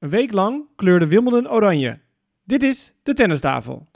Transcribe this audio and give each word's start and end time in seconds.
Een 0.00 0.08
week 0.08 0.32
lang 0.32 0.66
kleurde 0.76 1.06
Wimbledon 1.06 1.50
oranje. 1.50 1.98
Dit 2.44 2.62
is 2.62 2.92
de 3.02 3.14
tennistafel. 3.14 3.88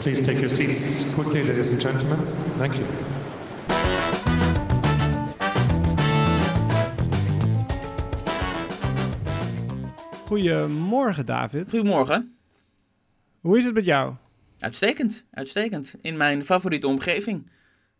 Please 0.00 0.22
take 0.22 0.32
your 0.32 0.48
seats 0.48 1.14
quickly, 1.14 1.46
ladies 1.46 1.70
and 1.70 1.80
gentlemen. 1.80 2.18
Thank 2.58 2.72
you. 2.72 2.86
Goedemorgen, 10.26 11.26
David. 11.26 11.70
Goedemorgen. 11.70 12.36
Hoe 13.40 13.58
is 13.58 13.64
het 13.64 13.74
met 13.74 13.84
jou? 13.84 14.14
Uitstekend, 14.58 15.24
uitstekend. 15.30 15.94
In 16.00 16.16
mijn 16.16 16.44
favoriete 16.44 16.86
omgeving. 16.86 17.50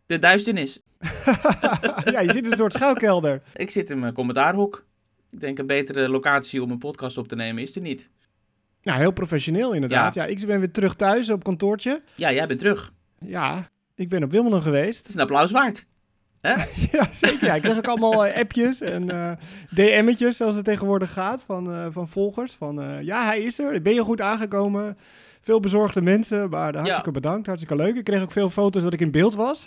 De 0.07 0.19
duisternis. 0.19 0.81
ja, 2.05 2.21
je 2.21 2.33
zit 2.33 2.45
in 2.45 2.51
een 2.51 2.57
soort 2.57 2.73
schuilkelder. 2.73 3.43
Ik 3.55 3.71
zit 3.71 3.91
in 3.91 3.99
mijn 3.99 4.13
commentaarhoek. 4.13 4.87
Ik 5.31 5.41
denk 5.41 5.59
een 5.59 5.67
betere 5.67 6.09
locatie 6.09 6.63
om 6.63 6.71
een 6.71 6.79
podcast 6.79 7.19
op 7.19 7.29
te 7.29 7.37
nemen 7.37 7.63
is 7.63 7.75
er 7.75 7.81
niet. 7.81 8.11
Nou, 8.83 8.99
heel 8.99 9.13
professioneel 9.13 9.73
inderdaad. 9.73 10.15
Ja. 10.15 10.25
ik 10.25 10.47
ben 10.47 10.59
weer 10.59 10.71
terug 10.71 10.95
thuis 10.95 11.31
op 11.31 11.45
kantoortje. 11.45 12.03
Ja, 12.15 12.33
jij 12.33 12.47
bent 12.47 12.59
terug. 12.59 12.93
Ja, 13.19 13.69
ik 13.95 14.09
ben 14.09 14.23
op 14.23 14.31
Wimbledon 14.31 14.63
geweest. 14.63 14.99
Het 14.99 15.09
is 15.09 15.15
een 15.15 15.21
applaus 15.21 15.51
waard. 15.51 15.87
Hè? 16.41 16.51
ja, 16.99 17.09
zeker. 17.13 17.47
Ja. 17.47 17.55
Ik 17.55 17.63
kreeg 17.63 17.77
ook 17.77 17.87
allemaal 17.87 18.27
uh, 18.27 18.37
appjes 18.37 18.81
en 18.81 19.15
uh, 19.15 19.33
DM'tjes, 19.75 20.37
zoals 20.37 20.55
het 20.55 20.65
tegenwoordig 20.65 21.13
gaat, 21.13 21.43
van, 21.43 21.71
uh, 21.71 21.87
van 21.91 22.09
volgers. 22.09 22.53
Van, 22.53 22.99
ja, 23.03 23.25
hij 23.25 23.43
is 23.43 23.59
er. 23.59 23.83
Ben 23.83 23.95
je 23.95 24.03
goed 24.03 24.21
aangekomen? 24.21 24.97
Veel 25.41 25.61
bezorgde 25.61 26.03
mensen, 26.03 26.51
maar 26.51 26.75
hartstikke 26.75 27.07
ja. 27.07 27.13
bedankt. 27.13 27.47
Hartstikke 27.47 27.83
leuk. 27.83 27.97
Ik 27.97 28.05
kreeg 28.05 28.23
ook 28.23 28.33
veel 28.33 28.51
foto's 28.51 28.83
dat 28.83 28.93
ik 28.93 29.01
in 29.01 29.11
beeld 29.11 29.35
was. 29.35 29.67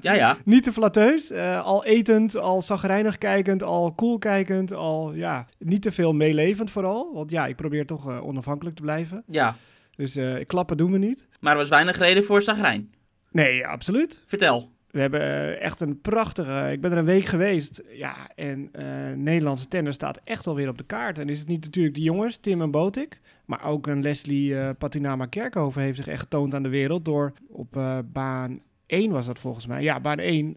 ja, 0.00 0.12
ja. 0.12 0.36
Niet 0.44 0.62
te 0.62 0.72
flatteus. 0.72 1.32
al 1.62 1.84
etend, 1.84 2.36
al 2.36 2.62
zagrijnig 2.62 3.18
kijkend, 3.18 3.62
al 3.62 3.94
cool 3.94 4.18
kijkend. 4.18 4.72
Al, 4.72 5.12
ja, 5.14 5.46
niet 5.58 5.82
te 5.82 5.90
veel 5.90 6.12
meelevend 6.12 6.70
vooral. 6.70 7.10
Want 7.14 7.30
ja, 7.30 7.46
ik 7.46 7.56
probeer 7.56 7.86
toch 7.86 8.20
onafhankelijk 8.20 8.76
te 8.76 8.82
blijven. 8.82 9.22
Ja. 9.26 9.56
Dus 9.96 10.18
klappen 10.46 10.76
doen 10.76 10.92
we 10.92 10.98
niet. 10.98 11.26
Maar 11.40 11.52
er 11.52 11.58
was 11.58 11.68
weinig 11.68 11.98
reden 11.98 12.24
voor 12.24 12.42
zagrijn. 12.42 12.90
Nee, 13.30 13.66
absoluut. 13.66 14.22
Vertel. 14.26 14.70
We 14.92 15.00
hebben 15.00 15.60
echt 15.60 15.80
een 15.80 16.00
prachtige. 16.00 16.68
Ik 16.72 16.80
ben 16.80 16.92
er 16.92 16.98
een 16.98 17.04
week 17.04 17.24
geweest. 17.24 17.82
Ja, 17.92 18.16
en 18.34 18.70
uh, 18.72 18.84
Nederlandse 19.16 19.68
tennis 19.68 19.94
staat 19.94 20.20
echt 20.24 20.46
alweer 20.46 20.68
op 20.68 20.78
de 20.78 20.84
kaart. 20.84 21.18
En 21.18 21.28
is 21.28 21.38
het 21.38 21.48
niet 21.48 21.64
natuurlijk 21.64 21.94
de 21.94 22.02
jongens, 22.02 22.36
Tim 22.36 22.62
en 22.62 22.70
Botik. 22.70 23.20
Maar 23.44 23.64
ook 23.64 23.86
een 23.86 24.02
Leslie 24.02 24.52
uh, 24.52 24.68
Patinama 24.78 25.26
Kerkhoven 25.26 25.82
heeft 25.82 25.96
zich 25.96 26.08
echt 26.08 26.20
getoond 26.20 26.54
aan 26.54 26.62
de 26.62 26.68
wereld. 26.68 27.04
Door 27.04 27.32
op 27.48 28.02
baan 28.12 28.60
1 28.86 29.10
was 29.10 29.26
dat 29.26 29.38
volgens 29.38 29.66
mij. 29.66 29.82
Ja, 29.82 30.00
baan 30.00 30.18
1 30.18 30.56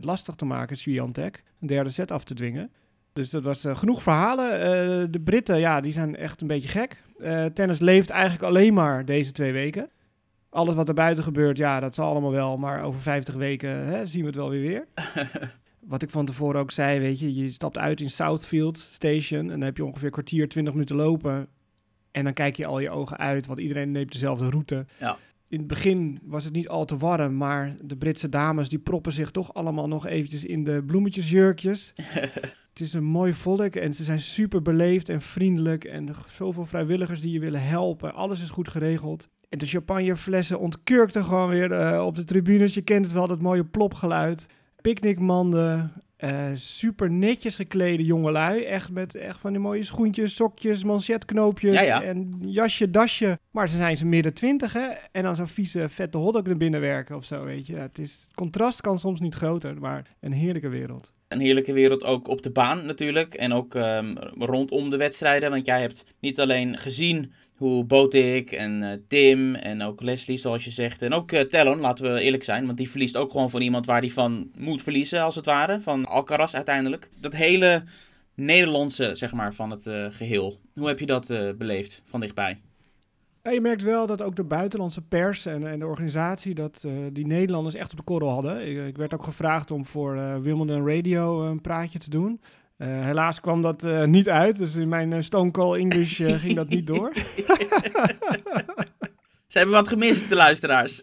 lastig 0.00 0.34
te 0.34 0.44
maken, 0.44 0.76
Swiatek. 0.76 1.42
Een 1.60 1.66
derde 1.66 1.90
set 1.90 2.10
af 2.10 2.24
te 2.24 2.34
dwingen. 2.34 2.70
Dus 3.12 3.30
dat 3.30 3.42
was 3.42 3.64
genoeg 3.68 4.02
verhalen. 4.02 5.12
de 5.12 5.20
Britten, 5.20 5.58
ja, 5.58 5.80
die 5.80 5.92
zijn 5.92 6.16
echt 6.16 6.40
een 6.40 6.46
beetje 6.46 6.68
gek. 6.68 7.02
tennis 7.54 7.78
leeft 7.78 8.10
eigenlijk 8.10 8.42
alleen 8.42 8.74
maar 8.74 9.04
deze 9.04 9.32
twee 9.32 9.52
weken 9.52 9.90
alles 10.54 10.74
wat 10.74 10.88
er 10.88 10.94
buiten 10.94 11.24
gebeurt, 11.24 11.56
ja, 11.56 11.80
dat 11.80 11.94
zal 11.94 12.10
allemaal 12.10 12.30
wel. 12.30 12.56
Maar 12.56 12.82
over 12.82 13.00
50 13.00 13.34
weken 13.34 13.86
hè, 13.86 14.06
zien 14.06 14.20
we 14.20 14.26
het 14.26 14.36
wel 14.36 14.50
weer 14.50 14.60
weer. 14.60 14.86
wat 15.86 16.02
ik 16.02 16.10
van 16.10 16.26
tevoren 16.26 16.60
ook 16.60 16.70
zei, 16.70 17.00
weet 17.00 17.18
je, 17.18 17.34
je 17.34 17.48
stapt 17.48 17.78
uit 17.78 18.00
in 18.00 18.10
Southfield 18.10 18.78
Station 18.78 19.40
en 19.40 19.46
dan 19.46 19.60
heb 19.60 19.76
je 19.76 19.84
ongeveer 19.84 20.06
een 20.06 20.12
kwartier, 20.12 20.48
20 20.48 20.72
minuten 20.72 20.96
lopen. 20.96 21.48
En 22.10 22.24
dan 22.24 22.32
kijk 22.32 22.56
je 22.56 22.66
al 22.66 22.78
je 22.78 22.90
ogen 22.90 23.16
uit, 23.16 23.46
want 23.46 23.58
iedereen 23.58 23.90
neemt 23.90 24.12
dezelfde 24.12 24.50
route. 24.50 24.86
Ja. 25.00 25.18
In 25.48 25.58
het 25.58 25.66
begin 25.66 26.20
was 26.22 26.44
het 26.44 26.52
niet 26.52 26.68
al 26.68 26.84
te 26.84 26.96
warm, 26.96 27.36
maar 27.36 27.74
de 27.84 27.96
Britse 27.96 28.28
dames 28.28 28.68
die 28.68 28.78
proppen 28.78 29.12
zich 29.12 29.30
toch 29.30 29.54
allemaal 29.54 29.88
nog 29.88 30.06
eventjes 30.06 30.44
in 30.44 30.64
de 30.64 30.82
bloemetjesjurkjes. 30.86 31.92
het 32.70 32.80
is 32.80 32.92
een 32.92 33.04
mooi 33.04 33.34
volk 33.34 33.76
en 33.76 33.94
ze 33.94 34.04
zijn 34.04 34.20
super 34.20 34.62
beleefd 34.62 35.08
en 35.08 35.20
vriendelijk 35.20 35.84
en 35.84 36.08
zoveel 36.32 36.66
vrijwilligers 36.66 37.20
die 37.20 37.32
je 37.32 37.40
willen 37.40 37.62
helpen. 37.62 38.14
Alles 38.14 38.40
is 38.40 38.50
goed 38.50 38.68
geregeld. 38.68 39.28
En 39.54 39.60
de 39.60 39.66
champagneflessen 39.66 40.58
ontkurkten 40.58 41.24
gewoon 41.24 41.48
weer 41.48 41.70
uh, 41.70 42.04
op 42.06 42.14
de 42.14 42.24
tribunes. 42.24 42.74
Je 42.74 42.82
kent 42.82 43.04
het 43.04 43.14
wel, 43.14 43.26
dat 43.26 43.40
mooie 43.40 43.64
plopgeluid. 43.64 44.46
Picknickmanden, 44.80 45.92
uh, 46.18 46.30
super 46.54 47.10
netjes 47.10 47.56
geklede 47.56 48.04
jongelui. 48.04 48.62
Echt 48.62 48.90
met 48.90 49.14
echt 49.14 49.40
van 49.40 49.52
die 49.52 49.60
mooie 49.60 49.82
schoentjes, 49.82 50.34
sokjes, 50.34 50.84
manchetknoopjes 50.84 51.74
ja, 51.74 51.82
ja. 51.82 52.02
en 52.02 52.34
jasje, 52.40 52.90
dasje. 52.90 53.38
Maar 53.50 53.68
ze 53.68 53.76
zijn 53.76 53.96
ze 53.96 54.06
midden 54.06 54.34
twintig, 54.34 54.72
hè. 54.72 54.86
En 55.12 55.22
dan 55.22 55.36
zo'n 55.36 55.48
vieze, 55.48 55.88
vette 55.88 56.18
hotdog 56.18 56.46
er 56.46 56.56
binnen 56.56 56.80
werken 56.80 57.16
of 57.16 57.24
zo, 57.24 57.44
weet 57.44 57.66
je. 57.66 57.72
Ja, 57.72 57.80
het, 57.80 57.98
is, 57.98 58.22
het 58.26 58.34
contrast 58.34 58.80
kan 58.80 58.98
soms 58.98 59.20
niet 59.20 59.34
groter, 59.34 59.80
maar 59.80 60.06
een 60.20 60.32
heerlijke 60.32 60.68
wereld. 60.68 61.12
Een 61.28 61.40
heerlijke 61.40 61.72
wereld 61.72 62.04
ook 62.04 62.28
op 62.28 62.42
de 62.42 62.50
baan 62.50 62.86
natuurlijk. 62.86 63.34
En 63.34 63.52
ook 63.52 63.74
um, 63.74 64.18
rondom 64.38 64.90
de 64.90 64.96
wedstrijden. 64.96 65.50
Want 65.50 65.66
jij 65.66 65.80
hebt 65.80 66.06
niet 66.20 66.40
alleen 66.40 66.76
gezien 66.76 67.32
hoe 67.54 67.84
Botik 67.84 68.52
en 68.52 68.82
uh, 68.82 68.90
Tim 69.08 69.54
en 69.54 69.82
ook 69.82 70.02
Leslie, 70.02 70.38
zoals 70.38 70.64
je 70.64 70.70
zegt. 70.70 71.02
En 71.02 71.12
ook 71.12 71.32
uh, 71.32 71.40
Talon, 71.40 71.78
laten 71.78 72.14
we 72.14 72.20
eerlijk 72.20 72.44
zijn. 72.44 72.66
Want 72.66 72.78
die 72.78 72.90
verliest 72.90 73.16
ook 73.16 73.30
gewoon 73.30 73.50
van 73.50 73.60
iemand 73.60 73.86
waar 73.86 74.00
hij 74.00 74.10
van 74.10 74.50
moet 74.56 74.82
verliezen, 74.82 75.22
als 75.22 75.34
het 75.34 75.46
ware. 75.46 75.80
Van 75.80 76.06
Alcaraz 76.06 76.54
uiteindelijk. 76.54 77.08
Dat 77.20 77.32
hele 77.32 77.84
Nederlandse, 78.34 79.14
zeg 79.14 79.32
maar, 79.32 79.54
van 79.54 79.70
het 79.70 79.86
uh, 79.86 80.06
geheel. 80.08 80.60
Hoe 80.74 80.86
heb 80.86 80.98
je 80.98 81.06
dat 81.06 81.26
beleefd 81.58 82.02
van 82.04 82.20
dichtbij? 82.20 82.60
Ja, 83.42 83.50
je 83.50 83.60
merkt 83.60 83.82
wel 83.82 84.06
dat 84.06 84.22
ook 84.22 84.36
de 84.36 84.44
buitenlandse 84.44 85.02
pers 85.02 85.46
en, 85.46 85.66
en 85.66 85.78
de 85.78 85.86
organisatie... 85.86 86.54
dat 86.54 86.86
die 87.12 87.26
Nederlanders 87.26 87.74
echt 87.74 87.90
op 87.90 87.96
de 87.96 88.04
korrel 88.04 88.28
hadden. 88.28 88.68
Ik, 88.68 88.86
ik 88.86 88.96
werd 88.96 89.14
ook 89.14 89.24
gevraagd 89.24 89.70
om 89.70 89.86
voor 89.86 90.42
Wimbledon 90.42 90.88
Radio 90.88 91.44
een 91.44 91.60
praatje 91.60 91.98
te 91.98 92.10
doen... 92.10 92.40
Uh, 92.78 92.88
helaas 92.88 93.40
kwam 93.40 93.62
dat 93.62 93.84
uh, 93.84 94.04
niet 94.04 94.28
uit, 94.28 94.56
dus 94.56 94.74
in 94.74 94.88
mijn 94.88 95.10
uh, 95.12 95.20
Stone 95.20 95.50
Cold 95.50 95.76
English 95.76 96.16
ging 96.16 96.54
dat 96.54 96.68
niet 96.68 96.86
door. 96.86 97.12
Ze 99.46 99.60
hebben 99.60 99.78
wat 99.78 99.88
gemist, 99.88 100.28
de 100.28 100.34
luisteraars. 100.34 101.02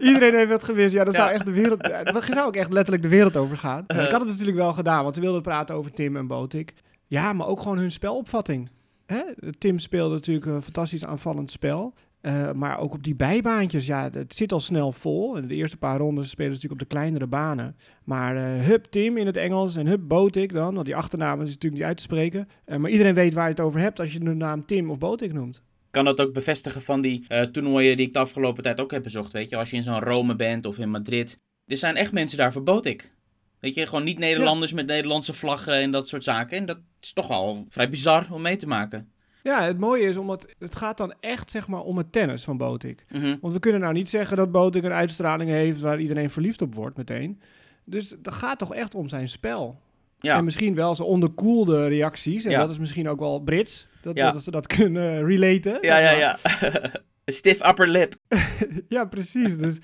Iedereen 0.00 0.34
heeft 0.34 0.50
wat 0.50 0.64
gemist. 0.64 0.92
Ja, 0.92 1.04
dat 1.04 1.14
zou 1.14 1.30
echt 1.30 1.46
de 1.46 1.52
wereld. 1.52 1.82
Dat 2.04 2.24
zou 2.24 2.46
ook 2.46 2.56
echt 2.56 2.72
letterlijk 2.72 3.02
de 3.02 3.08
wereld 3.08 3.36
over 3.36 3.56
gaan. 3.56 3.84
ik 3.86 4.10
had 4.10 4.20
het 4.20 4.28
natuurlijk 4.28 4.56
wel 4.56 4.72
gedaan, 4.72 5.02
want 5.02 5.14
ze 5.14 5.20
wilden 5.20 5.42
praten 5.42 5.74
over 5.74 5.92
Tim 5.92 6.16
en 6.16 6.26
Botik. 6.26 6.74
Ja, 7.06 7.32
maar 7.32 7.46
ook 7.46 7.60
gewoon 7.60 7.78
hun 7.78 7.92
spelopvatting. 7.92 8.70
Hè? 9.06 9.22
Tim 9.58 9.78
speelde 9.78 10.14
natuurlijk 10.14 10.46
een 10.46 10.62
fantastisch 10.62 11.04
aanvallend 11.04 11.50
spel. 11.50 11.94
Uh, 12.22 12.52
maar 12.52 12.78
ook 12.78 12.94
op 12.94 13.02
die 13.02 13.14
bijbaantjes, 13.14 13.86
ja, 13.86 14.10
het 14.12 14.34
zit 14.34 14.52
al 14.52 14.60
snel 14.60 14.92
vol. 14.92 15.36
En 15.36 15.48
de 15.48 15.54
eerste 15.54 15.76
paar 15.76 15.98
rondes 15.98 16.30
spelen 16.30 16.50
ze 16.50 16.54
natuurlijk 16.54 16.82
op 16.82 16.88
de 16.88 16.94
kleinere 16.94 17.26
banen. 17.26 17.76
Maar 18.04 18.36
uh, 18.36 18.66
Hub 18.66 18.84
Tim 18.84 19.16
in 19.16 19.26
het 19.26 19.36
Engels 19.36 19.76
en 19.76 19.86
Hub 19.86 20.00
Botik 20.08 20.52
dan, 20.52 20.74
want 20.74 20.86
die 20.86 20.96
achternaam 20.96 21.40
is 21.40 21.48
natuurlijk 21.48 21.74
niet 21.74 21.82
uit 21.82 21.96
te 21.96 22.02
spreken. 22.02 22.48
Uh, 22.66 22.76
maar 22.76 22.90
iedereen 22.90 23.14
weet 23.14 23.34
waar 23.34 23.44
je 23.44 23.50
het 23.50 23.60
over 23.60 23.80
hebt 23.80 24.00
als 24.00 24.12
je 24.12 24.18
de 24.18 24.34
naam 24.34 24.66
Tim 24.66 24.90
of 24.90 24.98
Botik 24.98 25.32
noemt. 25.32 25.62
Kan 25.90 26.04
dat 26.04 26.20
ook 26.20 26.32
bevestigen 26.32 26.82
van 26.82 27.00
die 27.00 27.26
toernooien 27.52 27.96
die 27.96 28.06
ik 28.06 28.12
de 28.12 28.18
afgelopen 28.18 28.62
tijd 28.62 28.80
ook 28.80 28.90
heb 28.90 29.02
bezocht, 29.02 29.32
weet 29.32 29.50
je. 29.50 29.56
Als 29.56 29.70
je 29.70 29.76
in 29.76 29.82
zo'n 29.82 30.00
Rome 30.00 30.36
bent 30.36 30.66
of 30.66 30.78
in 30.78 30.90
Madrid. 30.90 31.38
Er 31.66 31.76
zijn 31.76 31.96
echt 31.96 32.12
mensen 32.12 32.38
daar 32.38 32.52
voor 32.52 32.62
Botik. 32.62 33.12
Weet 33.60 33.74
je, 33.74 33.86
gewoon 33.86 34.04
niet 34.04 34.18
Nederlanders 34.18 34.70
ja. 34.70 34.76
met 34.76 34.86
Nederlandse 34.86 35.32
vlaggen 35.32 35.74
en 35.74 35.90
dat 35.90 36.08
soort 36.08 36.24
zaken. 36.24 36.58
En 36.58 36.66
dat 36.66 36.78
is 37.00 37.12
toch 37.12 37.26
wel 37.26 37.66
vrij 37.68 37.88
bizar 37.88 38.26
om 38.30 38.42
mee 38.42 38.56
te 38.56 38.66
maken. 38.66 39.12
Ja, 39.42 39.62
het 39.64 39.78
mooie 39.78 40.02
is, 40.02 40.16
omdat 40.16 40.46
het 40.58 40.76
gaat 40.76 40.96
dan 40.96 41.14
echt 41.20 41.50
zeg 41.50 41.68
maar, 41.68 41.80
om 41.80 41.96
het 41.96 42.12
tennis 42.12 42.44
van 42.44 42.56
Botik. 42.56 43.04
Mm 43.08 43.20
-hmm. 43.20 43.38
Want 43.40 43.52
we 43.52 43.60
kunnen 43.60 43.80
nou 43.80 43.92
niet 43.92 44.08
zeggen 44.08 44.36
dat 44.36 44.52
Botik 44.52 44.84
een 44.84 44.92
uitstraling 44.92 45.50
heeft 45.50 45.80
waar 45.80 46.00
iedereen 46.00 46.30
verliefd 46.30 46.62
op 46.62 46.74
wordt 46.74 46.96
meteen. 46.96 47.40
Dus 47.84 48.14
dat 48.18 48.34
gaat 48.34 48.58
toch 48.58 48.74
echt 48.74 48.94
om 48.94 49.08
zijn 49.08 49.28
spel. 49.28 49.80
Ja. 50.18 50.36
En 50.36 50.44
misschien 50.44 50.74
wel 50.74 50.94
zijn 50.94 51.08
onderkoelde 51.08 51.86
reacties. 51.86 52.44
En 52.44 52.50
Ja. 52.50 52.60
dat 52.60 52.70
is 52.70 52.78
misschien 52.78 53.08
ook 53.08 53.18
wel 53.18 53.40
Brits. 53.40 53.86
Dat, 54.02 54.16
Ja. 54.16 54.30
dat 54.30 54.42
ze 54.42 54.50
dat 54.50 54.66
kunnen 54.66 55.26
relaten. 55.26 55.78
Ja, 55.80 55.98
ja, 55.98 56.10
ja. 56.10 56.38
Stiff 57.26 57.66
upper 57.68 57.88
lip. 57.88 58.14
ja, 58.88 59.04
precies. 59.04 59.58
Dus... 59.58 59.78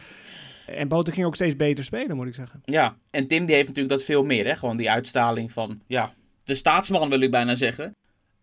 En 0.66 0.88
Botik 0.88 1.14
ging 1.14 1.26
ook 1.26 1.34
steeds 1.34 1.56
beter 1.56 1.84
spelen, 1.84 2.16
moet 2.16 2.26
ik 2.26 2.34
zeggen. 2.34 2.60
Ja, 2.64 2.96
en 3.10 3.26
Tim 3.26 3.46
die 3.46 3.54
heeft 3.54 3.66
natuurlijk 3.68 3.94
dat 3.96 4.04
veel 4.04 4.24
meer, 4.24 4.46
hè. 4.46 4.56
Gewoon 4.56 4.76
die 4.76 4.90
uitstraling 4.90 5.52
van, 5.52 5.80
ja, 5.86 6.12
de 6.44 6.54
staatsman 6.54 7.08
wil 7.08 7.20
ik 7.20 7.30
bijna 7.30 7.54
zeggen. 7.54 7.94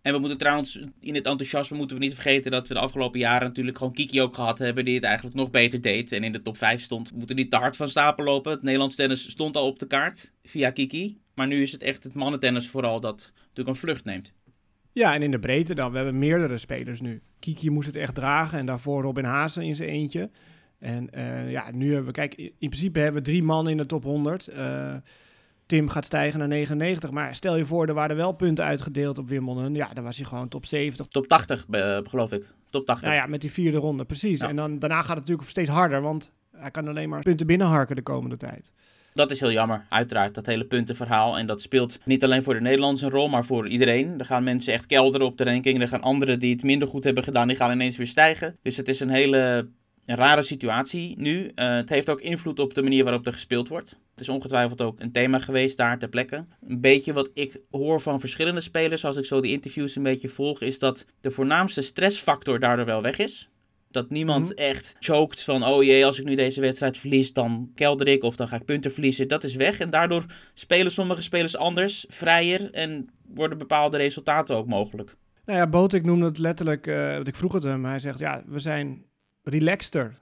En 0.04 0.14
we 0.14 0.20
moeten 0.20 0.38
trouwens, 0.38 0.80
in 1.00 1.16
het 1.16 1.26
enthousiasme 1.26 1.78
moeten 1.78 1.98
we 1.98 2.04
niet 2.04 2.14
vergeten 2.14 2.52
dat 2.52 2.68
we 2.68 2.74
de 2.74 2.80
afgelopen 2.80 3.20
jaren 3.20 3.48
natuurlijk 3.48 3.78
gewoon 3.78 3.94
Kiki 3.94 4.22
ook 4.22 4.36
gehad 4.36 4.60
hebben, 4.60 4.86
die 4.86 4.96
het 4.96 5.04
eigenlijk 5.04 5.36
nog 5.36 5.50
beter 5.50 5.82
deed. 5.82 6.12
En 6.12 6.24
in 6.24 6.32
de 6.32 6.42
top 6.42 6.58
5 6.58 6.82
stond. 6.82 7.10
We 7.10 7.18
moeten 7.18 7.36
niet 7.36 7.52
te 7.52 7.58
hard 7.58 7.76
van 7.76 7.88
stapel 7.90 8.24
lopen. 8.24 8.52
Het 8.52 8.64
Nederlands 8.64 8.96
tennis 8.96 9.30
stond 9.30 9.58
al 9.58 9.68
op 9.68 9.80
de 9.80 9.88
kaart 9.88 10.34
via 10.44 10.70
Kiki. 10.70 11.18
Maar 11.34 11.48
nu 11.48 11.62
is 11.62 11.72
het 11.72 11.84
echt 11.84 12.04
het 12.04 12.14
mannentennis 12.14 12.70
vooral 12.70 13.00
dat 13.00 13.32
natuurlijk 13.36 13.68
een 13.68 13.76
vlucht 13.76 14.06
neemt. 14.06 14.34
Ja, 14.92 15.14
en 15.14 15.22
in 15.22 15.32
de 15.32 15.40
breedte 15.40 15.76
dan. 15.76 15.92
We 15.92 15.96
hebben 15.96 16.20
meerdere 16.20 16.58
spelers 16.58 17.02
nu. 17.02 17.22
Kiki 17.40 17.70
moest 17.70 17.88
het 17.88 17.96
echt 17.96 18.16
dragen 18.16 18.60
en 18.60 18.66
daarvoor 18.66 19.02
Robin 19.02 19.26
Haase 19.26 19.66
in 19.66 19.76
zijn 19.76 19.90
eentje. 19.90 20.30
En 20.80 21.10
eh, 21.10 21.52
ja, 21.52 21.72
nu 21.72 21.88
hebben 21.88 22.06
we, 22.06 22.12
kijk, 22.12 22.36
in 22.36 22.70
principe 22.70 23.00
hebben 23.00 23.24
we 23.24 23.30
drie 23.30 23.44
man 23.44 23.70
in 23.70 23.78
de 23.78 23.86
top 23.86 24.04
100. 24.04 24.48
Eh, 24.48 24.96
Tim 25.66 25.90
gaat 25.90 26.06
stijgen 26.06 26.40
naar 26.40 26.48
99, 26.48 27.12
maar 27.12 27.36
stel 27.36 27.58
je 27.58 27.66
voor, 27.66 27.88
er 27.88 27.94
waren 27.94 28.16
wel 28.16 28.32
punten 28.32 28.66
uitgedeeld 28.66 29.18
op 29.18 29.30
Wimbledon. 29.30 29.76
Ja, 29.76 29.94
dan 29.94 30.04
was 30.04 30.18
hij 30.18 30.26
gewoon 30.26 30.48
top 30.48 30.66
70. 30.66 31.06
Top 31.06 31.28
80, 31.28 31.66
eh, 31.70 31.98
geloof 32.04 32.32
ik. 32.32 32.46
Top 32.70 32.86
80. 32.86 33.08
Nou 33.08 33.22
ja, 33.22 33.28
met 33.28 33.42
die 33.42 33.52
vierde 33.52 33.78
ronde, 33.78 34.06
precies. 34.06 34.40
Ja. 34.40 34.48
En 34.48 34.56
dan, 34.56 34.80
daarna 34.80 35.00
gaat 35.00 35.08
het 35.10 35.20
natuurlijk 35.20 35.50
steeds 35.50 35.70
harder, 35.70 36.02
want 36.02 36.32
hij 36.52 36.72
kan 36.72 36.88
alleen 36.88 37.10
maar 37.10 37.22
punten 37.22 37.48
binnenharken 37.48 37.96
de 37.96 38.02
komende 38.02 38.38
tijd. 38.38 38.72
Dat 39.14 39.32
is 39.32 39.40
heel 39.40 39.52
jammer, 39.52 39.86
uiteraard, 39.90 40.36
dat 40.36 40.46
hele 40.46 40.66
puntenverhaal. 40.66 41.38
En 41.38 41.48
dat 41.48 41.62
speelt 41.62 42.00
niet 42.06 42.24
alleen 42.24 42.44
voor 42.44 42.54
de 42.54 42.62
Nederlanders 42.62 43.02
een 43.02 43.10
rol, 43.10 43.30
maar 43.30 43.46
voor 43.46 43.68
iedereen. 43.68 44.20
Er 44.20 44.26
gaan 44.26 44.44
mensen 44.44 44.74
echt 44.74 44.86
kelderen 44.86 45.28
op 45.28 45.38
de 45.38 45.44
ranking. 45.44 45.82
Er 45.82 45.88
gaan 45.88 46.02
anderen 46.02 46.40
die 46.40 46.54
het 46.54 46.64
minder 46.64 46.88
goed 46.88 47.04
hebben 47.04 47.24
gedaan, 47.24 47.48
die 47.48 47.58
gaan 47.58 47.72
ineens 47.72 47.98
weer 47.98 48.08
stijgen. 48.08 48.58
Dus 48.62 48.78
het 48.78 48.88
is 48.88 49.00
een 49.00 49.10
hele 49.10 49.70
rare 50.06 50.44
situatie 50.44 51.16
nu. 51.18 51.52
Uh, 51.56 51.76
het 51.76 51.90
heeft 51.90 52.10
ook 52.10 52.22
invloed 52.22 52.60
op 52.60 52.74
de 52.74 52.82
manier 52.84 53.04
waarop 53.04 53.26
er 53.26 53.34
gespeeld 53.34 53.68
wordt. 53.68 53.90
Het 54.12 54.22
is 54.22 54.30
ongetwijfeld 54.30 54.82
ook 54.82 55.00
een 55.00 55.12
thema 55.12 55.40
geweest 55.40 55.78
daar 55.78 56.00
ter 56.00 56.10
plekke. 56.10 56.46
Een 56.68 56.82
beetje 56.82 57.14
wat 57.14 57.30
ik 57.34 57.60
hoor 57.72 58.02
van 58.02 58.20
verschillende 58.20 58.62
spelers, 58.62 59.06
als 59.06 59.18
ik 59.18 59.26
zo 59.26 59.42
die 59.42 59.52
interviews 59.52 59.96
een 59.96 60.04
beetje 60.04 60.30
volg, 60.30 60.62
is 60.62 60.80
dat 60.80 61.06
de 61.22 61.32
voornaamste 61.32 61.82
stressfactor 61.82 62.60
daardoor 62.60 62.86
wel 62.86 63.02
weg 63.02 63.18
is. 63.18 63.50
Dat 63.92 64.10
niemand 64.10 64.50
Mhm. 64.50 64.58
echt 64.58 64.96
choked 65.00 65.44
van, 65.44 65.66
oh 65.66 65.84
jee, 65.84 66.06
als 66.06 66.20
ik 66.20 66.26
nu 66.26 66.36
deze 66.36 66.62
wedstrijd 66.62 66.98
verlies, 66.98 67.34
dan 67.34 67.72
kelder 67.76 68.08
ik 68.08 68.24
of 68.24 68.36
dan 68.36 68.48
ga 68.48 68.56
ik 68.56 68.66
punten 68.66 68.92
verliezen. 68.94 69.28
Dat 69.28 69.44
is 69.44 69.56
weg. 69.56 69.80
En 69.80 69.90
daardoor 69.90 70.26
spelen 70.54 70.92
sommige 70.92 71.24
spelers 71.24 71.56
anders, 71.56 72.06
vrijer 72.10 72.72
en 72.72 73.10
worden 73.28 73.58
bepaalde 73.58 73.98
resultaten 73.98 74.56
ook 74.56 74.68
mogelijk. 74.68 75.16
Nou 75.46 75.60
ja, 75.60 75.68
Botik 75.68 76.04
noemde 76.06 76.26
het 76.26 76.38
letterlijk, 76.38 76.88
eh, 76.88 77.14
want 77.14 77.28
ik 77.28 77.36
vroeg 77.36 77.54
het 77.54 77.64
hem. 77.64 77.86
Hij 77.86 78.00
zegt, 78.00 78.20
ja, 78.20 78.44
we 78.46 78.60
zijn 78.60 79.04
relaxter 79.44 80.18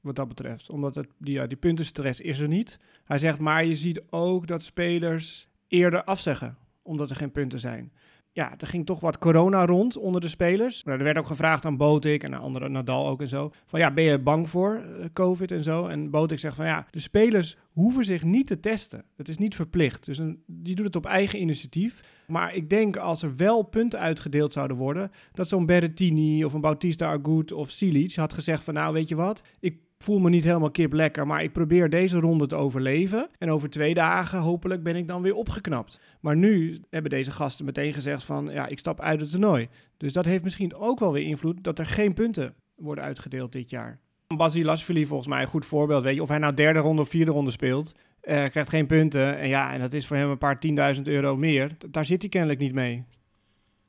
wat 0.00 0.16
dat 0.16 0.28
betreft. 0.28 0.70
Omdat 0.70 0.94
het, 0.94 1.08
die, 1.18 1.46
die 1.46 1.56
puntenstress 1.56 2.20
is 2.20 2.38
er 2.38 2.48
niet. 2.48 2.78
Hij 3.04 3.18
zegt, 3.18 3.38
maar 3.38 3.64
je 3.64 3.76
ziet 3.76 4.02
ook 4.10 4.46
dat 4.46 4.62
spelers 4.62 5.48
eerder 5.68 6.04
afzeggen, 6.04 6.56
omdat 6.82 7.10
er 7.10 7.16
geen 7.16 7.32
punten 7.32 7.60
zijn. 7.60 7.92
Ja, 8.38 8.54
er 8.58 8.66
ging 8.66 8.86
toch 8.86 9.00
wat 9.00 9.18
corona 9.18 9.66
rond 9.66 9.96
onder 9.96 10.20
de 10.20 10.28
spelers. 10.28 10.84
Nou, 10.84 10.98
er 10.98 11.04
werd 11.04 11.18
ook 11.18 11.26
gevraagd 11.26 11.64
aan 11.64 11.76
Botik 11.76 12.22
en 12.22 12.34
aan 12.34 12.40
andere 12.40 12.68
Nadal 12.68 13.08
ook 13.08 13.20
en 13.20 13.28
zo. 13.28 13.52
Van 13.66 13.80
ja, 13.80 13.90
ben 13.90 14.04
je 14.04 14.18
bang 14.18 14.50
voor 14.50 14.74
eh, 14.74 15.04
COVID 15.12 15.50
en 15.50 15.64
zo? 15.64 15.86
En 15.86 16.10
Botik 16.10 16.38
zegt 16.38 16.56
van 16.56 16.66
ja, 16.66 16.86
de 16.90 17.00
spelers 17.00 17.56
hoeven 17.72 18.04
zich 18.04 18.24
niet 18.24 18.46
te 18.46 18.60
testen. 18.60 19.04
Het 19.16 19.28
is 19.28 19.38
niet 19.38 19.54
verplicht. 19.54 20.04
Dus 20.04 20.20
die 20.46 20.74
doet 20.74 20.86
het 20.86 20.96
op 20.96 21.06
eigen 21.06 21.40
initiatief. 21.40 22.00
Maar 22.26 22.54
ik 22.54 22.70
denk 22.70 22.96
als 22.96 23.22
er 23.22 23.36
wel 23.36 23.62
punten 23.62 23.98
uitgedeeld 23.98 24.52
zouden 24.52 24.76
worden, 24.76 25.10
dat 25.32 25.48
zo'n 25.48 25.66
Berrettini 25.66 26.44
of 26.44 26.52
een 26.52 26.60
Bautista 26.60 27.12
Agut 27.12 27.52
of 27.52 27.70
Silic 27.70 28.14
had 28.14 28.32
gezegd 28.32 28.64
van 28.64 28.74
nou 28.74 28.92
weet 28.92 29.08
je 29.08 29.16
wat, 29.16 29.42
ik 29.60 29.76
voel 29.98 30.18
me 30.18 30.30
niet 30.30 30.44
helemaal 30.44 30.70
kip 30.70 30.92
lekker, 30.92 31.26
maar 31.26 31.42
ik 31.42 31.52
probeer 31.52 31.90
deze 31.90 32.18
ronde 32.18 32.46
te 32.46 32.54
overleven. 32.56 33.28
En 33.38 33.50
over 33.50 33.70
twee 33.70 33.94
dagen 33.94 34.38
hopelijk 34.38 34.82
ben 34.82 34.96
ik 34.96 35.08
dan 35.08 35.22
weer 35.22 35.34
opgeknapt. 35.34 36.00
Maar 36.20 36.36
nu 36.36 36.80
hebben 36.90 37.10
deze 37.10 37.30
gasten 37.30 37.64
meteen 37.64 37.92
gezegd 37.94 38.24
van 38.24 38.48
ja, 38.52 38.66
ik 38.66 38.78
stap 38.78 39.00
uit 39.00 39.20
het 39.20 39.30
toernooi. 39.30 39.68
Dus 39.96 40.12
dat 40.12 40.24
heeft 40.24 40.44
misschien 40.44 40.74
ook 40.74 40.98
wel 40.98 41.12
weer 41.12 41.26
invloed 41.26 41.64
dat 41.64 41.78
er 41.78 41.86
geen 41.86 42.14
punten 42.14 42.54
worden 42.76 43.04
uitgedeeld 43.04 43.52
dit 43.52 43.70
jaar. 43.70 43.98
Basilashvili 44.36 45.06
volgens 45.06 45.28
mij 45.28 45.42
een 45.42 45.48
goed 45.48 45.66
voorbeeld. 45.66 46.02
Weet 46.02 46.14
je, 46.14 46.22
of 46.22 46.28
hij 46.28 46.38
nou 46.38 46.54
derde 46.54 46.78
ronde 46.78 47.02
of 47.02 47.08
vierde 47.08 47.30
ronde 47.30 47.50
speelt, 47.50 47.92
eh, 48.20 48.44
krijgt 48.44 48.68
geen 48.68 48.86
punten. 48.86 49.38
En 49.38 49.48
ja, 49.48 49.72
en 49.72 49.80
dat 49.80 49.92
is 49.92 50.06
voor 50.06 50.16
hem 50.16 50.30
een 50.30 50.38
paar 50.38 50.60
tienduizend 50.60 51.08
euro 51.08 51.36
meer. 51.36 51.76
Daar 51.90 52.04
zit 52.04 52.20
hij 52.20 52.30
kennelijk 52.30 52.60
niet 52.60 52.72
mee. 52.72 53.04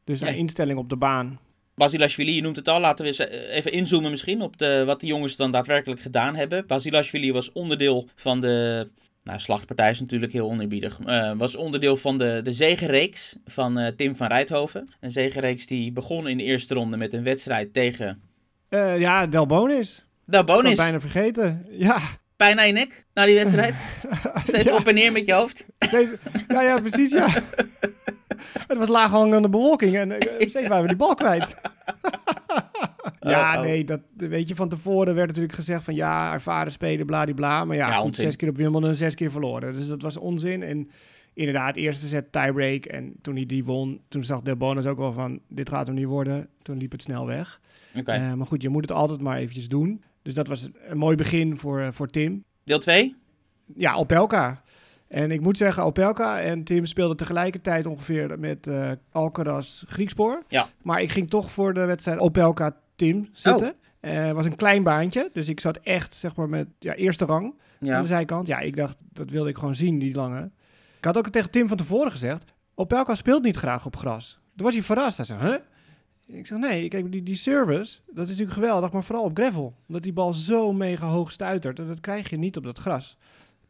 Dus 0.03 0.19
Nee. 0.19 0.31
een 0.31 0.37
instelling 0.37 0.79
op 0.79 0.89
de 0.89 0.97
baan. 0.97 1.39
Basilashvili, 1.79 2.35
je 2.35 2.41
noemt 2.41 2.55
het 2.55 2.67
al, 2.67 2.79
laten 2.79 3.03
we 3.05 3.07
eens 3.11 3.19
eh, 3.19 3.55
even 3.55 3.71
inzoomen 3.71 4.11
misschien 4.11 4.41
op 4.41 4.57
de, 4.57 4.83
wat 4.85 4.99
de 4.99 5.07
jongens 5.07 5.35
dan 5.35 5.51
daadwerkelijk 5.51 6.01
gedaan 6.01 6.35
hebben. 6.35 6.67
Basilashvili 6.67 7.31
was 7.31 7.51
onderdeel 7.51 8.07
van 8.15 8.41
de, 8.41 8.87
nou 9.23 9.39
slachtpartij 9.39 9.89
is 9.89 9.99
natuurlijk 9.99 10.33
heel 10.33 10.49
oneerbiedig, 10.49 10.99
Eh, 11.05 11.31
was 11.37 11.55
onderdeel 11.55 11.95
van 11.97 12.17
de, 12.17 12.41
de 12.43 12.53
zegenreeks 12.53 13.35
van 13.45 13.77
eh, 13.79 13.87
Tim 13.95 14.15
van 14.15 14.27
Rijthoven. 14.27 14.89
Een 14.99 15.11
zegenreeks 15.11 15.65
die 15.67 15.91
begon 15.91 16.27
in 16.27 16.37
de 16.37 16.43
eerste 16.43 16.73
ronde 16.73 16.97
met 16.97 17.13
een 17.13 17.23
wedstrijd 17.23 17.73
tegen 17.73 18.21
Eh, 18.69 18.99
ja, 18.99 19.27
Del 19.27 19.45
Bonis. 19.45 20.05
Del 20.25 20.65
Ik 20.65 20.75
bijna 20.75 20.99
vergeten. 20.99 21.65
Ja. 21.69 21.97
Pijn 22.35 22.59
aan 22.59 22.67
je 22.67 22.73
nek 22.73 23.05
na 23.13 23.25
die 23.25 23.35
wedstrijd. 23.35 23.75
Steeds 24.47 24.69
Ja. 24.69 24.75
op 24.75 24.87
en 24.87 24.93
neer 24.93 25.11
met 25.11 25.25
je 25.25 25.33
hoofd. 25.33 25.65
Steeds- 25.79 26.09
ja, 26.47 26.61
ja, 26.61 26.79
precies, 26.79 27.11
ja. 27.11 27.27
Het 28.67 28.77
was 28.77 28.87
laaghangende 28.87 29.49
bewolking 29.49 29.95
en 29.95 30.11
eh, 30.11 30.49
steeds 30.49 30.67
waren 30.67 30.81
we 30.81 30.87
die 30.87 30.97
bal 30.97 31.15
kwijt. 31.15 31.55
ja, 33.19 33.53
Oh, 33.53 33.59
oh. 33.59 33.61
nee, 33.65 33.83
dat 33.85 34.01
weet 34.15 34.47
je, 34.47 34.55
van 34.55 34.69
tevoren 34.69 35.15
werd 35.15 35.27
natuurlijk 35.27 35.55
gezegd 35.55 35.83
van 35.83 35.95
ja, 35.95 36.33
ervaren 36.33 36.71
spelen, 36.71 37.05
bladibla. 37.05 37.65
Maar 37.65 37.75
ja, 37.75 37.87
Ja, 37.87 37.95
goed, 37.95 38.05
onzin. 38.05 38.23
zes 38.25 38.35
keer 38.35 38.49
op 38.49 38.57
Wimbledon, 38.57 38.95
zes 38.95 39.15
keer 39.15 39.31
verloren. 39.31 39.73
Dus 39.73 39.87
dat 39.87 40.01
was 40.01 40.17
onzin. 40.17 40.63
En 40.63 40.89
inderdaad, 41.33 41.75
eerste 41.75 42.07
set 42.07 42.31
tiebreak. 42.31 42.85
En 42.85 43.13
toen 43.21 43.35
hij 43.35 43.45
die 43.45 43.65
won, 43.65 44.01
toen 44.07 44.23
zag 44.23 44.41
de 44.41 44.55
bonus 44.55 44.85
ook 44.85 44.97
wel 44.97 45.11
van, 45.11 45.39
dit 45.47 45.69
gaat 45.69 45.87
hem 45.87 45.95
niet 45.95 46.05
worden. 46.05 46.47
Toen 46.61 46.77
liep 46.77 46.91
het 46.91 47.01
snel 47.01 47.25
weg. 47.25 47.59
Oké. 47.95 48.11
Eh, 48.11 48.33
maar 48.33 48.47
goed, 48.47 48.61
je 48.61 48.69
moet 48.69 48.81
het 48.81 48.91
altijd 48.91 49.21
maar 49.21 49.37
eventjes 49.37 49.67
doen. 49.69 50.03
Dus 50.21 50.33
dat 50.33 50.47
was 50.47 50.69
een 50.87 50.97
mooi 50.97 51.15
begin 51.15 51.57
voor, 51.57 51.79
eh, 51.81 51.87
voor 51.91 52.07
Tim. 52.07 52.43
Deel 52.63 52.79
2? 52.79 53.15
Ja, 53.75 53.93
Opelka. 53.95 54.61
En 55.09 55.31
ik 55.31 55.41
moet 55.41 55.57
zeggen, 55.57 55.83
Opelka 55.83 56.39
en 56.41 56.63
Tim 56.63 56.85
speelden 56.85 57.17
tegelijkertijd 57.17 57.85
ongeveer 57.85 58.39
met 58.39 58.67
eh 58.67 58.91
Alcaraz 59.11 59.83
Griekspoor. 59.87 60.43
Ja. 60.47 60.67
Maar 60.81 61.01
ik 61.01 61.11
ging 61.11 61.29
toch 61.29 61.51
voor 61.51 61.73
de 61.73 61.85
wedstrijd 61.85 62.19
Opelka-Tim 62.19 63.29
zitten. 63.33 63.73
Het 63.99 64.35
was 64.35 64.45
een 64.45 64.55
klein 64.55 64.83
baantje, 64.83 65.29
dus 65.33 65.47
ik 65.47 65.59
zat 65.59 65.77
echt 65.77 66.15
zeg 66.15 66.35
maar 66.35 66.49
met 66.49 66.67
ja, 66.79 66.93
eerste 66.95 67.25
rang 67.25 67.43
aan 67.45 67.87
Ja. 67.87 68.01
de 68.01 68.07
zijkant. 68.07 68.47
Ja, 68.47 68.59
ik 68.59 68.75
dacht, 68.75 68.97
dat 69.13 69.29
wilde 69.29 69.49
ik 69.49 69.57
gewoon 69.57 69.75
zien, 69.75 69.99
die 69.99 70.15
lange. 70.15 70.49
Ik 70.97 71.05
had 71.05 71.17
ook 71.17 71.29
tegen 71.29 71.51
Tim 71.51 71.67
van 71.67 71.77
tevoren 71.77 72.11
gezegd, 72.11 72.43
Opelka 72.75 73.15
speelt 73.15 73.43
niet 73.43 73.57
graag 73.57 73.85
op 73.85 73.95
gras. 73.95 74.39
Toen 74.55 74.65
was 74.65 74.73
hij 74.75 74.83
verrast. 74.83 75.17
Hij 75.17 75.25
zei, 75.25 75.39
huh? 75.39 75.55
Ik 76.37 76.45
zeg, 76.47 76.57
nee, 76.57 76.87
kijk, 76.87 77.11
die, 77.11 77.23
die 77.23 77.35
service, 77.35 77.99
dat 78.07 78.23
is 78.23 78.29
natuurlijk 78.29 78.57
geweldig, 78.57 78.91
maar 78.91 79.03
vooral 79.03 79.23
op 79.23 79.37
gravel. 79.37 79.75
Omdat 79.87 80.03
die 80.03 80.13
bal 80.13 80.33
zo 80.33 80.73
mega 80.73 81.07
hoog 81.07 81.31
stuitert 81.31 81.79
en 81.79 81.87
dat 81.87 81.99
krijg 81.99 82.29
je 82.29 82.37
niet 82.37 82.57
op 82.57 82.63
dat 82.63 82.77
gras. 82.77 83.17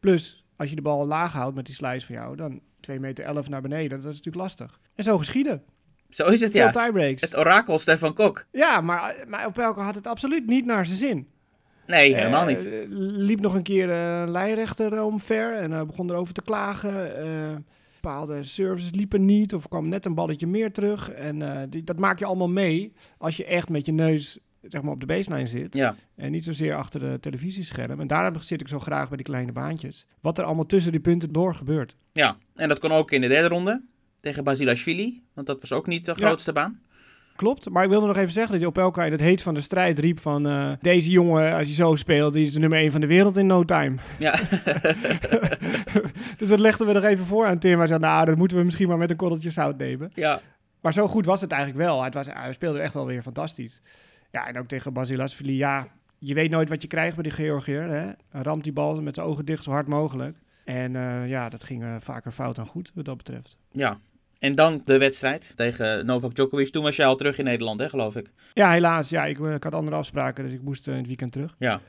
Plus, 0.00 0.44
als 0.60 0.68
je 0.68 0.74
de 0.76 0.82
bal 0.82 1.06
laag 1.06 1.32
houdt 1.32 1.54
met 1.56 1.66
die 1.66 1.74
slice 1.74 2.06
van 2.06 2.14
jou, 2.14 2.36
dan 2.36 2.60
2 2.80 3.00
meter 3.00 3.24
11 3.24 3.48
naar 3.48 3.62
beneden, 3.62 3.88
dat 4.02 4.10
is 4.10 4.16
natuurlijk 4.16 4.36
lastig. 4.44 4.80
En 4.94 5.04
zo 5.04 5.18
geschieden. 5.18 5.62
Zo 6.08 6.24
is 6.26 6.40
het 6.40 6.52
Veel 6.52 6.60
ja. 6.64 6.70
tiebreaks. 6.70 7.20
Het 7.20 7.36
orakel 7.38 7.78
Stefan 7.78 8.14
Kok. 8.14 8.46
Ja, 8.52 8.80
maar, 8.80 9.24
maar 9.28 9.46
Opelka 9.46 9.82
had 9.82 9.94
het 9.94 10.06
absoluut 10.06 10.46
niet 10.46 10.64
naar 10.64 10.86
zijn 10.86 10.98
zin. 10.98 11.28
Nee, 11.86 12.14
helemaal 12.14 12.48
Eh, 12.48 12.56
niet. 12.56 12.66
eh, 12.66 12.72
liep 12.88 13.40
nog 13.40 13.54
een 13.54 13.62
keer 13.62 13.90
eh, 13.90 14.20
een 14.20 14.30
lijnrechter 14.30 15.02
omver 15.02 15.54
en 15.54 15.72
eh, 15.72 15.82
begon 15.82 16.10
erover 16.10 16.34
te 16.34 16.42
klagen. 16.42 17.12
Bepaalde 18.00 18.42
services 18.42 18.90
liepen 18.90 19.24
niet 19.24 19.54
of 19.54 19.68
kwam 19.68 19.88
net 19.88 20.04
een 20.04 20.14
balletje 20.14 20.46
meer 20.46 20.72
terug. 20.72 21.10
En 21.10 21.66
die, 21.70 21.84
dat 21.84 21.98
maak 21.98 22.18
je 22.18 22.24
allemaal 22.24 22.48
mee 22.48 22.92
als 23.18 23.36
je 23.36 23.44
echt 23.44 23.68
met 23.68 23.86
je 23.86 23.92
neus 23.92 24.38
zeg 24.62 24.82
maar, 24.82 24.92
op 24.92 25.00
de 25.00 25.06
baseline 25.06 25.46
zit. 25.46 25.74
Ja. 25.74 25.94
En 26.16 26.30
niet 26.30 26.44
zozeer 26.44 26.74
achter 26.74 27.00
de 27.00 27.18
televisiescherm. 27.20 28.00
En 28.00 28.06
daarom 28.06 28.40
zit 28.42 28.60
ik 28.60 28.68
zo 28.68 28.78
graag 28.78 29.08
bij 29.08 29.16
die 29.16 29.26
kleine 29.26 29.52
baantjes. 29.52 30.06
Wat 30.20 30.38
er 30.38 30.44
allemaal 30.44 30.66
tussen 30.66 30.92
die 30.92 31.00
punten 31.00 31.32
door 31.32 31.54
gebeurt. 31.54 31.96
ja, 32.12 32.36
en 32.54 32.68
dat 32.68 32.78
kon 32.78 32.90
ook 32.92 33.10
in 33.10 33.20
de 33.20 33.28
derde 33.28 33.48
ronde 33.48 33.82
tegen 34.20 34.44
Basilashvili. 34.44 35.22
Want 35.34 35.46
dat 35.46 35.60
was 35.60 35.72
ook 35.72 35.86
niet 35.86 36.04
de 36.04 36.12
Ja. 36.16 36.26
grootste 36.26 36.52
baan. 36.52 36.80
Klopt, 37.36 37.70
maar 37.70 37.84
ik 37.84 37.90
wilde 37.90 38.06
nog 38.06 38.16
even 38.16 38.32
zeggen 38.32 38.50
dat 38.52 38.60
hij 38.60 38.68
op 38.68 38.78
elkaar 38.78 39.06
in 39.06 39.12
het 39.12 39.20
heet 39.20 39.42
van 39.42 39.54
de 39.54 39.60
strijd 39.60 39.98
riep 39.98 40.20
van... 40.20 40.46
eh, 40.46 40.72
deze 40.80 41.10
jongen, 41.10 41.52
als 41.54 41.62
hij 41.66 41.74
zo 41.74 41.94
speelt, 41.94 42.32
die 42.32 42.46
is 42.46 42.52
de 42.52 42.58
nummer 42.58 42.78
1 42.78 42.92
van 42.92 43.00
de 43.00 43.06
wereld 43.06 43.36
in 43.36 43.46
no 43.46 43.64
time. 43.64 43.96
Ja. 44.18 44.34
dus 46.38 46.48
dat 46.48 46.58
legden 46.58 46.86
we 46.86 46.92
nog 46.92 47.02
even 47.04 47.24
voor 47.26 47.46
aan 47.46 47.58
Tim. 47.58 47.78
Hij 47.78 47.86
zei, 47.86 47.98
nou, 47.98 48.26
dat 48.26 48.36
moeten 48.36 48.56
we 48.58 48.64
misschien 48.64 48.88
maar 48.88 48.98
met 48.98 49.10
een 49.10 49.16
korreltje 49.16 49.50
zout 49.50 49.78
nemen. 49.78 50.10
ja. 50.14 50.40
Maar 50.80 50.92
zo 50.92 51.06
goed 51.08 51.26
was 51.26 51.40
het 51.40 51.50
eigenlijk 51.52 51.82
wel. 51.82 52.02
Het 52.02 52.14
was, 52.14 52.26
hij 52.26 52.52
speelde 52.52 52.78
echt 52.80 52.94
wel 52.94 53.06
weer 53.06 53.22
fantastisch. 53.22 53.80
Ja, 54.30 54.46
en 54.46 54.58
ook 54.58 54.68
tegen 54.68 54.92
Basilashvili. 54.92 55.56
Ja, 55.56 55.86
je 56.18 56.34
weet 56.34 56.50
nooit 56.50 56.68
wat 56.68 56.82
je 56.82 56.88
krijgt 56.88 57.14
bij 57.14 57.22
die 57.22 57.32
Georgiër. 57.32 57.88
Hè? 57.88 58.10
Ramt 58.30 58.64
die 58.64 58.72
bal 58.72 59.02
met 59.02 59.14
zijn 59.14 59.26
ogen 59.26 59.44
dicht 59.44 59.64
zo 59.64 59.70
hard 59.70 59.86
mogelijk. 59.86 60.36
En 60.64 60.96
eh, 60.96 61.28
ja, 61.28 61.48
dat 61.48 61.64
ging 61.64 61.82
eh, 61.82 61.96
vaker 62.00 62.32
fout 62.32 62.56
dan 62.56 62.66
goed, 62.66 62.92
wat 62.94 63.04
dat 63.04 63.16
betreft. 63.16 63.56
ja. 63.72 64.00
En 64.38 64.54
dan 64.54 64.82
de 64.84 64.98
wedstrijd 64.98 65.52
tegen 65.56 66.06
Novak 66.06 66.34
Djokovic. 66.34 66.68
Toen 66.68 66.82
was 66.82 66.96
jij 66.96 67.06
al 67.06 67.16
terug 67.16 67.38
in 67.38 67.44
Nederland, 67.44 67.80
hè, 67.80 67.88
geloof 67.88 68.16
ik. 68.16 68.30
Ja, 68.52 68.72
helaas. 68.72 69.08
Ja, 69.08 69.26
ik, 69.26 69.40
eh, 69.40 69.54
ik 69.54 69.62
had 69.62 69.74
andere 69.74 69.96
afspraken, 69.96 70.44
dus 70.44 70.52
ik 70.52 70.62
moest 70.62 70.86
in 70.86 70.94
het 70.94 71.06
weekend 71.06 71.32
terug. 71.32 71.54
Ja. 71.58 71.80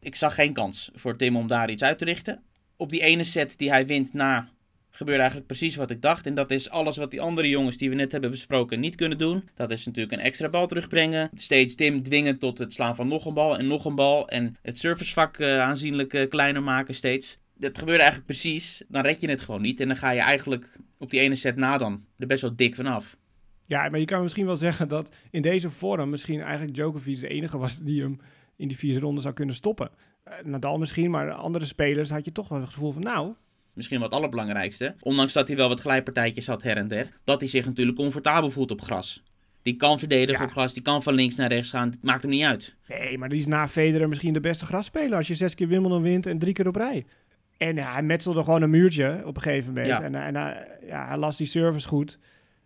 Ik 0.00 0.14
zag 0.14 0.34
geen 0.34 0.52
kans 0.52 0.90
voor 0.94 1.16
Tim 1.16 1.36
om 1.36 1.46
daar 1.46 1.70
iets 1.70 1.82
uit 1.82 1.98
te 1.98 2.04
richten. 2.04 2.42
Op 2.76 2.90
die 2.90 3.00
ene 3.02 3.24
set 3.24 3.58
die 3.58 3.70
hij 3.70 3.86
wint 3.86 4.12
na 4.12 4.48
gebeurde 4.96 5.20
eigenlijk 5.20 5.48
precies 5.48 5.76
wat 5.76 5.90
ik 5.90 6.02
dacht. 6.02 6.26
En 6.26 6.34
dat 6.34 6.50
is 6.50 6.70
alles 6.70 6.96
wat 6.96 7.10
die 7.10 7.20
andere 7.20 7.48
jongens 7.48 7.76
die 7.76 7.88
we 7.88 7.94
net 7.94 8.12
hebben 8.12 8.30
besproken 8.30 8.80
niet 8.80 8.94
kunnen 8.94 9.18
doen. 9.18 9.48
Dat 9.54 9.70
is 9.70 9.86
natuurlijk 9.86 10.16
een 10.18 10.24
extra 10.24 10.48
bal 10.48 10.66
terugbrengen. 10.66 11.30
Steeds 11.34 11.74
Tim 11.74 12.02
dwingen 12.02 12.38
tot 12.38 12.58
het 12.58 12.72
slaan 12.72 12.96
van 12.96 13.08
nog 13.08 13.24
een 13.24 13.34
bal 13.34 13.58
en 13.58 13.66
nog 13.66 13.84
een 13.84 13.94
bal. 13.94 14.28
En 14.28 14.56
het 14.62 14.80
servicevak 14.80 15.38
eh, 15.38 15.60
aanzienlijk 15.60 16.14
eh, 16.14 16.28
kleiner 16.28 16.62
maken 16.62 16.94
steeds. 16.94 17.38
Dat 17.54 17.78
gebeurde 17.78 18.02
eigenlijk 18.02 18.30
precies. 18.30 18.82
Dan 18.88 19.02
red 19.02 19.20
je 19.20 19.28
het 19.28 19.40
gewoon 19.40 19.62
niet. 19.62 19.80
En 19.80 19.88
dan 19.88 19.96
ga 19.96 20.10
je 20.10 20.20
eigenlijk 20.20 20.76
op 20.98 21.10
die 21.10 21.20
ene 21.20 21.34
set 21.34 21.56
na 21.56 21.78
dan 21.78 22.04
er 22.18 22.26
best 22.26 22.42
wel 22.42 22.56
dik 22.56 22.74
vanaf. 22.74 23.16
Ja, 23.64 23.88
maar 23.88 24.00
je 24.00 24.04
kan 24.04 24.22
misschien 24.22 24.46
wel 24.46 24.56
zeggen 24.56 24.88
dat 24.88 25.14
in 25.30 25.42
deze 25.42 25.70
vorm 25.70 26.10
misschien 26.10 26.40
eigenlijk 26.40 26.74
Djokovic 26.74 27.20
de 27.20 27.28
enige 27.28 27.58
was 27.58 27.78
die 27.78 28.02
hem 28.02 28.20
in 28.56 28.68
die 28.68 28.76
vierde 28.76 29.00
ronde 29.00 29.20
zou 29.20 29.34
kunnen 29.34 29.54
stoppen. 29.54 29.90
Eh, 30.22 30.44
Nadal 30.44 30.78
misschien, 30.78 31.10
maar 31.10 31.32
andere 31.32 31.64
spelers 31.64 32.10
had 32.10 32.24
je 32.24 32.32
toch 32.32 32.48
wel 32.48 32.60
het 32.60 32.70
gevoel 32.70 32.92
van 32.92 33.02
nou, 33.02 33.34
Misschien 33.76 33.98
wat 34.00 34.08
het 34.08 34.18
allerbelangrijkste. 34.18 34.94
Ondanks 35.00 35.32
dat 35.32 35.48
hij 35.48 35.56
wel 35.56 35.68
wat 35.68 35.80
glijpartijtjes 35.80 36.46
had 36.46 36.62
her 36.62 36.76
en 36.76 36.88
der. 36.88 37.08
Dat 37.24 37.40
hij 37.40 37.48
zich 37.48 37.66
natuurlijk 37.66 37.96
comfortabel 37.96 38.50
voelt 38.50 38.70
op 38.70 38.80
gras. 38.82 39.22
Die 39.62 39.76
kan 39.76 39.98
verdedigen 39.98 40.40
Ja. 40.40 40.46
op 40.46 40.50
gras, 40.52 40.72
die 40.74 40.82
kan 40.82 41.02
van 41.02 41.14
links 41.14 41.34
naar 41.36 41.48
rechts 41.52 41.70
gaan. 41.70 41.90
Het 41.90 42.02
maakt 42.02 42.22
hem 42.22 42.30
niet 42.30 42.44
uit. 42.44 42.76
Nee, 42.88 43.18
maar 43.18 43.28
die 43.28 43.38
is 43.38 43.46
na 43.46 43.68
Federer 43.68 44.08
misschien 44.08 44.32
de 44.32 44.40
beste 44.40 44.64
grasspeler 44.64 45.16
als 45.16 45.26
je 45.26 45.34
zes 45.34 45.54
keer 45.54 45.68
Wimbledon 45.68 46.02
wint 46.02 46.26
en 46.26 46.38
drie 46.38 46.52
keer 46.52 46.68
op 46.68 46.76
rij. 46.76 47.04
En 47.56 47.74
ja, 47.76 47.92
hij 47.92 48.02
metselde 48.02 48.42
gewoon 48.44 48.62
een 48.62 48.70
muurtje 48.70 49.22
op 49.24 49.36
een 49.36 49.42
gegeven 49.42 49.72
moment. 49.72 49.86
Ja. 49.98 50.02
En, 50.02 50.14
en 50.14 50.34
hij- 50.34 50.66
ja, 50.86 51.06
hij 51.08 51.16
las 51.16 51.36
die 51.36 51.46
service 51.46 51.88
goed. 51.88 52.18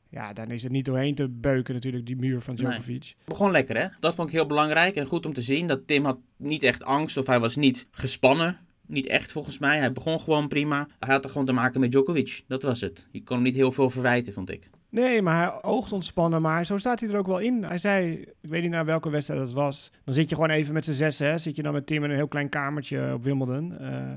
Ja, 0.09 0.33
dan 0.33 0.51
is 0.51 0.63
het 0.63 0.73
niet 0.73 0.85
doorheen 0.85 1.15
te 1.15 1.29
beuken 1.29 1.75
natuurlijk, 1.75 2.07
die 2.07 2.17
muur 2.17 2.41
van 2.41 2.55
Nee. 2.55 2.65
Djokovic. 2.67 3.15
Begon 3.25 3.51
lekker, 3.51 3.77
hè? 3.77 3.87
Dat 4.01 4.15
vond 4.15 4.29
ik 4.29 4.35
heel 4.35 4.47
belangrijk 4.47 4.97
en 4.97 5.07
goed 5.07 5.27
om 5.27 5.33
te 5.33 5.43
zien. 5.43 5.67
Dat 5.67 5.87
Tim 5.87 6.05
had 6.05 6.19
niet 6.37 6.63
echt 6.63 6.83
angst 6.85 7.17
of 7.17 7.27
hij 7.27 7.41
was 7.41 7.57
niet 7.57 7.87
gespannen. 7.91 8.59
Niet 8.91 9.07
echt 9.07 9.33
volgens 9.33 9.59
mij. 9.59 9.79
Hij 9.79 9.93
begon 9.93 10.21
gewoon 10.21 10.49
prima. 10.49 10.89
Hij 10.99 11.15
had 11.15 11.25
er 11.25 11.31
gewoon 11.31 11.47
te 11.47 11.53
maken 11.53 11.81
met 11.81 11.91
Djokovic. 11.91 12.43
Dat 12.47 12.63
was 12.63 12.81
het. 12.81 13.09
Je 13.11 13.23
kon 13.23 13.37
hem 13.37 13.45
niet 13.45 13.55
heel 13.55 13.73
veel 13.73 13.91
verwijten, 13.91 14.33
vond 14.33 14.51
ik. 14.51 14.71
Nee, 14.91 15.23
maar 15.23 15.37
hij 15.37 15.63
oogt 15.63 15.93
ontspannen, 15.93 16.43
maar 16.43 16.67
zo 16.67 16.79
staat 16.79 17.01
hij 17.01 17.09
er 17.09 17.17
ook 17.17 17.27
wel 17.27 17.39
in. 17.39 17.65
Hij 17.65 17.79
zei, 17.79 18.13
ik 18.41 18.51
weet 18.51 18.63
niet 18.63 18.71
naar 18.71 18.85
welke 18.85 19.11
wedstrijd 19.11 19.41
dat 19.41 19.53
was. 19.53 19.91
Dan 20.05 20.15
zit 20.15 20.29
je 20.29 20.35
gewoon 20.35 20.51
even 20.51 20.75
met 20.75 20.85
z'n 20.85 21.25
hè. 21.25 21.39
Zit 21.39 21.57
je 21.57 21.63
dan 21.63 21.73
met 21.73 21.87
Tim 21.87 22.05
in 22.05 22.11
een 22.11 22.17
heel 22.17 22.29
klein 22.29 22.49
kamertje 22.49 23.13
op 23.15 23.23
Wimbledon. 23.23 23.79
Eh, 23.79 24.13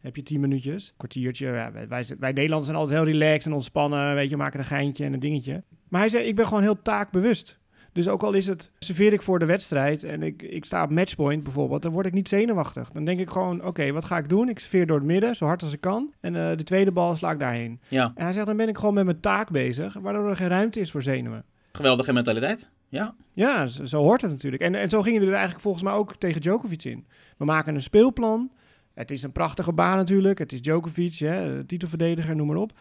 heb 0.00 0.16
je 0.16 0.22
tien 0.22 0.40
minuutjes, 0.40 0.94
kwartiertje. 0.96 1.46
Ja, 1.46 1.72
wij, 1.72 1.88
wij, 1.88 2.04
wij 2.18 2.32
Nederlanders 2.32 2.66
zijn 2.66 2.76
altijd 2.78 2.98
heel 2.98 3.12
relaxed 3.12 3.46
en 3.46 3.52
ontspannen. 3.52 4.14
Weet 4.14 4.30
je, 4.30 4.36
maken 4.36 4.58
een 4.58 4.64
geintje 4.64 5.04
en 5.04 5.12
een 5.12 5.20
dingetje. 5.20 5.62
Maar 5.88 6.00
hij 6.00 6.10
zei, 6.10 6.24
ik 6.24 6.36
ben 6.36 6.46
gewoon 6.46 6.62
heel 6.62 6.82
taakbewust. 6.82 7.58
Dus 7.96 8.08
ook 8.08 8.22
al 8.22 8.32
is 8.32 8.46
het, 8.46 8.70
serveer 8.78 9.12
ik 9.12 9.22
voor 9.22 9.38
de 9.38 9.44
wedstrijd 9.44 10.04
en 10.04 10.22
ik, 10.22 10.42
ik 10.42 10.64
sta 10.64 10.82
op 10.82 10.90
matchpoint 10.90 11.42
bijvoorbeeld, 11.42 11.82
dan 11.82 11.92
word 11.92 12.06
ik 12.06 12.12
niet 12.12 12.28
zenuwachtig. 12.28 12.90
Dan 12.90 13.04
denk 13.04 13.20
ik 13.20 13.30
gewoon, 13.30 13.64
oké, 13.64 13.92
wat 13.92 14.04
ga 14.04 14.18
ik 14.18 14.28
doen? 14.28 14.48
Ik 14.48 14.58
serveer 14.58 14.86
door 14.86 14.96
het 14.96 15.06
midden, 15.06 15.36
zo 15.36 15.44
hard 15.44 15.62
als 15.62 15.72
ik 15.72 15.80
kan. 15.80 16.12
En 16.20 16.36
eh, 16.36 16.56
de 16.56 16.62
tweede 16.64 16.92
bal 16.92 17.16
sla 17.16 17.30
ik 17.30 17.38
daarheen. 17.38 17.80
Ja, 17.88 18.12
En 18.14 18.24
hij 18.24 18.32
zegt, 18.32 18.46
dan 18.46 18.56
ben 18.56 18.68
ik 18.68 18.78
gewoon 18.78 18.94
met 18.94 19.04
mijn 19.04 19.20
taak 19.20 19.50
bezig, 19.50 19.94
waardoor 20.00 20.28
er 20.28 20.36
geen 20.36 20.48
ruimte 20.48 20.80
is 20.80 20.90
voor 20.90 21.02
zenuwen. 21.02 21.44
geweldige 21.72 22.12
mentaliteit. 22.12 22.68
Ja, 22.88 23.14
Ja, 23.32 23.66
zo, 23.66 23.84
zo 23.84 24.02
hoort 24.02 24.20
het 24.20 24.30
natuurlijk. 24.30 24.62
En, 24.62 24.74
en 24.74 24.90
zo 24.90 25.02
gingen 25.02 25.20
we 25.20 25.26
er 25.26 25.32
eigenlijk 25.32 25.62
volgens 25.62 25.84
mij 25.84 25.92
ook 25.92 26.16
tegen 26.16 26.40
Djokovic 26.40 26.84
in. 26.84 27.06
We 27.36 27.44
maken 27.44 27.74
een 27.74 27.82
speelplan. 27.82 28.50
Het 28.94 29.10
is 29.10 29.22
een 29.22 29.32
prachtige 29.32 29.72
baan 29.72 29.96
natuurlijk. 29.96 30.38
Het 30.38 30.52
is 30.52 30.62
Djokovic, 30.62 31.14
hè, 31.14 31.64
titelverdediger, 31.64 32.36
noem 32.36 32.46
maar 32.46 32.56
op. 32.56 32.72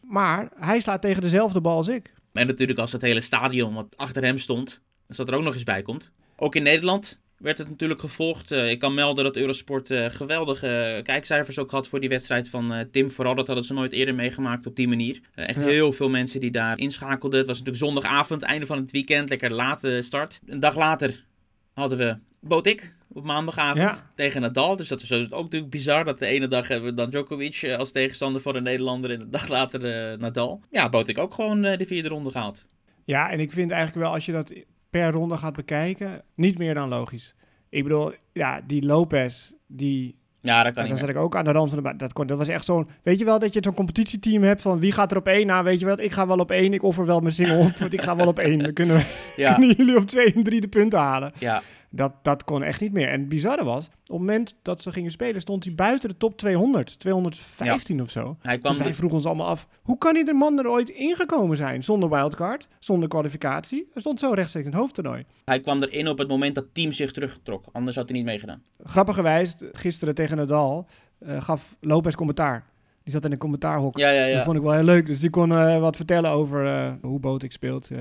Maar 0.00 0.48
hij 0.58 0.80
slaat 0.80 1.02
tegen 1.02 1.22
dezelfde 1.22 1.60
bal 1.60 1.76
als 1.76 1.88
ik. 1.88 2.12
En 2.32 2.46
natuurlijk 2.46 2.78
als 2.78 2.92
het 2.92 3.02
hele 3.02 3.20
stadion 3.20 3.74
wat 3.74 3.86
achter 3.96 4.24
hem 4.24 4.38
stond, 4.38 4.80
als 5.08 5.16
dat 5.16 5.28
er 5.28 5.34
ook 5.34 5.42
nog 5.42 5.54
eens 5.54 5.62
bij 5.62 5.82
komt. 5.82 6.12
Ook 6.36 6.54
in 6.54 6.62
Nederland 6.62 7.20
werd 7.38 7.58
het 7.58 7.68
natuurlijk 7.68 8.00
gevolgd. 8.00 8.50
Eh, 8.50 8.70
ik 8.70 8.78
kan 8.78 8.94
melden 8.94 9.24
dat 9.24 9.36
Eurosport 9.36 9.90
eh, 9.90 10.04
geweldige 10.10 11.00
kijkcijfers 11.02 11.58
ook 11.58 11.70
had 11.70 11.88
voor 11.88 12.00
die 12.00 12.08
wedstrijd 12.08 12.48
van 12.48 12.72
eh, 12.72 12.80
Tim. 12.90 13.10
Vooral 13.10 13.34
dat 13.34 13.46
hadden 13.46 13.64
ze 13.64 13.72
nooit 13.74 13.92
eerder 13.92 14.14
meegemaakt 14.14 14.66
op 14.66 14.76
die 14.76 14.88
manier. 14.88 15.20
Eh, 15.34 15.48
echt 15.48 15.58
Ja. 15.58 15.66
heel 15.66 15.92
veel 15.92 16.08
mensen 16.08 16.40
die 16.40 16.50
daar 16.50 16.78
inschakelden. 16.78 17.38
Het 17.38 17.46
was 17.48 17.58
natuurlijk 17.58 17.84
zondagavond, 17.84 18.42
einde 18.42 18.66
van 18.66 18.78
het 18.78 18.90
weekend, 18.90 19.28
lekker 19.28 19.52
late 19.52 20.02
start. 20.02 20.40
Een 20.46 20.60
dag 20.60 20.76
later 20.76 21.24
hadden 21.72 21.98
we 21.98 22.16
Botik 22.40 22.94
op 23.14 23.24
maandagavond 23.24 23.78
Ja. 23.96 24.08
tegen 24.14 24.40
Nadal. 24.40 24.76
Dus 24.76 24.88
dat 24.88 25.00
is 25.00 25.12
ook 25.12 25.42
natuurlijk 25.42 25.70
bizar 25.70 26.04
dat 26.04 26.18
de 26.18 26.26
ene 26.26 26.48
dag 26.48 26.68
hebben 26.68 26.88
we 26.90 26.96
dan 26.96 27.10
Djokovic 27.10 27.54
eh, 27.62 27.76
als 27.76 27.92
tegenstander 27.92 28.40
voor 28.40 28.52
de 28.52 28.60
Nederlander 28.60 29.10
en 29.10 29.18
de 29.18 29.28
dag 29.28 29.48
later 29.48 29.84
eh, 29.84 30.18
Nadal. 30.18 30.60
Ja, 30.70 30.88
Botik 30.88 31.18
ook 31.18 31.34
gewoon 31.34 31.64
eh, 31.64 31.78
de 31.78 31.86
vierde 31.86 32.08
ronde 32.08 32.30
gehaald. 32.30 32.66
Ja, 33.04 33.30
en 33.30 33.40
ik 33.40 33.52
vind 33.52 33.70
eigenlijk 33.70 34.02
wel, 34.04 34.14
als 34.14 34.26
je 34.26 34.32
dat 34.32 34.52
per 34.90 35.10
ronde 35.10 35.36
gaat 35.36 35.54
bekijken, 35.56 36.22
niet 36.34 36.58
meer 36.58 36.74
dan 36.74 36.88
logisch. 36.88 37.34
Ik 37.68 37.82
bedoel, 37.82 38.12
ja, 38.32 38.60
die 38.66 38.84
Lopez, 38.84 39.50
die 39.66 40.20
Ja, 40.40 40.62
dat 40.62 40.74
kan 40.74 40.88
dan 40.88 40.98
zat 40.98 41.08
ik 41.08 41.16
ook 41.16 41.36
aan 41.36 41.44
de 41.44 41.52
rand 41.52 41.68
van 41.68 41.76
de 41.78 41.84
baan. 41.84 41.96
Dat, 41.96 42.12
kon, 42.12 42.26
dat 42.26 42.38
was 42.38 42.48
echt 42.48 42.64
zo'n... 42.64 42.88
Weet 43.02 43.18
je 43.18 43.24
wel 43.24 43.38
dat 43.38 43.52
je 43.52 43.60
zo'n 43.62 43.74
competitieteam 43.74 44.42
hebt 44.42 44.62
van 44.62 44.80
wie 44.80 44.92
gaat 44.92 45.10
er 45.10 45.16
op 45.16 45.26
één? 45.26 45.46
Nou, 45.46 45.64
weet 45.64 45.80
je 45.80 45.86
wat, 45.86 46.00
ik 46.00 46.12
ga 46.12 46.26
wel 46.26 46.38
op 46.38 46.50
één. 46.50 46.72
Ik 46.72 46.82
offer 46.82 47.06
wel 47.06 47.20
mijn 47.20 47.34
single 47.34 47.56
op, 47.56 47.76
want 47.76 47.92
ik 47.92 48.02
ga 48.02 48.16
wel 48.16 48.26
op 48.26 48.38
één. 48.38 48.58
Dan 48.58 48.72
kunnen, 48.72 49.04
Ja, 49.36 49.54
kunnen 49.54 49.76
jullie 49.76 49.96
op 49.96 50.06
twee 50.06 50.32
en 50.34 50.42
drie 50.42 50.60
de 50.60 50.68
punten 50.68 50.98
halen. 50.98 51.32
ja, 51.38 51.62
Dat, 51.94 52.12
dat 52.22 52.44
kon 52.44 52.62
echt 52.62 52.80
niet 52.80 52.92
meer. 52.92 53.08
En 53.08 53.20
het 53.20 53.28
bizarre 53.28 53.64
was, 53.64 53.86
op 53.86 53.92
het 54.06 54.10
moment 54.18 54.54
dat 54.62 54.82
ze 54.82 54.92
gingen 54.92 55.10
spelen, 55.10 55.40
stond 55.40 55.64
hij 55.64 55.74
buiten 55.74 56.08
de 56.08 56.16
top 56.16 56.38
200. 56.38 56.98
215 56.98 58.02
of 58.02 58.10
zo. 58.10 58.36
hij 58.42 58.58
kwam... 58.58 58.74
Dus 58.74 58.82
wij 58.82 58.94
vroegen 58.94 59.18
ons 59.18 59.26
allemaal 59.26 59.46
af, 59.46 59.68
hoe 59.82 59.98
kan 59.98 60.14
die 60.14 60.34
man 60.34 60.58
er 60.58 60.68
ooit 60.70 60.88
ingekomen 60.90 61.56
zijn? 61.56 61.84
Zonder 61.84 62.08
wildcard, 62.08 62.68
zonder 62.78 63.08
kwalificatie. 63.08 63.88
Hij 63.92 64.00
stond 64.00 64.20
zo 64.20 64.30
rechtstreeks 64.32 64.66
in 64.66 64.72
het 64.72 64.80
hoofdtoernooi. 64.80 65.24
Hij 65.44 65.60
kwam 65.60 65.82
erin 65.82 66.08
op 66.08 66.18
het 66.18 66.28
moment 66.28 66.54
dat 66.54 66.64
het 66.64 66.74
team 66.74 66.92
zich 66.92 67.12
terugtrok. 67.12 67.64
Anders 67.72 67.96
had 67.96 68.08
hij 68.08 68.16
niet 68.16 68.26
meegedaan. 68.26 68.62
Grappigerwijs, 68.84 69.54
gisteren 69.72 70.14
tegen 70.14 70.36
Nadal, 70.36 70.86
eh, 71.18 71.42
gaf 71.42 71.76
Lopez 71.80 72.14
commentaar. 72.14 72.70
Die 73.02 73.12
zat 73.12 73.24
in 73.24 73.32
een 73.32 73.38
commentaarhok. 73.38 73.98
Ja, 73.98 74.10
ja, 74.10 74.24
Dat 74.26 74.34
ja. 74.34 74.42
vond 74.42 74.56
ik 74.56 74.62
wel 74.62 74.72
heel 74.72 74.82
leuk. 74.84 75.06
Dus 75.06 75.20
die 75.20 75.30
kon 75.30 75.52
eh, 75.52 75.78
wat 75.80 75.96
vertellen 75.96 76.30
over 76.30 76.66
eh, 76.66 76.92
hoe 77.00 77.20
Botik 77.20 77.52
speelt. 77.52 77.90
eh, 77.90 77.98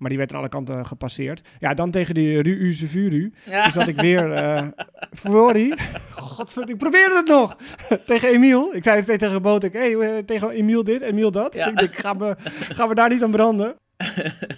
maar 0.00 0.08
die 0.08 0.18
werd 0.18 0.32
aan 0.32 0.38
alle 0.38 0.48
kanten 0.48 0.86
gepasseerd. 0.86 1.48
Ja, 1.58 1.74
dan 1.74 1.90
tegen 1.90 2.14
die 2.14 2.42
Ru 2.42 2.72
Sevuru. 2.72 3.32
Ja. 3.50 3.62
Toen 3.62 3.72
zat 3.72 3.86
ik 3.88 4.00
weer... 4.00 4.32
eh 4.32 4.66
verdorie. 5.12 5.74
Godverdomme, 6.10 6.72
ik 6.72 6.78
probeerde 6.78 7.14
het 7.14 7.28
nog. 7.28 7.56
tegen 8.06 8.28
Emiel. 8.28 8.74
Ik 8.74 8.82
zei 8.84 9.02
steeds 9.02 9.18
tegen 9.18 9.42
Botik, 9.42 9.72
hey, 9.72 9.94
eh, 9.94 10.24
tegen 10.24 10.50
Emiel 10.50 10.84
dit, 10.84 11.00
Emiel 11.00 11.30
dat. 11.30 11.54
Ja. 11.54 11.66
Ik 11.66 11.76
denk, 11.76 11.94
gaan 11.94 12.18
we, 12.18 12.34
gaan 12.68 12.88
we 12.88 12.94
daar 12.94 13.08
niet 13.08 13.22
aan 13.22 13.30
branden? 13.30 13.76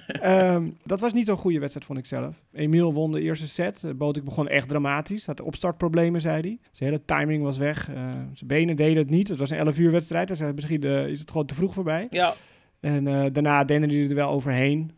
Ehm, 0.06 0.68
dat 0.84 1.00
was 1.00 1.12
niet 1.12 1.26
zo'n 1.26 1.36
goede 1.36 1.58
wedstrijd, 1.58 1.86
vond 1.86 1.98
ik 1.98 2.06
zelf. 2.06 2.42
Emiel 2.52 2.92
won 2.92 3.12
de 3.12 3.20
eerste 3.20 3.48
set. 3.48 3.82
Uh, 3.84 3.92
Botik 3.94 4.24
begon 4.24 4.48
echt 4.48 4.68
dramatisch. 4.68 5.26
Had 5.26 5.40
opstartproblemen, 5.40 6.20
zei 6.20 6.40
hij. 6.40 6.58
Zijn 6.72 6.90
hele 6.90 7.04
timing 7.04 7.42
was 7.42 7.58
weg. 7.58 7.88
Eh, 7.88 7.94
zijn 8.32 8.46
benen 8.46 8.76
deden 8.76 8.96
het 8.96 9.10
niet. 9.10 9.28
Het 9.28 9.38
was 9.38 9.50
een 9.50 9.56
11 9.56 9.78
uur 9.78 9.90
wedstrijd. 9.90 10.28
Hij 10.28 10.36
zei, 10.36 10.52
misschien 10.52 10.82
eh, 10.82 11.06
is 11.06 11.20
het 11.20 11.30
gewoon 11.30 11.46
te 11.46 11.54
vroeg 11.54 11.74
voorbij. 11.74 12.06
Ja, 12.10 12.34
En 12.80 13.06
eh, 13.06 13.24
daarna 13.32 13.64
dende 13.64 13.86
hij 13.86 14.08
er 14.08 14.14
wel 14.14 14.30
overheen. 14.30 14.92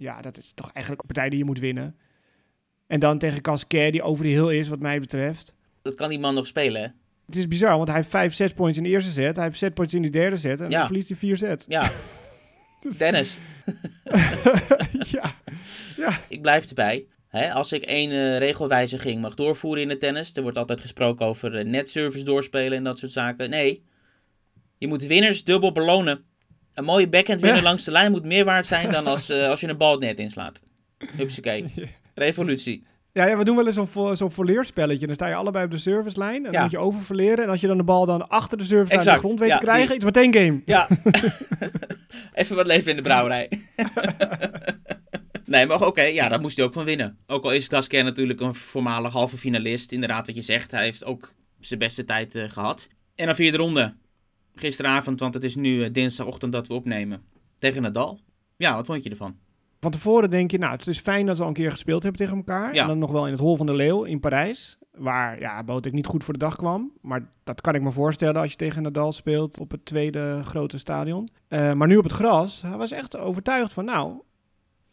Ja, 0.00 0.20
dat 0.20 0.36
is 0.36 0.52
toch 0.52 0.70
eigenlijk 0.72 1.00
een 1.00 1.14
partij 1.14 1.28
die 1.30 1.38
je 1.38 1.44
moet 1.44 1.58
winnen. 1.58 1.96
En 2.86 3.00
dan 3.00 3.18
tegen 3.18 3.40
Casquet, 3.40 3.92
die 3.92 4.02
over 4.02 4.24
de 4.24 4.30
hill 4.30 4.58
is, 4.58 4.68
wat 4.68 4.78
mij 4.78 5.00
betreft. 5.00 5.54
dat 5.82 5.94
kan 5.94 6.08
die 6.08 6.18
man 6.18 6.34
nog 6.34 6.46
spelen, 6.46 6.82
hè? 6.82 6.88
Het 7.26 7.36
is 7.36 7.48
bizar, 7.48 7.76
want 7.76 7.88
hij 7.88 7.96
heeft 7.96 8.08
vijf 8.10 8.34
setpoints 8.34 8.78
in 8.78 8.82
de 8.84 8.88
eerste 8.88 9.10
set. 9.10 9.36
Hij 9.36 9.44
heeft 9.44 9.58
setpoints 9.58 9.94
in 9.94 10.02
de 10.02 10.10
derde 10.10 10.36
set. 10.36 10.60
En 10.60 10.70
Ja. 10.70 10.76
dan 10.78 10.86
verliest 10.86 11.08
hij 11.08 11.16
vier 11.16 11.36
sets. 11.36 11.64
Ja, 11.68 11.90
Dus- 12.80 12.96
tennis. 12.96 13.38
ja. 15.10 15.34
ja. 15.96 16.18
Ik 16.28 16.42
blijf 16.42 16.68
erbij. 16.68 17.06
Hè, 17.28 17.52
als 17.52 17.72
ik 17.72 17.82
één 17.82 18.10
eh, 18.10 18.38
regelwijziging 18.38 19.20
mag 19.20 19.34
doorvoeren 19.34 19.82
in 19.82 19.88
de 19.88 19.98
tennis, 19.98 20.36
er 20.36 20.42
wordt 20.42 20.58
altijd 20.58 20.80
gesproken 20.80 21.26
over 21.26 21.56
eh, 21.58 21.64
netservice 21.64 22.24
doorspelen 22.24 22.78
en 22.78 22.84
dat 22.84 22.98
soort 22.98 23.12
zaken. 23.12 23.50
Nee, 23.50 23.82
je 24.78 24.86
moet 24.86 25.02
winners 25.06 25.44
dubbel 25.44 25.72
belonen. 25.72 26.24
Een 26.78 26.84
mooie 26.84 27.08
backhand 27.08 27.40
winner 27.40 27.58
Ja. 27.58 27.64
langs 27.68 27.84
de 27.84 27.90
lijn 27.90 28.10
moet 28.10 28.24
meer 28.24 28.44
waard 28.44 28.66
zijn 28.66 28.90
dan 28.90 29.06
als, 29.06 29.28
eh, 29.28 29.48
als 29.48 29.60
je 29.60 29.68
een 29.68 29.76
bal 29.76 29.90
het 29.90 30.00
net 30.00 30.18
inslaat. 30.18 30.62
Hupsakee. 31.16 31.64
Revolutie. 32.14 32.86
Ja, 33.12 33.26
ja, 33.26 33.36
we 33.38 33.44
doen 33.44 33.56
wel 33.56 33.66
eens 33.66 33.74
zo'n 33.74 33.86
vo 33.88 34.14
zo'n 34.14 34.32
volleerspelletje. 34.32 35.06
Dan 35.06 35.14
sta 35.14 35.26
je 35.26 35.34
allebei 35.34 35.64
op 35.64 35.70
de 35.70 35.78
servicelijn. 35.78 36.36
En 36.36 36.42
dan 36.42 36.52
Ja. 36.52 36.62
moet 36.62 36.70
je 36.70 36.78
oververleren. 36.78 37.44
En 37.44 37.50
als 37.50 37.60
je 37.60 37.66
dan 37.66 37.76
de 37.76 37.84
bal 37.84 38.06
dan 38.06 38.28
achter 38.28 38.58
de 38.58 38.64
servicelijn 38.64 39.00
Exact, 39.06 39.20
de 39.20 39.26
grond 39.26 39.38
weet 39.40 39.52
te 39.52 39.58
krijgen, 39.58 39.94
het 39.94 40.04
meteen 40.04 40.34
game. 40.34 40.62
Ja. 40.64 40.88
Even 42.34 42.56
wat 42.56 42.66
leven 42.66 42.90
in 42.90 42.96
de 42.96 43.02
brouwerij. 43.02 43.48
nee, 45.44 45.66
maar 45.66 45.86
oké, 45.86 46.02
ja, 46.02 46.28
daar 46.28 46.40
moest 46.40 46.56
hij 46.56 46.66
ook 46.66 46.72
van 46.72 46.84
winnen. 46.84 47.18
Ook 47.26 47.44
al 47.44 47.50
is 47.52 47.68
Gasquet 47.68 48.04
natuurlijk 48.04 48.40
een 48.40 48.54
voormalig 48.54 49.12
halve 49.12 49.36
finalist. 49.36 49.92
Inderdaad, 49.92 50.26
wat 50.26 50.34
je 50.34 50.42
zegt, 50.42 50.70
hij 50.70 50.84
heeft 50.84 51.04
ook 51.04 51.32
zijn 51.60 51.78
beste 51.78 52.04
tijd 52.04 52.34
eh, 52.34 52.48
gehad. 52.48 52.88
En 53.14 53.26
dan 53.26 53.34
vierde 53.34 53.58
ronde. 53.58 53.94
Gisteravond, 54.58 55.20
want 55.20 55.34
het 55.34 55.44
is 55.44 55.56
nu 55.56 55.82
eh, 55.82 55.92
dinsdagochtend 55.92 56.52
dat 56.52 56.66
we 56.66 56.74
opnemen. 56.74 57.22
Tegen 57.58 57.82
Nadal. 57.82 58.20
Ja, 58.56 58.74
wat 58.74 58.86
vond 58.86 59.02
je 59.02 59.10
ervan? 59.10 59.36
Van 59.80 59.90
tevoren 59.90 60.30
denk 60.30 60.50
je, 60.50 60.58
nou, 60.58 60.72
het 60.72 60.86
is 60.86 61.00
fijn 61.00 61.26
dat 61.26 61.36
we 61.36 61.42
al 61.42 61.48
een 61.48 61.54
keer 61.54 61.70
gespeeld 61.70 62.02
hebben 62.02 62.20
tegen 62.20 62.36
elkaar. 62.36 62.74
Ja. 62.74 62.82
En 62.82 62.88
dan 62.88 62.98
nog 62.98 63.10
wel 63.10 63.26
in 63.26 63.32
het 63.32 63.40
Hol 63.40 63.56
van 63.56 63.66
de 63.66 63.74
Leeuw 63.74 64.04
in 64.04 64.20
Parijs. 64.20 64.78
Waar, 64.92 65.40
ja, 65.40 65.64
Botek 65.64 65.92
niet 65.92 66.06
goed 66.06 66.24
voor 66.24 66.32
de 66.32 66.38
dag 66.38 66.56
kwam. 66.56 66.92
Maar 67.00 67.28
dat 67.44 67.60
kan 67.60 67.74
ik 67.74 67.82
me 67.82 67.90
voorstellen 67.90 68.40
als 68.40 68.50
je 68.50 68.56
tegen 68.56 68.82
Nadal 68.82 69.12
speelt 69.12 69.58
op 69.58 69.70
het 69.70 69.84
tweede 69.84 70.40
grote 70.44 70.78
stadion. 70.78 71.28
Eh, 71.48 71.72
maar 71.72 71.88
nu 71.88 71.96
op 71.96 72.04
het 72.04 72.12
gras, 72.12 72.62
hij 72.62 72.76
was 72.76 72.90
echt 72.90 73.16
overtuigd 73.16 73.72
van, 73.72 73.84
nou, 73.84 74.20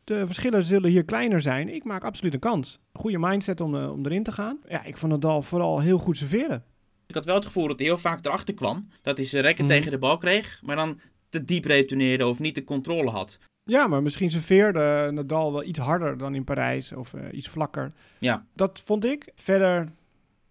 de 0.04 0.26
verschillen 0.26 0.66
zullen 0.66 0.90
hier 0.90 1.06
kleiner 1.06 1.42
zijn. 1.42 1.74
Ik 1.74 1.84
maak 1.84 2.04
absoluut 2.04 2.34
een 2.34 2.40
kans. 2.40 2.80
Goede 2.94 3.18
mindset 3.20 3.62
om, 3.62 3.76
eh, 3.76 3.92
om 3.92 4.06
erin 4.06 4.24
te 4.24 4.32
gaan. 4.32 4.60
Ja, 4.68 4.84
ik 4.84 4.98
vond 4.98 5.12
Nadal 5.12 5.42
vooral 5.42 5.80
heel 5.80 5.98
goed 5.98 6.18
serveren. 6.18 6.64
Ik 7.08 7.16
had 7.16 7.26
wel 7.26 7.36
het 7.36 7.46
gevoel 7.46 7.68
dat 7.68 7.78
hij 7.80 7.88
heel 7.88 7.98
vaak 7.98 8.26
erachter 8.26 8.54
kwam. 8.54 8.88
Dat 9.02 9.18
hij 9.18 9.26
zijn 9.26 9.44
rekken 9.44 9.66
Mhm. 9.66 9.74
tegen 9.74 9.92
de 9.92 9.98
bal 9.98 10.18
kreeg, 10.18 10.62
maar 10.64 10.76
dan 10.76 11.00
te 11.30 11.44
diep 11.46 11.66
retourneerde 11.66 12.28
of 12.28 12.40
niet 12.40 12.56
de 12.56 12.64
controle 12.64 13.10
had. 13.12 13.38
Ja, 13.64 13.88
maar 13.88 14.02
misschien 14.04 14.30
serveerde 14.32 15.10
Nadal 15.14 15.52
wel 15.52 15.64
iets 15.64 15.80
harder 15.80 16.18
dan 16.18 16.36
in 16.36 16.44
Parijs 16.44 16.92
of 16.92 17.14
eh, 17.14 17.22
iets 17.32 17.48
vlakker. 17.48 17.92
Ja. 18.20 18.46
Dat 18.54 18.82
vond 18.86 19.06
ik. 19.06 19.32
Verder, 19.36 19.92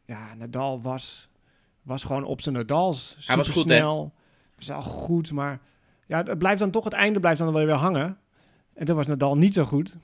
ja, 0.05 0.35
Nadal 0.35 0.83
was, 0.83 1.29
was 1.83 2.03
gewoon 2.03 2.25
op 2.25 2.41
zijn 2.41 2.55
Nadals. 2.55 3.17
Hij 3.27 3.37
was 3.37 3.49
goed, 3.49 3.69
hè? 3.69 3.77
snel. 3.77 4.13
Was 4.57 4.71
al 4.71 4.83
goed, 4.83 5.33
maar 5.33 5.61
ja, 6.07 6.23
het 6.23 6.39
blijft 6.39 6.59
dan 6.59 6.71
toch, 6.71 6.85
het 6.85 6.93
einde 6.93 7.21
blijft 7.21 7.39
dan 7.39 7.53
wel 7.53 7.65
weer 7.67 7.75
hangen. 7.75 8.19
En 8.75 8.87
toen 8.87 8.97
was 8.97 9.07
Nadal 9.07 9.37
niet 9.37 9.55
zo 9.55 9.65
goed. 9.65 9.95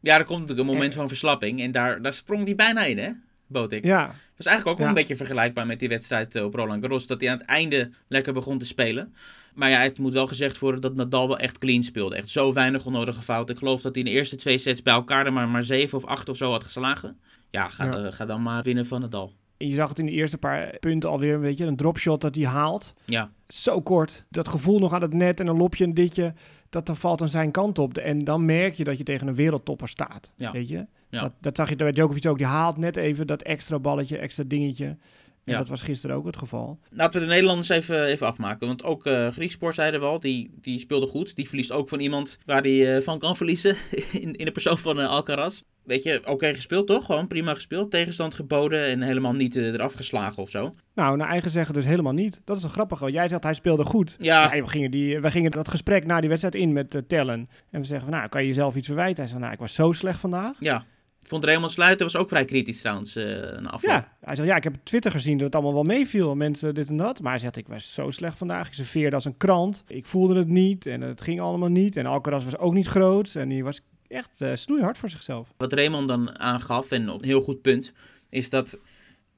Ja, 0.00 0.18
er 0.18 0.24
komt 0.24 0.40
natuurlijk 0.40 0.68
een 0.68 0.74
moment 0.74 0.94
van 0.94 1.08
verslapping 1.08 1.60
en 1.60 1.72
daar, 1.72 2.02
daar 2.02 2.12
sprong 2.12 2.44
hij 2.44 2.54
bijna 2.54 2.84
in, 2.84 2.98
hè? 2.98 3.10
Botik. 3.46 3.84
Ja, 3.84 4.14
was 4.36 4.46
eigenlijk 4.46 4.66
ook 4.66 4.76
wel 4.84 4.86
Ja. 4.86 4.88
een 4.88 5.06
beetje 5.06 5.16
vergelijkbaar 5.24 5.66
met 5.66 5.78
die 5.78 5.88
wedstrijd 5.88 6.34
eh, 6.34 6.44
op 6.44 6.54
Roland 6.54 6.80
Garros. 6.82 7.06
Dat 7.06 7.20
hij 7.20 7.30
aan 7.30 7.38
het 7.38 7.46
einde 7.46 7.90
lekker 8.08 8.32
begon 8.32 8.58
te 8.58 8.66
spelen. 8.66 9.14
Maar 9.54 9.70
ja, 9.70 9.78
het 9.80 9.98
moet 9.98 10.12
wel 10.12 10.26
gezegd 10.26 10.58
worden 10.58 10.80
dat 10.80 10.94
Nadal 10.94 11.28
wel 11.28 11.38
echt 11.38 11.58
clean 11.58 11.82
speelde. 11.82 12.16
Echt 12.16 12.30
zo 12.30 12.52
weinig 12.52 12.86
onnodige 12.86 13.22
fouten. 13.22 13.54
Ik 13.54 13.60
geloof 13.60 13.80
dat 13.80 13.94
hij 13.94 14.04
in 14.04 14.10
de 14.10 14.16
eerste 14.16 14.36
twee 14.36 14.58
sets 14.58 14.82
bij 14.82 14.94
elkaar 14.94 15.26
er 15.26 15.32
maar, 15.32 15.48
maar 15.48 15.64
zeven 15.64 15.98
of 15.98 16.04
acht 16.04 16.28
of 16.28 16.36
zo 16.36 16.50
had 16.50 16.64
geslagen. 16.64 17.18
Ja, 17.50 17.68
ga, 17.68 17.84
Ja. 17.84 17.92
eh, 18.04 18.12
ga 18.12 18.26
dan 18.26 18.42
maar 18.42 18.62
winnen 18.62 18.86
van 18.86 19.00
Nadal. 19.00 19.32
Je 19.58 19.74
zag 19.74 19.88
het 19.88 19.98
in 19.98 20.06
de 20.06 20.12
eerste 20.12 20.38
paar 20.38 20.76
punten 20.80 21.10
alweer, 21.10 21.40
weet 21.40 21.58
je, 21.58 21.64
een 21.66 21.76
dropshot 21.76 22.20
dat 22.20 22.34
hij 22.34 22.44
haalt. 22.44 22.94
Ja, 23.04 23.30
Zo 23.48 23.80
kort. 23.80 24.24
Dat 24.30 24.48
gevoel 24.48 24.78
nog 24.78 24.92
aan 24.92 25.02
het 25.02 25.12
net 25.12 25.40
en 25.40 25.46
een 25.46 25.56
lopje 25.56 25.84
en 25.84 25.94
ditje, 25.94 26.34
dat 26.70 26.86
dan 26.86 26.96
valt 26.96 27.20
aan 27.22 27.28
zijn 27.28 27.50
kant 27.50 27.78
op. 27.78 27.98
En 27.98 28.18
dan 28.24 28.44
merk 28.44 28.74
je 28.74 28.84
dat 28.84 28.98
je 28.98 29.04
tegen 29.04 29.26
een 29.28 29.34
wereldtopper 29.34 29.88
staat. 29.88 30.32
Ja. 30.36 30.52
Weet 30.52 30.68
je? 30.68 30.86
Ja. 31.10 31.20
Dat, 31.20 31.32
dat 31.40 31.56
zag 31.56 31.68
je 31.68 31.76
bij 31.76 31.92
Djokovic 31.92 32.26
ook. 32.26 32.38
Die 32.38 32.46
haalt 32.46 32.76
net 32.76 32.96
even 32.96 33.26
dat 33.26 33.42
extra 33.42 33.78
balletje, 33.78 34.18
extra 34.18 34.44
dingetje. 34.46 34.84
En 34.86 35.52
Ja. 35.52 35.58
dat 35.58 35.68
was 35.68 35.82
gisteren 35.82 36.16
ook 36.16 36.26
het 36.26 36.36
geval. 36.36 36.78
Laten 36.90 37.20
we 37.20 37.26
de 37.26 37.32
Nederlanders 37.32 37.68
even, 37.68 38.04
even 38.04 38.26
afmaken. 38.26 38.66
Want 38.66 38.84
ook 38.84 39.06
eh 39.06 39.28
Griekspoor 39.28 39.74
zeiden 39.74 40.00
we 40.00 40.06
al, 40.06 40.20
die, 40.20 40.50
die 40.60 40.78
speelde 40.78 41.06
goed. 41.06 41.36
Die 41.36 41.48
verliest 41.48 41.72
ook 41.72 41.88
van 41.88 42.00
iemand 42.00 42.38
waar 42.44 42.62
hij 42.62 42.96
eh, 42.96 43.02
van 43.02 43.18
kan 43.18 43.36
verliezen. 43.36 43.76
In, 44.22 44.32
in 44.34 44.44
de 44.44 44.50
persoon 44.52 44.78
van 44.78 45.00
eh, 45.00 45.08
Alcaraz. 45.08 45.60
Weet 45.84 46.02
je, 46.02 46.20
oké 46.24 46.54
gespeeld 46.54 46.86
toch? 46.86 47.04
Gewoon 47.06 47.26
prima 47.26 47.54
gespeeld. 47.54 47.90
Tegenstand 47.90 48.34
geboden 48.34 48.84
en 48.86 49.02
helemaal 49.02 49.32
niet 49.32 49.56
eraf 49.56 49.92
geslagen 49.92 50.42
of 50.42 50.50
zo. 50.50 50.72
Nou, 50.94 51.16
naar 51.16 51.28
eigen 51.28 51.50
zeggen 51.50 51.74
dus 51.74 51.84
helemaal 51.84 52.12
niet. 52.12 52.40
Dat 52.44 52.56
is 52.56 52.62
een 52.62 52.70
grappige. 52.70 53.00
want 53.02 53.14
Jij 53.14 53.28
zegt 53.28 53.42
hij 53.42 53.54
speelde 53.54 53.84
goed. 53.84 54.16
Ja, 54.18 54.54
Ja, 54.54 54.62
we, 54.62 54.68
gingen 54.68 54.90
die, 54.90 55.20
we 55.20 55.30
gingen 55.30 55.50
dat 55.50 55.68
gesprek 55.68 56.06
na 56.06 56.20
die 56.20 56.28
wedstrijd 56.28 56.54
in 56.54 56.72
met 56.72 57.02
Tellen. 57.06 57.48
En 57.70 57.80
we 57.80 57.86
zeggen, 57.86 58.08
van, 58.08 58.16
nou, 58.16 58.28
kan 58.28 58.40
je 58.42 58.48
jezelf 58.48 58.76
iets 58.76 58.86
verwijten? 58.86 59.16
Hij 59.16 59.26
zegt, 59.26 59.40
nou, 59.40 59.52
ik 59.52 59.58
was 59.58 59.74
zo 59.74 59.92
slecht 59.92 60.20
vandaag. 60.20 60.56
ja. 60.60 60.84
Ik 61.26 61.32
vond 61.32 61.44
Raymond 61.44 61.72
Sluiter 61.72 62.06
was 62.06 62.16
ook 62.16 62.28
vrij 62.28 62.44
kritisch 62.44 62.80
trouwens. 62.80 63.16
eh 63.16 63.24
na 63.58 63.70
afloop. 63.70 63.90
Ja, 63.90 64.12
hij 64.20 64.36
zegt, 64.36 64.48
ja, 64.48 64.56
ik 64.56 64.64
heb 64.64 64.74
op 64.74 64.84
Twitter 64.84 65.10
gezien 65.10 65.36
dat 65.36 65.46
het 65.46 65.54
allemaal 65.54 65.74
wel 65.74 65.82
meeviel. 65.82 66.34
Mensen 66.34 66.74
dit 66.74 66.88
en 66.88 66.96
dat. 66.96 67.20
Maar 67.20 67.30
hij 67.30 67.40
zegt, 67.40 67.56
ik 67.56 67.68
was 67.68 67.94
zo 67.94 68.10
slecht 68.10 68.38
vandaag. 68.38 68.66
Ik 68.66 68.74
serveerde 68.74 69.14
als 69.14 69.24
een 69.24 69.36
krant. 69.36 69.84
Ik 69.86 70.06
voelde 70.06 70.38
het 70.38 70.48
niet 70.48 70.86
en 70.86 71.00
het 71.00 71.20
ging 71.20 71.40
allemaal 71.40 71.68
niet. 71.68 71.96
En 71.96 72.06
Alcaraz 72.06 72.44
was 72.44 72.56
ook 72.56 72.72
niet 72.72 72.86
groot. 72.86 73.34
En 73.34 73.48
die 73.48 73.64
was 73.64 73.80
echt 74.08 74.40
eh 74.40 74.50
snoeihard 74.54 74.98
voor 74.98 75.08
zichzelf. 75.08 75.48
Wat 75.56 75.72
Raymond 75.72 76.08
dan 76.08 76.38
aangaf, 76.38 76.90
en 76.90 77.10
op 77.10 77.22
een 77.22 77.28
heel 77.28 77.40
goed 77.40 77.62
punt, 77.62 77.92
is 78.28 78.50
dat 78.50 78.78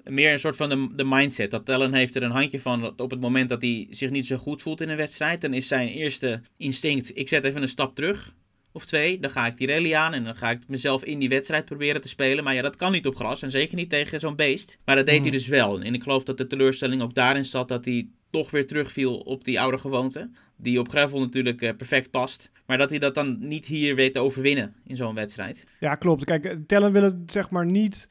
meer 0.03 0.33
een 0.33 0.39
soort 0.39 0.57
van 0.57 0.69
de, 0.69 0.89
de 0.97 1.05
mindset. 1.05 1.51
Dat 1.51 1.65
Tellen 1.65 1.95
heeft 1.95 2.17
er 2.17 2.23
een 2.23 2.31
handje 2.31 2.61
van 2.61 2.81
dat 2.81 3.01
op 3.01 3.11
het 3.11 3.21
moment 3.21 3.49
dat 3.49 3.63
hij 3.63 3.87
zich 3.91 4.11
niet 4.11 4.27
zo 4.27 4.37
goed 4.37 4.63
voelt 4.63 4.81
in 4.81 4.89
een 4.89 4.97
wedstrijd, 4.97 5.41
dan 5.41 5.55
is 5.55 5.69
zijn 5.69 5.89
eerste 5.89 6.41
instinct, 6.57 7.17
ik 7.17 7.29
zet 7.29 7.45
even 7.45 7.63
een 7.63 7.69
stap 7.69 7.95
terug. 7.95 8.35
Of 8.79 8.85
twee, 8.85 9.19
dan 9.21 9.31
ga 9.31 9.47
ik 9.47 9.57
die 9.57 9.67
rally 9.67 9.95
aan 9.95 10.15
en 10.15 10.25
dan 10.25 10.37
ga 10.37 10.51
ik 10.51 10.59
mezelf 10.69 11.05
in 11.05 11.19
die 11.19 11.29
wedstrijd 11.29 11.65
proberen 11.65 12.01
te 12.01 12.09
spelen. 12.09 12.45
Maar 12.45 12.55
ja, 12.55 12.63
dat 12.63 12.77
kan 12.77 12.93
niet 12.93 13.07
op 13.07 13.17
gras 13.17 13.43
en 13.43 13.51
zeker 13.51 13.77
niet 13.77 13.91
tegen 13.91 14.21
zo'n 14.21 14.37
beest. 14.37 14.79
Maar 14.85 14.97
dat 14.97 15.07
deed 15.07 15.15
hij 15.21 15.25
Mm. 15.27 15.33
dus 15.33 15.47
wel. 15.47 15.81
En 15.81 15.95
ik 15.95 16.03
geloof 16.03 16.25
dat 16.25 16.37
de 16.37 16.47
teleurstelling 16.47 17.03
ook 17.03 17.15
daarin 17.15 17.45
zat 17.45 17.69
dat 17.69 17.85
hij 17.85 18.09
toch 18.31 18.51
weer 18.51 18.67
terugviel 18.67 19.17
op 19.19 19.45
die 19.45 19.61
oude 19.61 19.79
gewoonte. 19.79 20.31
Die 20.57 20.79
op 20.81 20.89
gravel 20.89 21.19
natuurlijk 21.21 21.63
eh, 21.63 21.77
perfect 21.77 22.11
past. 22.11 22.51
Maar 22.67 22.79
dat 22.79 22.91
hij 22.91 22.99
dat 22.99 23.15
dan 23.15 23.37
niet 23.41 23.67
hier 23.67 23.95
weet 23.95 24.13
te 24.13 24.19
overwinnen 24.19 24.75
in 24.87 24.97
zo'n 24.97 25.15
wedstrijd. 25.15 25.67
Ja, 25.81 25.95
klopt. 25.95 26.25
Kijk, 26.25 26.57
Tellen 26.67 26.93
wil 26.93 27.03
het 27.03 27.17
zeg 27.27 27.51
maar 27.51 27.67
niet 27.67 28.09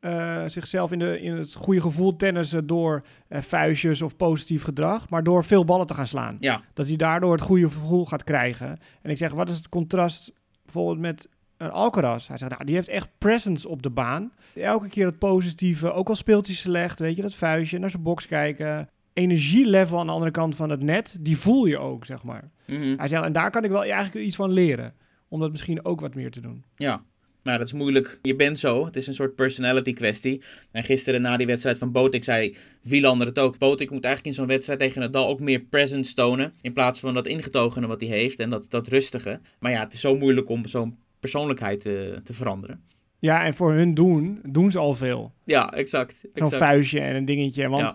eh, 0.00 0.42
zichzelf 0.46 0.92
in, 0.92 0.98
de, 0.98 1.20
in 1.20 1.36
het 1.36 1.54
goede 1.54 1.80
gevoel 1.80 2.16
tennissen 2.16 2.66
door 2.66 3.04
eh, 3.28 3.40
vuistjes 3.42 4.02
of 4.02 4.16
positief 4.16 4.62
gedrag, 4.64 5.08
maar 5.08 5.22
door 5.22 5.44
veel 5.44 5.64
ballen 5.64 5.86
te 5.86 5.94
gaan 5.94 6.06
slaan. 6.06 6.36
Ja, 6.38 6.62
Dat 6.74 6.86
hij 6.86 6.96
daardoor 6.96 7.32
het 7.32 7.40
goede 7.40 7.70
gevoel 7.70 8.06
gaat 8.06 8.24
krijgen. 8.24 8.78
En 9.02 9.10
ik 9.10 9.16
zeg, 9.16 9.32
wat 9.32 9.48
is 9.50 9.56
het 9.56 9.68
contrast 9.68 10.32
bijvoorbeeld 10.64 10.98
met 10.98 11.28
een 11.56 11.70
Alcaraz? 11.70 12.28
Hij 12.28 12.38
zegt, 12.38 12.50
nou, 12.50 12.64
die 12.64 12.74
heeft 12.74 12.88
echt 12.88 13.08
presence 13.18 13.68
op 13.68 13.82
de 13.82 13.90
baan. 13.90 14.32
Elke 14.54 14.88
keer 14.88 15.06
het 15.06 15.18
positieve, 15.18 15.92
ook 15.92 16.08
al 16.08 16.16
speelt 16.16 16.46
hij 16.46 16.54
slecht, 16.54 16.98
weet 16.98 17.16
je, 17.16 17.22
dat 17.22 17.34
vuistje, 17.34 17.78
naar 17.78 17.90
zijn 17.90 18.02
box 18.02 18.26
kijken. 18.26 18.88
Energielevel 19.12 19.98
aan 19.98 20.06
de 20.06 20.12
andere 20.12 20.30
kant 20.30 20.56
van 20.56 20.70
het 20.70 20.82
net, 20.82 21.16
die 21.20 21.38
voel 21.38 21.64
je 21.66 21.78
ook, 21.78 22.04
zeg 22.06 22.22
maar. 22.24 22.50
mhm. 22.66 22.94
Hij 22.96 23.08
zegt, 23.08 23.24
en 23.24 23.32
daar 23.32 23.50
kan 23.50 23.64
ik 23.64 23.70
wel 23.70 23.84
eigenlijk 23.84 24.26
iets 24.26 24.36
van 24.36 24.50
leren. 24.50 24.94
Om 25.28 25.40
dat 25.40 25.50
misschien 25.50 25.84
ook 25.84 26.00
wat 26.00 26.14
meer 26.14 26.30
te 26.30 26.40
doen. 26.40 26.64
Ja, 26.74 27.02
maar 27.48 27.58
dat 27.58 27.66
is 27.66 27.72
moeilijk. 27.72 28.18
Je 28.22 28.36
bent 28.36 28.58
zo. 28.58 28.84
Het 28.84 28.96
is 28.96 29.06
een 29.06 29.14
soort 29.14 29.34
personality 29.34 29.92
kwestie. 29.92 30.42
En 30.70 30.84
gisteren 30.84 31.22
na 31.22 31.36
die 31.36 31.46
wedstrijd 31.46 31.78
van 31.78 31.92
Botik 31.92 32.24
zei 32.24 32.56
Wielander 32.82 33.26
het 33.26 33.38
ook. 33.38 33.58
Botik 33.58 33.90
moet 33.90 34.04
eigenlijk 34.04 34.36
in 34.36 34.42
zo'n 34.42 34.52
wedstrijd 34.52 34.78
tegen 34.78 35.00
Nadal 35.00 35.28
ook 35.28 35.40
meer 35.40 35.60
presence 35.60 36.14
tonen. 36.14 36.52
In 36.60 36.72
plaats 36.72 37.00
van 37.00 37.14
dat 37.14 37.26
ingetogene 37.26 37.86
wat 37.86 38.00
hij 38.00 38.10
heeft 38.10 38.38
en 38.38 38.50
dat, 38.50 38.66
dat 38.70 38.88
rustige. 38.88 39.40
Maar 39.58 39.72
ja, 39.72 39.80
het 39.80 39.92
is 39.92 40.00
zo 40.00 40.16
moeilijk 40.16 40.48
om 40.48 40.66
zo'n 40.66 40.98
persoonlijkheid 41.20 41.80
te, 41.80 42.20
te 42.24 42.34
veranderen. 42.34 42.82
Ja, 43.18 43.44
en 43.44 43.54
voor 43.54 43.72
hun 43.72 43.94
doen, 43.94 44.40
doen 44.42 44.70
ze 44.70 44.78
al 44.78 44.94
veel. 44.94 45.32
Ja, 45.44 45.72
exact. 45.72 46.24
Zo'n 46.34 46.50
vuistje 46.50 47.00
en 47.00 47.16
een 47.16 47.24
dingetje. 47.24 47.68
Want 47.68 47.94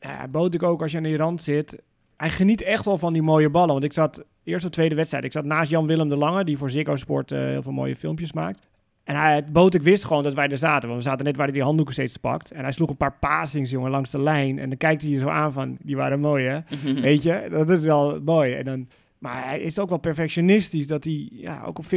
ja. 0.00 0.48
ik 0.50 0.62
ook 0.62 0.82
als 0.82 0.90
je 0.90 0.96
aan 0.96 1.02
die 1.02 1.16
rand 1.16 1.42
zit. 1.42 1.82
Hij 2.16 2.30
geniet 2.30 2.62
echt 2.62 2.84
wel 2.84 2.98
van 2.98 3.12
die 3.12 3.22
mooie 3.22 3.50
ballen. 3.50 3.72
Want 3.72 3.84
ik 3.84 3.92
zat 3.92 4.24
eerst 4.44 4.64
de 4.64 4.70
tweede 4.70 4.94
wedstrijd. 4.94 5.24
Ik 5.24 5.32
zat 5.32 5.44
naast 5.44 5.70
Jan-Willem 5.70 6.08
de 6.08 6.16
Lange, 6.16 6.44
die 6.44 6.58
voor 6.58 6.70
Ziggo 6.70 6.96
Sport 6.96 7.32
eh, 7.32 7.38
heel 7.38 7.62
veel 7.62 7.72
mooie 7.72 7.96
filmpjes 7.96 8.32
maakt. 8.32 8.68
En 9.10 9.16
hij, 9.16 9.44
bood 9.52 9.74
ik 9.74 9.82
wist 9.82 10.04
gewoon 10.04 10.22
dat 10.22 10.34
wij 10.34 10.48
er 10.48 10.58
zaten. 10.58 10.88
Want 10.88 11.02
we 11.02 11.08
zaten 11.08 11.24
net 11.24 11.36
waar 11.36 11.44
hij 11.44 11.54
die 11.54 11.62
handdoeken 11.62 11.94
steeds 11.94 12.16
pakt. 12.16 12.50
En 12.50 12.62
hij 12.62 12.72
sloeg 12.72 12.90
een 12.90 12.96
paar 12.96 13.18
passings, 13.18 13.70
jongen, 13.70 13.90
langs 13.90 14.10
de 14.10 14.20
lijn. 14.20 14.58
En 14.58 14.68
dan 14.68 14.78
kijkt 14.78 15.02
hij 15.02 15.10
je 15.10 15.18
zo 15.18 15.28
aan 15.28 15.52
van, 15.52 15.76
die 15.82 15.96
waren 15.96 16.20
mooi, 16.20 16.46
hè? 16.46 16.58
Weet 17.00 17.22
je, 17.22 17.46
dat 17.50 17.70
is 17.70 17.82
wel 17.82 18.20
mooi. 18.20 18.52
En 18.52 18.64
dan, 18.64 18.88
maar 19.18 19.44
hij 19.44 19.60
is 19.60 19.78
ook 19.78 19.88
wel 19.88 19.98
perfectionistisch. 19.98 20.86
Dat 20.86 21.04
hij 21.04 21.28
ja, 21.32 21.62
ook 21.64 21.78
op 21.78 21.84
40-0 21.84 21.88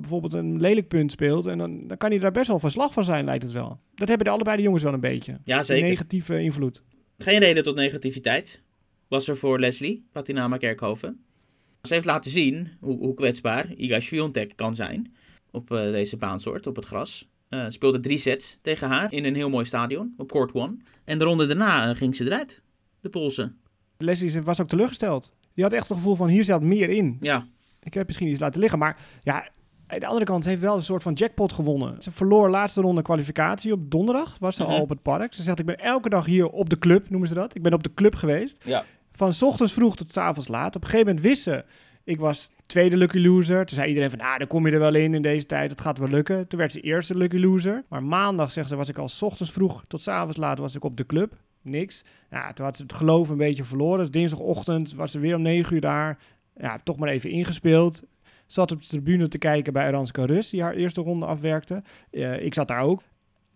bijvoorbeeld 0.00 0.32
een 0.32 0.60
lelijk 0.60 0.88
punt 0.88 1.10
speelt. 1.10 1.46
En 1.46 1.58
dan, 1.58 1.86
dan 1.86 1.96
kan 1.96 2.10
hij 2.10 2.18
daar 2.18 2.32
best 2.32 2.46
wel 2.46 2.58
van 2.58 2.70
slag 2.70 2.92
van 2.92 3.04
zijn, 3.04 3.24
lijkt 3.24 3.42
het 3.42 3.52
wel. 3.52 3.78
Dat 3.94 4.08
hebben 4.08 4.26
de 4.26 4.32
allebei 4.32 4.56
de 4.56 4.62
jongens 4.62 4.82
wel 4.82 4.92
een 4.92 5.00
beetje. 5.00 5.38
Ja, 5.44 5.58
Een 5.58 5.64
zeker. 5.64 5.88
negatieve 5.88 6.40
invloed. 6.40 6.82
Geen 7.18 7.38
reden 7.38 7.62
tot 7.62 7.76
negativiteit 7.76 8.62
was 9.08 9.28
er 9.28 9.36
voor 9.36 9.58
Leslie, 9.60 10.06
Patinama 10.12 10.56
Kerkhoven. 10.56 11.20
Ze 11.82 11.94
heeft 11.94 12.06
laten 12.06 12.30
zien 12.30 12.68
hoe, 12.80 12.98
hoe 12.98 13.14
kwetsbaar 13.14 13.72
Iga 13.76 14.00
Swiatek 14.00 14.52
kan 14.56 14.74
zijn 14.74 15.12
op 15.58 15.70
eh, 15.70 15.78
deze 15.90 16.16
baansoort, 16.16 16.66
op 16.66 16.76
het 16.76 16.84
gras. 16.84 17.28
Eh, 17.48 17.64
speelde 17.68 18.00
drie 18.00 18.18
sets 18.18 18.58
tegen 18.62 18.88
haar 18.88 19.12
in 19.12 19.24
een 19.24 19.34
heel 19.34 19.50
mooi 19.50 19.64
stadion, 19.64 20.14
op 20.16 20.32
Court 20.32 20.52
One. 20.52 20.76
En 21.04 21.18
de 21.18 21.24
ronde 21.24 21.46
daarna 21.46 21.90
eh, 21.90 21.96
ging 21.96 22.16
ze 22.16 22.24
eruit, 22.24 22.62
de 23.00 23.08
Poolse. 23.08 23.52
Leslie 23.98 24.42
was 24.42 24.60
ook 24.60 24.68
teleurgesteld. 24.68 25.32
Die 25.54 25.64
had 25.64 25.72
echt 25.72 25.88
het 25.88 25.96
gevoel 25.96 26.14
van 26.14 26.28
hier 26.28 26.44
zat 26.44 26.62
meer 26.62 26.88
in. 26.88 27.16
Ja, 27.20 27.44
Ik 27.82 27.94
heb 27.94 28.06
misschien 28.06 28.28
iets 28.28 28.40
laten 28.40 28.60
liggen. 28.60 28.78
Maar 28.78 28.96
ja, 29.22 29.48
aan 29.86 29.98
de 29.98 30.06
andere 30.06 30.24
kant 30.24 30.44
heeft 30.44 30.60
wel 30.60 30.76
een 30.76 30.82
soort 30.82 31.02
van 31.02 31.12
jackpot 31.12 31.52
gewonnen. 31.52 32.02
Ze 32.02 32.10
verloor 32.10 32.50
laatste 32.50 32.80
ronde 32.80 33.02
kwalificatie 33.02 33.72
op 33.72 33.90
donderdag. 33.90 34.36
Was 34.40 34.56
ze 34.56 34.62
Mhm. 34.62 34.72
al 34.72 34.80
op 34.80 34.88
het 34.88 35.02
park. 35.02 35.34
Ze 35.34 35.42
zegt 35.42 35.58
ik 35.58 35.66
ben 35.66 35.78
elke 35.78 36.08
dag 36.08 36.24
hier 36.26 36.48
op 36.48 36.70
de 36.70 36.78
club, 36.78 37.10
noemen 37.10 37.28
ze 37.28 37.34
dat. 37.34 37.54
Ik 37.54 37.62
ben 37.62 37.72
op 37.72 37.82
de 37.82 37.94
club 37.94 38.14
geweest. 38.14 38.58
ja. 38.64 38.84
Van 39.12 39.34
's 39.34 39.42
ochtends 39.42 39.72
vroeg 39.72 39.96
tot 39.96 40.12
's 40.12 40.16
avonds 40.16 40.48
laat. 40.48 40.76
Op 40.76 40.82
een 40.82 40.88
gegeven 40.88 41.06
moment 41.06 41.26
wist 41.26 41.42
ze, 41.42 41.64
ik 42.08 42.18
was 42.18 42.50
tweede 42.66 42.96
lucky 42.96 43.18
loser. 43.18 43.66
Toen 43.66 43.76
zei 43.76 43.88
iedereen 43.88 44.10
van, 44.10 44.18
nou, 44.18 44.38
dan 44.38 44.46
kom 44.46 44.66
je 44.66 44.72
er 44.72 44.78
wel 44.78 44.94
in 44.94 45.14
in 45.14 45.22
deze 45.22 45.46
tijd. 45.46 45.70
Het 45.70 45.80
gaat 45.80 45.98
wel 45.98 46.08
lukken. 46.08 46.46
Toen 46.48 46.58
werd 46.58 46.72
ze 46.72 46.80
eerste 46.80 47.16
lucky 47.16 47.38
loser. 47.38 47.84
Maar 47.88 48.02
maandag, 48.02 48.52
zegt 48.52 48.68
ze, 48.68 48.76
was 48.76 48.88
ik 48.88 48.98
al 48.98 49.08
's 49.08 49.22
ochtends 49.22 49.52
vroeg 49.52 49.84
tot 49.88 50.02
's 50.02 50.08
avonds 50.08 50.36
laat 50.36 50.58
was 50.58 50.74
ik 50.74 50.84
op 50.84 50.96
de 50.96 51.06
club. 51.06 51.36
Niks. 51.62 52.04
Nou, 52.30 52.54
toen 52.54 52.64
had 52.64 52.76
ze 52.76 52.82
het 52.82 52.92
geloof 52.92 53.28
een 53.28 53.36
beetje 53.36 53.64
verloren. 53.64 53.98
Dus 53.98 54.10
dinsdagochtend 54.10 54.94
was 54.94 55.10
ze 55.10 55.18
weer 55.18 55.36
om 55.36 55.42
9 55.42 55.74
uur 55.74 55.80
daar. 55.80 56.18
Ja, 56.56 56.78
toch 56.84 56.96
maar 56.96 57.08
even 57.08 57.30
ingespeeld. 57.30 58.02
Zat 58.46 58.72
op 58.72 58.82
de 58.82 58.88
tribune 58.88 59.28
te 59.28 59.38
kijken 59.38 59.72
bij 59.72 59.86
Aranska 59.86 60.24
Rus, 60.24 60.50
die 60.50 60.62
haar 60.62 60.74
eerste 60.74 61.00
ronde 61.00 61.26
afwerkte. 61.26 61.82
Eh, 62.10 62.44
ik 62.44 62.54
zat 62.54 62.68
daar 62.68 62.80
ook, 62.80 63.02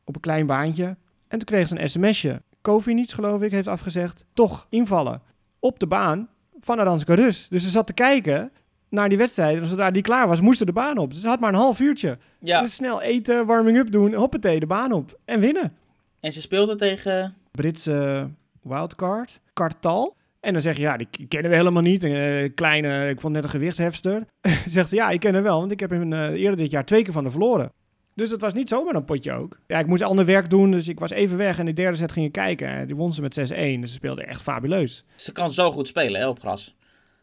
op 0.05 0.15
een 0.15 0.21
klein 0.21 0.47
baantje. 0.47 0.85
En 1.29 1.39
toen 1.39 1.45
kreeg 1.45 1.69
ze 1.69 1.81
een 1.81 1.89
sms'je. 1.89 2.43
Kofi 2.61 2.95
niets, 2.95 3.13
geloof 3.13 3.43
ik, 3.43 3.51
heeft 3.51 3.69
afgezegd. 3.69 4.25
Toch 4.33 4.67
invallen 4.71 5.23
op 5.59 5.79
de 5.79 5.87
baan 5.87 6.29
van 6.63 6.79
Aranska 6.79 7.15
Rus. 7.15 7.49
Dus 7.49 7.63
ze 7.63 7.71
zat 7.71 7.87
te 7.87 7.93
kijken 7.93 8.51
naar 8.89 9.09
die 9.09 9.19
wedstrijd. 9.19 9.59
En 9.59 9.67
zodra 9.67 9.91
die 9.91 10.03
klaar 10.03 10.29
was, 10.29 10.41
moest 10.41 10.59
ze 10.59 10.65
de 10.65 10.73
baan 10.73 10.99
op. 10.99 11.11
Dus 11.11 11.21
ze 11.21 11.29
had 11.29 11.41
maar 11.41 11.53
een 11.53 11.59
half 11.59 11.81
uurtje. 11.81 12.19
ja. 12.39 12.61
Dus 12.61 12.75
snel 12.75 13.03
eten, 13.03 13.47
warming-up 13.47 13.91
doen, 13.91 14.15
hoppatee, 14.15 14.61
de 14.61 14.67
baan 14.67 14.93
op. 14.93 15.19
En 15.25 15.41
winnen. 15.41 15.73
En 16.21 16.33
ze 16.33 16.41
speelde 16.41 16.77
tegen... 16.77 17.35
Britse 17.51 18.29
wildcard, 18.63 19.41
Kartal. 19.53 20.17
En 20.41 20.53
dan 20.53 20.63
zeg 20.63 20.77
je, 20.77 20.83
ja, 20.83 20.97
die 20.97 21.27
kennen 21.29 21.51
we 21.51 21.57
helemaal 21.57 21.83
niet. 21.83 22.03
Een 22.03 22.15
eh, 22.15 22.51
kleine, 22.55 23.09
ik 23.09 23.21
vond 23.21 23.33
net 23.35 23.45
een 23.45 23.51
gewichtshefster. 23.51 24.23
Zegt 24.67 24.89
ze, 24.89 24.95
ja, 24.95 25.11
ik 25.11 25.21
ken 25.21 25.35
hem 25.35 25.43
wel, 25.43 25.59
want 25.59 25.73
ik 25.73 25.81
heb 25.81 25.91
hem 25.91 26.13
eh, 26.13 26.31
eerder 26.31 26.57
dit 26.57 26.71
jaar 26.71 26.85
twee 26.85 27.03
keer 27.03 27.13
van 27.13 27.25
de 27.25 27.31
verloren. 27.31 27.73
Dus 28.15 28.31
het 28.31 28.41
was 28.41 28.53
niet 28.53 28.69
zomaar 28.69 28.95
een 28.95 29.05
potje 29.05 29.33
ook. 29.33 29.59
Ja, 29.67 29.79
ik 29.79 29.87
moest 29.87 30.03
ander 30.03 30.25
werk 30.25 30.51
doen, 30.51 30.71
dus 30.71 30.89
ik 30.89 30.99
was 30.99 31.11
even 31.11 31.37
weg. 31.37 31.59
En 31.59 31.67
de 31.67 31.73
derde 31.73 31.97
set 31.97 32.13
ging 32.13 32.27
ik 32.27 32.33
kijken. 32.33 32.69
En 32.69 32.87
die 32.87 32.97
won 32.97 33.13
ze 33.13 33.21
met 33.21 33.39
6-1. 33.39 33.41
Dus 33.41 33.55
ze 33.55 33.87
speelde 33.87 34.25
echt 34.25 34.43
fabuleus. 34.43 35.05
Ze 35.15 35.33
kan 35.33 35.51
zo 35.51 35.71
goed 35.71 35.89
spelen 35.89 36.21
hè, 36.21 36.29
op 36.29 36.41
gras. 36.41 36.77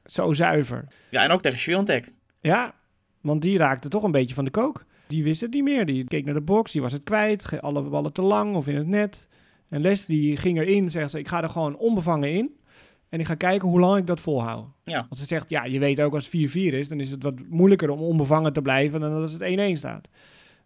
Zo 0.06 0.34
zuiver. 0.34 0.88
Ja, 1.10 1.24
en 1.24 1.32
ook 1.32 1.42
tegen 1.42 1.60
Swiatek. 1.60 2.12
Ja, 2.42 2.74
want 3.22 3.42
die 3.42 3.58
raakte 3.58 3.90
toch 3.90 4.04
een 4.04 4.12
beetje 4.12 4.36
van 4.36 4.46
de 4.46 4.52
kook. 4.52 4.86
Die 5.08 5.24
wist 5.24 5.42
het 5.42 5.54
niet 5.54 5.64
meer. 5.64 5.86
Die 5.86 6.04
keek 6.04 6.26
naar 6.26 6.34
de 6.34 6.42
box, 6.42 6.72
die 6.72 6.82
was 6.82 6.92
het 6.92 7.04
kwijt. 7.04 7.62
Alle 7.62 7.82
ballen 7.82 8.14
te 8.14 8.22
lang 8.22 8.56
of 8.56 8.68
in 8.68 8.76
het 8.76 8.88
net. 8.88 9.28
En 9.70 9.82
Les 9.82 10.06
die 10.06 10.38
ging 10.38 10.60
erin, 10.60 10.90
zegt 10.90 11.12
ze, 11.12 11.20
ik 11.20 11.28
ga 11.28 11.44
er 11.44 11.50
gewoon 11.50 11.78
onbevangen 11.78 12.32
in. 12.32 12.58
En 13.10 13.20
ik 13.20 13.26
ga 13.26 13.36
kijken 13.36 13.68
hoe 13.68 13.80
lang 13.80 13.98
ik 13.98 14.08
dat 14.08 14.20
volhoud. 14.20 14.68
Ja. 14.84 15.00
Want 15.00 15.18
ze 15.18 15.26
zegt, 15.26 15.50
ja, 15.50 15.66
je 15.66 15.80
weet 15.80 16.02
ook 16.02 16.14
als 16.14 16.32
het 16.32 16.52
4-4 16.52 16.54
is, 16.54 16.88
dan 16.88 17.00
is 17.00 17.12
het 17.12 17.24
wat 17.24 17.34
moeilijker 17.50 17.90
om 17.90 18.00
onbevangen 18.00 18.54
te 18.54 18.62
blijven 18.62 19.00
dan 19.00 19.14
als 19.14 19.34
het 19.34 19.76
1-1 19.76 19.78
staat. 19.78 20.08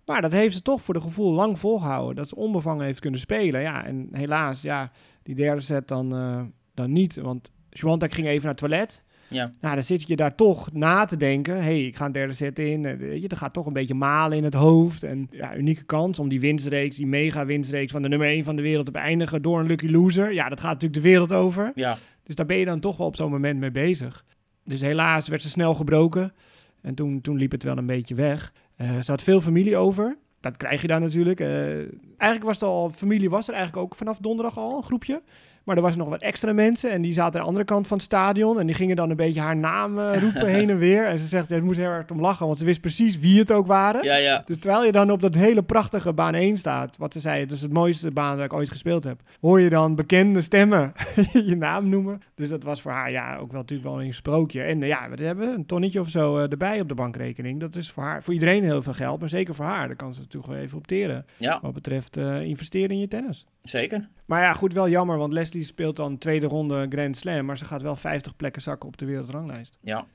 Maar 0.05 0.21
dat 0.21 0.31
heeft 0.31 0.55
ze 0.55 0.61
toch 0.61 0.81
voor 0.81 0.93
de 0.93 1.01
gevoel 1.01 1.33
lang 1.33 1.59
volgehouden. 1.59 2.15
Dat 2.15 2.27
ze 2.29 2.35
onbevangen 2.35 2.85
heeft 2.85 2.99
kunnen 2.99 3.19
spelen. 3.19 3.61
Ja, 3.61 3.85
en 3.85 4.09
helaas, 4.11 4.61
ja, 4.61 4.91
die 5.23 5.35
derde 5.35 5.61
set 5.61 5.87
dan, 5.87 6.15
eh, 6.15 6.41
dan 6.73 6.91
niet. 6.91 7.15
Want 7.15 7.51
Swiatek 7.71 8.13
ging 8.13 8.27
even 8.27 8.41
naar 8.41 8.51
het 8.51 8.57
toilet. 8.59 9.03
Ja. 9.27 9.53
Nou, 9.61 9.75
dan 9.75 9.83
zit 9.83 10.07
je 10.07 10.15
daar 10.15 10.35
toch 10.35 10.71
na 10.73 11.05
te 11.05 11.17
denken. 11.17 11.63
hey, 11.63 11.85
ik 11.85 11.95
ga 11.97 12.05
een 12.05 12.11
derde 12.11 12.33
set 12.33 12.59
in. 12.59 12.85
Eh, 12.85 12.97
Weet 12.97 13.21
je, 13.21 13.27
er 13.27 13.37
gaat 13.37 13.53
toch 13.53 13.65
een 13.65 13.73
beetje 13.73 13.93
malen 13.93 14.37
in 14.37 14.43
het 14.43 14.53
hoofd. 14.53 15.03
En 15.03 15.27
ja, 15.31 15.55
unieke 15.55 15.83
kans 15.83 16.19
om 16.19 16.29
die 16.29 16.39
winstreeks, 16.39 16.95
die 16.95 17.07
mega 17.07 17.45
winstreeks 17.45 17.91
van 17.91 18.01
de 18.01 18.07
nummer 18.07 18.27
1 18.27 18.43
van 18.43 18.55
de 18.55 18.61
wereld 18.61 18.85
te 18.85 18.91
beëindigen 18.91 19.41
door 19.41 19.59
een 19.59 19.65
lucky 19.67 19.87
loser. 19.87 20.33
Ja, 20.33 20.49
dat 20.49 20.59
gaat 20.59 20.71
natuurlijk 20.73 21.03
de 21.03 21.09
wereld 21.09 21.33
over. 21.33 21.71
Ja, 21.75 21.97
Dus 22.23 22.35
daar 22.35 22.45
ben 22.45 22.57
je 22.57 22.65
dan 22.65 22.79
toch 22.79 22.97
wel 22.97 23.07
op 23.07 23.15
zo'n 23.15 23.31
moment 23.31 23.59
mee 23.59 23.71
bezig. 23.71 24.25
Dus 24.65 24.81
helaas 24.81 25.27
werd 25.27 25.41
ze 25.41 25.49
snel 25.49 25.73
gebroken. 25.73 26.33
En 26.81 26.95
toen, 26.95 27.21
toen 27.21 27.37
liep 27.37 27.51
het 27.51 27.63
wel 27.63 27.77
een 27.77 27.85
beetje 27.85 28.15
weg. 28.15 28.53
Eh, 28.75 28.99
ze 28.99 29.11
had 29.11 29.21
veel 29.21 29.41
familie 29.41 29.77
over. 29.77 30.17
Dat 30.39 30.57
krijg 30.57 30.81
je 30.81 30.87
daar 30.87 30.99
natuurlijk. 30.99 31.39
Eh, 31.39 31.77
eigenlijk 32.17 32.43
was 32.43 32.55
het 32.59 32.63
al, 32.63 32.89
familie 32.89 33.29
was 33.29 33.47
er 33.47 33.53
eigenlijk 33.53 33.83
ook 33.85 33.95
vanaf 33.95 34.17
donderdag 34.17 34.57
al, 34.57 34.77
een 34.77 34.83
groepje. 34.83 35.21
Maar 35.63 35.75
er 35.75 35.81
was 35.81 35.95
nog 35.95 36.09
wat 36.09 36.21
extra 36.21 36.53
mensen 36.53 36.91
en 36.91 37.01
die 37.01 37.13
zaten 37.13 37.33
aan 37.33 37.39
de 37.39 37.47
andere 37.47 37.65
kant 37.65 37.87
van 37.87 37.97
het 37.97 38.05
stadion. 38.05 38.59
En 38.59 38.65
die 38.65 38.75
gingen 38.75 38.95
dan 38.95 39.09
een 39.09 39.15
beetje 39.15 39.39
haar 39.39 39.57
naam 39.57 39.99
eh, 39.99 40.21
roepen 40.23 40.47
heen 40.47 40.69
en 40.69 40.77
weer. 40.77 41.05
En 41.05 41.17
ze 41.17 41.25
zegt, 41.27 41.49
ja, 41.49 41.61
moest 41.61 41.79
heel 41.79 41.89
hard 41.89 42.11
om 42.11 42.21
lachen, 42.21 42.45
want 42.45 42.57
ze 42.57 42.65
wist 42.65 42.81
precies 42.81 43.19
wie 43.19 43.39
het 43.39 43.51
ook 43.51 43.67
waren. 43.67 44.03
ja, 44.03 44.15
ja. 44.15 44.41
Dus 44.45 44.59
terwijl 44.59 44.85
je 44.85 44.91
dan 44.91 45.11
op 45.11 45.21
dat 45.21 45.35
hele 45.35 45.63
prachtige 45.63 46.13
baan 46.13 46.33
1 46.35 46.57
staat, 46.57 46.97
wat 46.97 47.13
ze 47.13 47.19
zei, 47.19 47.39
het 47.39 47.51
is 47.51 47.61
het 47.61 47.73
mooiste 47.73 48.11
baan 48.11 48.35
dat 48.35 48.45
ik 48.45 48.53
ooit 48.53 48.69
gespeeld 48.69 49.03
heb, 49.03 49.21
hoor 49.41 49.59
je 49.61 49.69
dan 49.69 49.95
bekende 49.95 50.41
stemmen 50.41 50.93
je 51.49 51.55
naam 51.55 51.89
noemen. 51.89 52.21
Dus 52.35 52.49
dat 52.49 52.63
was 52.63 52.81
voor 52.81 52.91
haar 52.91 53.11
ja 53.11 53.37
ook 53.37 53.51
wel 53.51 53.61
natuurlijk 53.61 53.89
wel 53.89 54.01
een 54.01 54.13
sprookje. 54.13 54.61
En 54.61 54.81
eh, 54.81 54.87
ja, 54.87 55.09
we 55.09 55.23
hebben 55.23 55.53
een 55.53 55.65
tonnetje 55.65 55.99
of 55.99 56.09
zo 56.09 56.37
eh, 56.37 56.51
erbij 56.51 56.81
op 56.81 56.87
de 56.87 56.95
bankrekening. 56.95 57.59
Dat 57.59 57.75
is 57.75 57.91
voor 57.91 58.03
haar, 58.03 58.23
voor 58.23 58.33
iedereen 58.33 58.63
heel 58.63 58.81
veel 58.81 58.93
geld, 58.93 59.19
maar 59.19 59.29
zeker 59.29 59.55
voor 59.55 59.65
haar. 59.65 59.87
Daar 59.87 59.95
kan 59.95 60.13
ze 60.13 60.19
natuurlijk 60.19 60.53
wel 60.53 60.61
even 60.61 60.77
opteren 60.77 61.25
Ja, 61.37 61.59
wat 61.61 61.73
betreft 61.73 62.17
investeren 62.17 62.89
in 62.89 62.99
je 62.99 63.07
tennis. 63.07 63.45
zeker. 63.61 64.09
Maar 64.25 64.41
ja, 64.41 64.53
goed, 64.53 64.73
wel 64.73 64.89
jammer, 64.89 65.17
want 65.17 65.33
Leslie 65.53 65.73
speelt 65.73 65.95
dan 65.95 66.17
tweede 66.17 66.45
ronde 66.45 66.85
Grand 66.89 67.17
Slam, 67.17 67.45
maar 67.45 67.57
ze 67.57 67.65
gaat 67.65 67.81
wel 67.81 67.95
50 67.95 68.35
plekken 68.35 68.61
zakken 68.61 68.87
op 68.87 68.97
de 68.97 69.05
wereldranglijst. 69.05 69.77
Ja, 69.81 70.05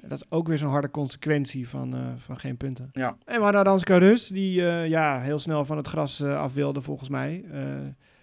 Dat 0.00 0.20
is 0.20 0.30
ook 0.30 0.48
weer 0.48 0.58
zo'n 0.58 0.70
harde 0.70 0.90
consequentie 0.90 1.68
van, 1.68 1.94
eh, 1.94 2.00
van 2.16 2.38
geen 2.38 2.56
punten. 2.56 2.88
ja. 2.92 3.16
En 3.24 3.36
we 3.36 3.42
hadden 3.42 3.60
Aranska 3.60 3.96
Rus, 3.98 4.26
die 4.28 4.66
eh, 4.66 4.88
ja, 4.88 5.20
heel 5.20 5.38
snel 5.38 5.64
van 5.64 5.76
het 5.76 5.86
gras 5.86 6.20
eh, 6.20 6.38
af 6.38 6.54
wilde, 6.54 6.80
volgens 6.80 7.08
mij. 7.08 7.44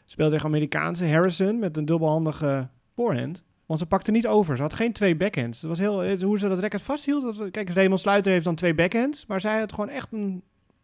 Speelde 0.05 0.31
tegen 0.31 0.47
Amerikaanse 0.47 1.07
Harrison 1.07 1.59
met 1.59 1.77
een 1.77 1.85
dubbelhandige 1.85 2.69
voorhand. 2.95 3.43
Want 3.65 3.79
ze 3.79 3.85
pakte 3.85 4.11
niet 4.11 4.27
over. 4.27 4.55
Ze 4.55 4.61
had 4.61 4.73
geen 4.73 4.93
twee 4.93 5.15
backhands. 5.15 5.61
Dat 5.61 5.69
was 5.69 5.79
heel, 5.79 6.17
hoe 6.17 6.39
ze 6.39 6.47
dat 6.47 6.59
racket 6.59 6.81
vasthield. 6.81 7.37
Dat, 7.37 7.51
kijk, 7.51 7.69
Raymond 7.69 7.99
Sluiter 7.99 8.31
heeft 8.31 8.45
dan 8.45 8.55
twee 8.55 8.73
backhands. 8.73 9.25
Maar 9.25 9.41
zij 9.41 9.59
had 9.59 9.73
gewoon 9.73 9.89
echt 9.89 10.11
een 10.11 10.43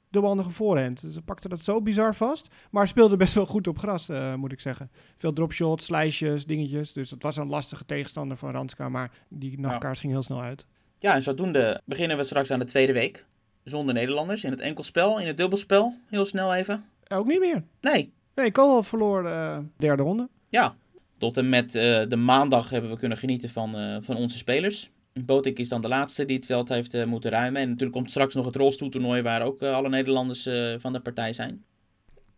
dubbelhandige 0.09 0.51
voorhand. 0.51 1.03
Ze 1.11 1.21
pakte 1.21 1.49
dat 1.49 1.63
zo 1.63 1.81
bizar 1.81 2.15
vast. 2.15 2.47
Maar 2.71 2.87
speelde 2.87 3.17
best 3.17 3.33
wel 3.33 3.45
goed 3.45 3.67
op 3.67 3.77
gras, 3.77 4.09
eh, 4.09 4.33
moet 4.35 4.51
ik 4.51 4.59
zeggen. 4.59 4.91
Veel 5.17 5.33
dropshots, 5.33 5.85
slices, 5.85 6.45
dingetjes. 6.45 6.93
Dus 6.93 7.09
dat 7.09 7.23
was 7.23 7.35
een 7.37 7.47
lastige 7.47 7.85
tegenstander 7.85 8.37
van 8.37 8.51
Ranska. 8.51 8.89
Maar 8.89 9.11
die 9.29 9.59
nachtkaars 9.59 9.99
ging 9.99 10.11
heel 10.13 10.23
snel 10.23 10.41
uit. 10.41 10.65
Ja, 10.99 11.13
en 11.13 11.21
zodoende 11.21 11.81
beginnen 11.85 12.17
we 12.17 12.23
straks 12.23 12.51
aan 12.51 12.59
de 12.59 12.65
tweede 12.65 12.93
week. 12.93 13.25
Zonder 13.63 13.93
Nederlanders. 13.93 14.43
In 14.43 14.51
het 14.51 14.59
enkelspel, 14.61 15.19
in 15.19 15.27
het 15.27 15.37
dubbelspel. 15.37 15.93
Heel 16.09 16.25
snel 16.25 16.55
even. 16.55 16.85
Ook 17.07 17.27
niet 17.27 17.39
meer. 17.39 17.63
Nee, 17.81 18.13
Nee, 18.35 18.51
Kool 18.51 18.83
verloor 18.83 19.23
de 19.23 19.63
derde 19.77 20.03
ronde. 20.03 20.29
ja. 20.49 20.75
Tot 21.17 21.37
en 21.37 21.49
met 21.49 21.75
eh, 21.75 22.01
de 22.07 22.15
maandag 22.15 22.69
hebben 22.69 22.89
we 22.91 22.97
kunnen 22.97 23.17
genieten 23.17 23.49
van, 23.49 23.75
eh, 23.75 23.97
van 24.01 24.15
onze 24.15 24.37
spelers. 24.37 24.91
Botik 25.25 25.59
is 25.59 25.69
dan 25.69 25.81
de 25.81 25.87
laatste 25.87 26.25
die 26.25 26.35
het 26.35 26.45
veld 26.45 26.69
heeft 26.69 26.93
eh, 26.93 27.05
moeten 27.05 27.31
ruimen. 27.31 27.61
En 27.61 27.67
natuurlijk 27.67 27.97
komt 27.97 28.09
straks 28.09 28.35
nog 28.35 28.45
het 28.45 28.55
rolstoeltoernooi 28.55 29.21
waar 29.21 29.41
ook 29.41 29.61
eh, 29.61 29.73
alle 29.73 29.89
Nederlanders 29.89 30.45
eh, 30.45 30.75
van 30.77 30.93
de 30.93 30.99
partij 30.99 31.33
zijn. 31.33 31.63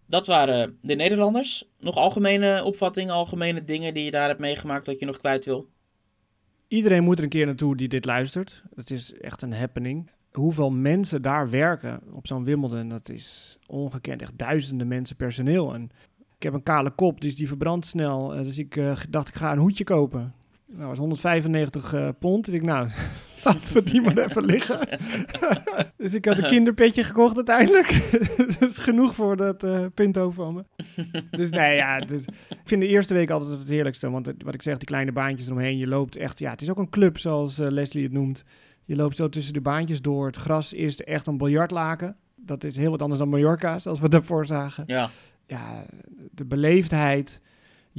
Dat 0.05 0.27
waren 0.27 0.77
de 0.81 0.95
Nederlanders. 0.95 1.69
Nog 1.79 1.95
algemene 1.95 2.63
opvattingen, 2.63 3.13
algemene 3.13 3.63
dingen 3.63 3.93
die 3.93 4.03
je 4.03 4.11
daar 4.11 4.27
hebt 4.27 4.39
meegemaakt 4.39 4.85
dat 4.85 4.99
je 4.99 5.05
nog 5.05 5.17
kwijt 5.17 5.45
wil? 5.45 5.69
Iedereen 6.67 7.03
moet 7.03 7.17
er 7.17 7.23
een 7.23 7.29
keer 7.29 7.45
naartoe 7.45 7.75
die 7.75 7.87
dit 7.87 8.05
luistert. 8.05 8.63
Het 8.75 8.91
is 8.91 9.13
echt 9.13 9.41
een 9.41 9.53
happening. 9.53 10.11
Hoeveel 10.31 10.71
mensen 10.71 11.21
daar 11.21 11.49
werken 11.49 12.01
op 12.13 12.27
zo'n 12.27 12.43
Wimbledon, 12.43 12.89
dat 12.89 13.09
is 13.09 13.57
ongekend. 13.67 14.21
Echt 14.21 14.37
duizenden 14.37 14.87
mensen 14.87 15.15
personeel. 15.15 15.73
En 15.73 15.89
ik 16.35 16.43
heb 16.43 16.53
een 16.53 16.63
kale 16.63 16.91
kop, 16.91 17.21
dus 17.21 17.35
die 17.35 17.47
verbrandt 17.47 17.85
snel. 17.85 18.27
Dus 18.27 18.57
ik 18.57 18.81
dacht, 19.09 19.27
ik 19.27 19.35
ga 19.35 19.51
een 19.51 19.57
hoedje 19.57 19.83
kopen. 19.83 20.33
Nou, 20.69 20.79
dat 20.79 20.89
was 20.89 20.97
195 20.97 21.93
eh, 21.93 22.09
pond. 22.19 22.53
Ik 22.53 22.53
dacht, 22.53 22.65
nou, 22.65 22.89
laten 23.43 23.73
we 23.73 23.83
die 23.83 24.01
maar 24.01 24.17
even 24.17 24.45
liggen. 24.45 24.79
dus 25.97 26.13
ik 26.13 26.25
had 26.25 26.37
een 26.37 26.47
kinderpetje 26.47 27.03
gekocht 27.03 27.35
uiteindelijk. 27.35 27.87
dus 28.59 28.77
genoeg 28.77 29.15
voor 29.15 29.37
dat 29.37 29.63
eh 29.63 29.85
pinto 29.93 30.31
van 30.31 30.53
me. 30.53 30.63
dus 31.31 31.49
nee, 31.49 31.75
ja, 31.75 31.99
dus, 31.99 32.25
ik 32.49 32.61
vind 32.63 32.81
de 32.81 32.87
eerste 32.87 33.13
week 33.13 33.29
altijd 33.29 33.59
het 33.59 33.67
heerlijkste. 33.67 34.09
Want 34.09 34.31
wat 34.43 34.53
ik 34.53 34.61
zeg, 34.61 34.77
die 34.77 34.87
kleine 34.87 35.11
baantjes 35.11 35.47
eromheen. 35.47 35.77
Je 35.77 35.87
loopt 35.87 36.15
echt, 36.15 36.39
ja, 36.39 36.51
het 36.51 36.61
is 36.61 36.69
ook 36.69 36.77
een 36.77 36.89
club 36.89 37.17
zoals 37.17 37.59
eh, 37.59 37.67
Leslie 37.69 38.03
het 38.03 38.13
noemt. 38.13 38.43
Je 38.85 38.95
loopt 38.95 39.15
zo 39.15 39.29
tussen 39.29 39.53
de 39.53 39.61
baantjes 39.61 40.01
door. 40.01 40.25
Het 40.25 40.35
gras 40.35 40.73
is 40.73 41.03
echt 41.03 41.27
een 41.27 41.37
biljartlaken. 41.37 42.15
Dat 42.35 42.63
is 42.63 42.75
heel 42.75 42.91
wat 42.91 43.01
anders 43.01 43.19
dan 43.19 43.29
Mallorca, 43.29 43.79
zoals 43.79 43.99
we 43.99 44.09
daarvoor 44.09 44.45
zagen. 44.45 44.83
Ja, 44.87 45.09
Ja, 45.45 45.85
de 46.31 46.45
beleefdheid. 46.45 47.41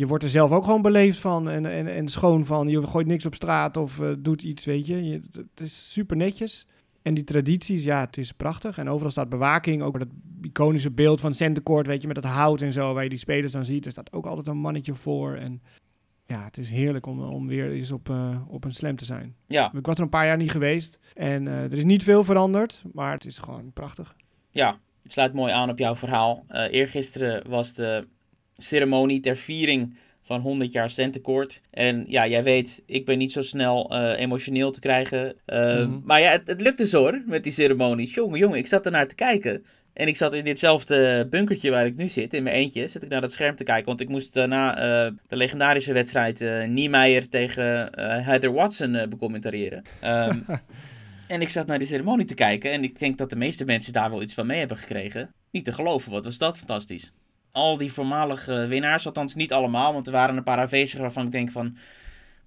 Je 0.00 0.06
wordt 0.06 0.24
er 0.24 0.30
zelf 0.30 0.50
ook 0.50 0.64
gewoon 0.64 0.82
beleefd 0.82 1.18
van 1.18 1.48
en, 1.48 1.66
en, 1.66 1.86
en 1.86 2.08
schoon 2.08 2.46
van. 2.46 2.68
Je 2.68 2.86
gooit 2.86 3.06
niks 3.06 3.26
op 3.26 3.34
straat 3.34 3.76
of 3.76 4.00
eh, 4.00 4.10
doet 4.18 4.42
iets, 4.42 4.64
weet 4.64 4.86
je. 4.86 5.04
je. 5.04 5.20
Het 5.32 5.60
is 5.60 5.92
super 5.92 6.16
netjes. 6.16 6.66
En 7.02 7.14
die 7.14 7.24
tradities, 7.24 7.84
ja, 7.84 8.00
het 8.00 8.16
is 8.16 8.32
prachtig. 8.32 8.78
En 8.78 8.88
overal 8.88 9.10
staat 9.10 9.28
bewaking. 9.28 9.82
Ook 9.82 9.98
dat 9.98 10.08
iconische 10.42 10.90
beeld 10.90 11.20
van 11.20 11.34
Centercourt, 11.34 11.86
weet 11.86 12.00
je, 12.00 12.06
met 12.06 12.16
dat 12.16 12.24
hout 12.24 12.60
en 12.60 12.72
zo, 12.72 12.94
waar 12.94 13.02
je 13.02 13.08
die 13.08 13.18
spelers 13.18 13.52
dan 13.52 13.64
ziet. 13.64 13.86
Er 13.86 13.92
staat 13.92 14.12
ook 14.12 14.26
altijd 14.26 14.46
een 14.46 14.56
mannetje 14.56 14.94
voor. 14.94 15.34
En 15.34 15.62
ja, 16.26 16.44
het 16.44 16.58
is 16.58 16.70
heerlijk 16.70 17.06
om, 17.06 17.20
om 17.20 17.46
weer 17.46 17.70
eens 17.72 17.90
op, 17.90 18.08
eh, 18.10 18.40
op 18.48 18.64
een 18.64 18.72
slam 18.72 18.96
te 18.96 19.04
zijn. 19.04 19.34
ja, 19.46 19.72
Ik 19.74 19.86
was 19.86 19.96
er 19.96 20.02
een 20.02 20.08
paar 20.08 20.26
jaar 20.26 20.36
niet 20.36 20.50
geweest. 20.50 20.98
En 21.14 21.48
eh, 21.48 21.62
er 21.62 21.74
is 21.74 21.84
niet 21.84 22.02
veel 22.02 22.24
veranderd, 22.24 22.82
maar 22.92 23.12
het 23.12 23.24
is 23.24 23.38
gewoon 23.38 23.72
prachtig. 23.72 24.16
ja. 24.50 24.78
Het 25.02 25.12
sluit 25.12 25.32
mooi 25.32 25.52
aan 25.52 25.70
op 25.70 25.78
jouw 25.78 25.96
verhaal. 25.96 26.44
Eh 26.48 26.72
eergisteren 26.72 27.48
was 27.48 27.74
de 27.74 28.06
ceremonie 28.60 29.20
ter 29.20 29.36
viering 29.36 29.96
van 30.22 30.40
100 30.40 30.72
jaar 30.72 30.90
Centenkoord. 30.90 31.60
En 31.70 32.04
ja, 32.08 32.26
jij 32.26 32.42
weet, 32.42 32.82
ik 32.86 33.04
ben 33.04 33.18
niet 33.18 33.32
zo 33.32 33.42
snel 33.42 33.90
eh, 33.90 34.20
emotioneel 34.20 34.70
te 34.70 34.80
krijgen. 34.80 35.34
Eh, 35.44 35.76
Mhm. 35.76 35.98
Maar 36.04 36.20
ja, 36.20 36.30
het, 36.30 36.46
het 36.46 36.60
lukte 36.60 36.86
zo 36.86 36.98
hoor, 37.00 37.22
met 37.26 37.42
die 37.44 37.52
ceremonie. 37.52 38.08
Jongen, 38.08 38.38
jongen, 38.38 38.58
ik 38.58 38.66
zat 38.66 38.86
er 38.86 38.92
naar 38.92 39.08
te 39.08 39.14
kijken. 39.14 39.64
En 39.92 40.08
ik 40.08 40.16
zat 40.16 40.34
in 40.34 40.44
ditzelfde 40.44 41.26
bunkertje 41.30 41.70
waar 41.70 41.86
ik 41.86 41.96
nu 41.96 42.08
zit, 42.08 42.34
in 42.34 42.42
mijn 42.42 42.54
eentje, 42.54 42.88
zit 42.88 43.02
ik 43.02 43.08
naar 43.08 43.20
dat 43.20 43.32
scherm 43.32 43.56
te 43.56 43.64
kijken. 43.64 43.86
Want 43.86 44.00
ik 44.00 44.08
moest 44.08 44.34
daarna 44.34 44.76
eh, 44.76 45.12
de 45.28 45.36
legendarische 45.36 45.92
wedstrijd 45.92 46.40
eh 46.40 46.64
Niemeyer 46.68 47.28
tegen 47.28 47.88
Heather 48.24 48.52
Watson 48.52 49.06
becommentariëren. 49.08 49.82
Ehm, 50.00 50.38
en 51.28 51.40
ik 51.40 51.48
zat 51.48 51.66
naar 51.66 51.78
die 51.78 51.86
ceremonie 51.86 52.26
te 52.26 52.34
kijken 52.34 52.72
en 52.72 52.82
ik 52.82 52.98
denk 52.98 53.18
dat 53.18 53.30
de 53.30 53.36
meeste 53.36 53.64
mensen 53.64 53.92
daar 53.92 54.10
wel 54.10 54.22
iets 54.22 54.34
van 54.34 54.46
mee 54.46 54.58
hebben 54.58 54.76
gekregen. 54.76 55.30
Niet 55.50 55.64
te 55.64 55.72
geloven, 55.72 56.12
wat 56.12 56.24
was 56.24 56.38
dat 56.38 56.58
fantastisch. 56.58 57.12
Al 57.52 57.76
die 57.76 57.92
voormalige 57.92 58.66
winnaars, 58.66 59.06
althans 59.06 59.34
niet 59.34 59.52
allemaal, 59.52 59.92
want 59.92 60.06
er 60.06 60.12
waren 60.12 60.36
een 60.36 60.42
paar 60.42 60.58
aanwezigen 60.58 61.00
waarvan 61.00 61.24
ik 61.26 61.32
denk 61.32 61.50
van... 61.50 61.76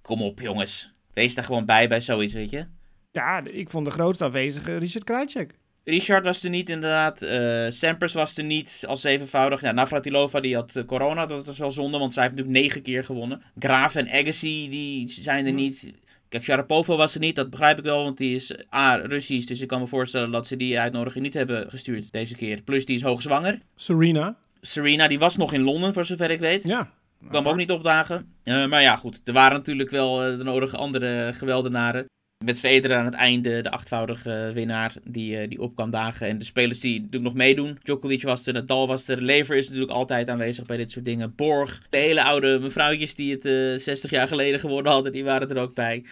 Kom 0.02 0.22
op 0.22 0.40
jongens, 0.40 0.92
wees 1.12 1.34
daar 1.34 1.44
gewoon 1.44 1.64
bij 1.64 1.88
bij 1.88 2.00
zoiets, 2.00 2.32
weet 2.32 2.50
je. 2.50 2.66
Ja, 3.12 3.44
ik 3.44 3.70
vond 3.70 3.84
de 3.84 3.90
grootste 3.90 4.24
afwezige 4.24 4.76
Richard 4.78 5.04
Krajcek. 5.04 5.54
Richard 5.84 6.24
was 6.24 6.42
er 6.42 6.50
niet, 6.50 6.68
inderdaad. 6.70 7.22
Eh 7.22 7.66
Sampras 7.70 8.12
was 8.12 8.36
er 8.36 8.44
niet, 8.44 8.84
als 8.86 9.00
zevenvoudig. 9.00 9.60
Ja, 9.60 9.72
Navratilova 9.72 10.40
die 10.40 10.54
had 10.54 10.76
eh, 10.76 10.84
corona, 10.84 11.26
dat 11.26 11.48
is 11.48 11.58
wel 11.58 11.70
zonde, 11.70 11.98
want 11.98 12.12
zij 12.12 12.22
heeft 12.22 12.34
natuurlijk 12.34 12.64
negen 12.64 12.82
keer 12.82 13.04
gewonnen. 13.04 13.42
Graaf 13.58 13.94
en 13.94 14.08
Agassi, 14.10 14.68
die 14.70 15.10
zijn 15.10 15.44
er 15.44 15.50
Ja. 15.50 15.56
niet. 15.56 15.92
Kijk, 16.28 16.42
Sharapova 16.44 16.96
was 16.96 17.14
er 17.14 17.20
niet, 17.20 17.36
dat 17.36 17.50
begrijp 17.50 17.78
ik 17.78 17.84
wel, 17.84 18.02
want 18.02 18.16
die 18.18 18.34
is 18.34 18.54
A, 18.74 18.94
Russisch. 18.94 19.46
Dus 19.46 19.60
ik 19.60 19.68
kan 19.68 19.80
me 19.80 19.86
voorstellen 19.86 20.30
dat 20.30 20.46
ze 20.46 20.56
die 20.56 20.80
uitnodiging 20.80 21.24
niet 21.24 21.34
hebben 21.34 21.70
gestuurd 21.70 22.12
deze 22.12 22.36
keer. 22.36 22.60
Plus, 22.62 22.86
die 22.86 22.96
is 22.96 23.02
hoogzwanger. 23.02 23.58
Serena. 23.76 24.36
Serena, 24.66 25.08
die 25.08 25.18
was 25.18 25.36
nog 25.36 25.52
in 25.52 25.62
Londen, 25.62 25.92
voor 25.92 26.04
zover 26.04 26.30
ik 26.30 26.40
weet. 26.40 26.62
Ja. 26.62 26.90
Kwam 27.28 27.48
ook 27.48 27.56
niet 27.56 27.70
opdagen. 27.70 28.34
Eh, 28.42 28.66
maar 28.66 28.82
ja, 28.82 28.96
goed. 28.96 29.20
Er 29.24 29.32
waren 29.32 29.56
natuurlijk 29.56 29.90
wel 29.90 30.24
eh, 30.24 30.36
de 30.38 30.44
nodige 30.44 30.76
andere 30.76 31.32
geweldenaren. 31.32 32.04
Met 32.44 32.58
Federer 32.58 32.96
aan 32.96 33.04
het 33.04 33.14
einde, 33.14 33.62
de 33.62 33.70
achtvoudige 33.70 34.50
winnaar, 34.54 34.94
die, 35.04 35.36
eh, 35.36 35.48
die 35.48 35.60
op 35.60 35.74
kwam 35.74 35.90
dagen. 35.90 36.28
En 36.28 36.38
de 36.38 36.44
spelers 36.44 36.80
die 36.80 36.94
natuurlijk 36.94 37.24
nog 37.24 37.34
meedoen. 37.34 37.78
Djokovic 37.82 38.22
was 38.22 38.46
er, 38.46 38.52
Nadal 38.52 38.86
was 38.86 39.08
er. 39.08 39.22
Lever 39.22 39.56
is 39.56 39.66
natuurlijk 39.66 39.92
altijd 39.92 40.28
aanwezig 40.28 40.66
bij 40.66 40.76
dit 40.76 40.90
soort 40.90 41.04
dingen. 41.04 41.34
Borg, 41.34 41.82
de 41.90 41.98
hele 41.98 42.22
oude 42.22 42.58
mevrouwtjes 42.58 43.14
die 43.14 43.32
het 43.32 43.44
eh 43.44 43.78
60 43.78 44.10
jaar 44.10 44.28
geleden 44.28 44.60
gewonnen 44.60 44.92
hadden, 44.92 45.12
die 45.12 45.24
waren 45.24 45.48
er 45.48 45.62
ook 45.62 45.74
bij. 45.74 46.04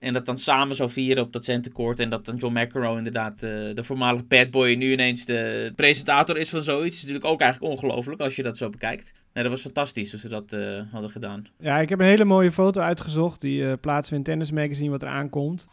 En 0.00 0.12
dat 0.12 0.26
dan 0.26 0.38
samen 0.38 0.76
zo 0.76 0.88
vieren 0.88 1.22
op 1.22 1.32
dat 1.32 1.44
centercourt. 1.44 1.98
En 1.98 2.10
dat 2.10 2.24
dan 2.24 2.36
John 2.36 2.58
McEnroe 2.58 2.96
inderdaad, 2.96 3.32
eh, 3.42 3.50
de 3.74 3.84
voormalige 3.84 4.24
bad 4.24 4.50
boy, 4.50 4.74
nu 4.74 4.92
ineens 4.92 5.24
de 5.24 5.72
presentator 5.76 6.36
is 6.36 6.50
van 6.50 6.62
zoiets. 6.62 6.96
is 6.96 7.00
natuurlijk 7.00 7.32
ook 7.32 7.40
eigenlijk 7.40 7.72
ongelooflijk 7.72 8.20
als 8.20 8.36
je 8.36 8.42
dat 8.42 8.56
zo 8.56 8.68
bekijkt. 8.68 9.12
Nee, 9.32 9.42
dat 9.42 9.52
was 9.52 9.62
fantastisch 9.62 10.10
hoe 10.10 10.20
ze 10.20 10.28
dat 10.28 10.52
eh, 10.52 10.82
hadden 10.92 11.10
gedaan. 11.10 11.46
Ja, 11.58 11.78
ik 11.78 11.88
heb 11.88 11.98
een 11.98 12.06
hele 12.06 12.24
mooie 12.24 12.52
foto 12.52 12.80
uitgezocht. 12.80 13.40
Die 13.40 13.66
eh, 13.66 13.72
plaatsen 13.80 14.12
we 14.12 14.18
in 14.18 14.24
Tennis 14.24 14.50
Magazine 14.50 14.90
wat 14.90 15.02
er 15.02 15.08
aankomt. 15.08 15.66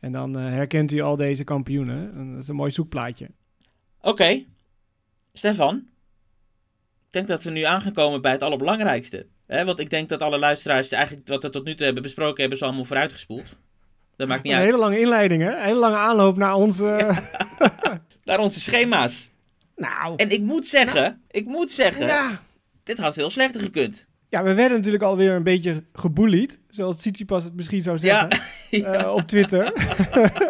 En 0.00 0.12
dan 0.12 0.34
herkent 0.34 0.92
u 0.92 1.00
al 1.00 1.16
deze 1.16 1.44
kampioenen. 1.44 2.12
En 2.14 2.32
dat 2.32 2.42
is 2.42 2.48
een 2.48 2.54
mooi 2.54 2.70
zoekplaatje. 2.70 3.28
Oké, 4.00 4.44
Stefan, 5.32 5.76
ik 7.06 7.12
denk 7.12 7.28
dat 7.28 7.42
we 7.42 7.50
nu 7.50 7.62
aan 7.62 7.80
gaan 7.80 7.92
komen 7.92 8.22
bij 8.22 8.32
het 8.32 8.42
allerbelangrijkste. 8.42 9.26
Want 9.46 9.78
ik 9.78 9.90
denk 9.90 10.08
dat 10.08 10.22
alle 10.22 10.38
luisteraars 10.38 10.92
eigenlijk 10.92 11.28
wat 11.28 11.42
we 11.42 11.50
tot 11.50 11.64
nu 11.64 11.74
toe 11.74 11.84
hebben 11.84 12.02
besproken 12.02 12.40
hebben, 12.40 12.58
ze 12.58 12.64
allemaal 12.64 12.84
vooruitgespoeld. 12.84 13.56
Dat 14.16 14.28
maakt 14.28 14.42
niet 14.42 14.52
Een 14.52 14.58
uit. 14.58 14.66
hele 14.68 14.78
lange 14.80 15.00
inleiding, 15.00 15.42
hè? 15.42 15.56
Een 15.56 15.62
hele 15.62 15.78
lange 15.78 15.96
aanloop 15.96 16.36
naar 16.36 16.54
onze... 16.54 17.10
Naar 18.24 18.38
onze 18.38 18.60
schema's. 18.60 19.30
Nou, 19.76 20.14
En 20.16 20.30
ik 20.30 20.40
moet 20.40 20.66
zeggen, 20.66 21.22
ik 21.30 21.44
moet 21.46 21.72
zeggen, 21.72 22.06
ja. 22.06 22.42
dit 22.84 22.98
had 22.98 23.14
veel 23.14 23.30
slechter 23.30 23.60
gekund. 23.60 24.08
Ja, 24.28 24.42
we 24.42 24.54
werden 24.54 24.76
natuurlijk 24.76 25.02
alweer 25.04 25.32
een 25.34 25.42
beetje 25.42 25.84
gebullied. 25.92 26.60
Zoals 26.68 26.96
Tsitsipas 26.96 27.44
het 27.44 27.54
misschien 27.54 27.82
zou 27.82 27.98
zeggen. 27.98 28.40
Ja, 28.70 28.82
eh, 28.92 29.14
op 29.14 29.26
Twitter. 29.26 29.72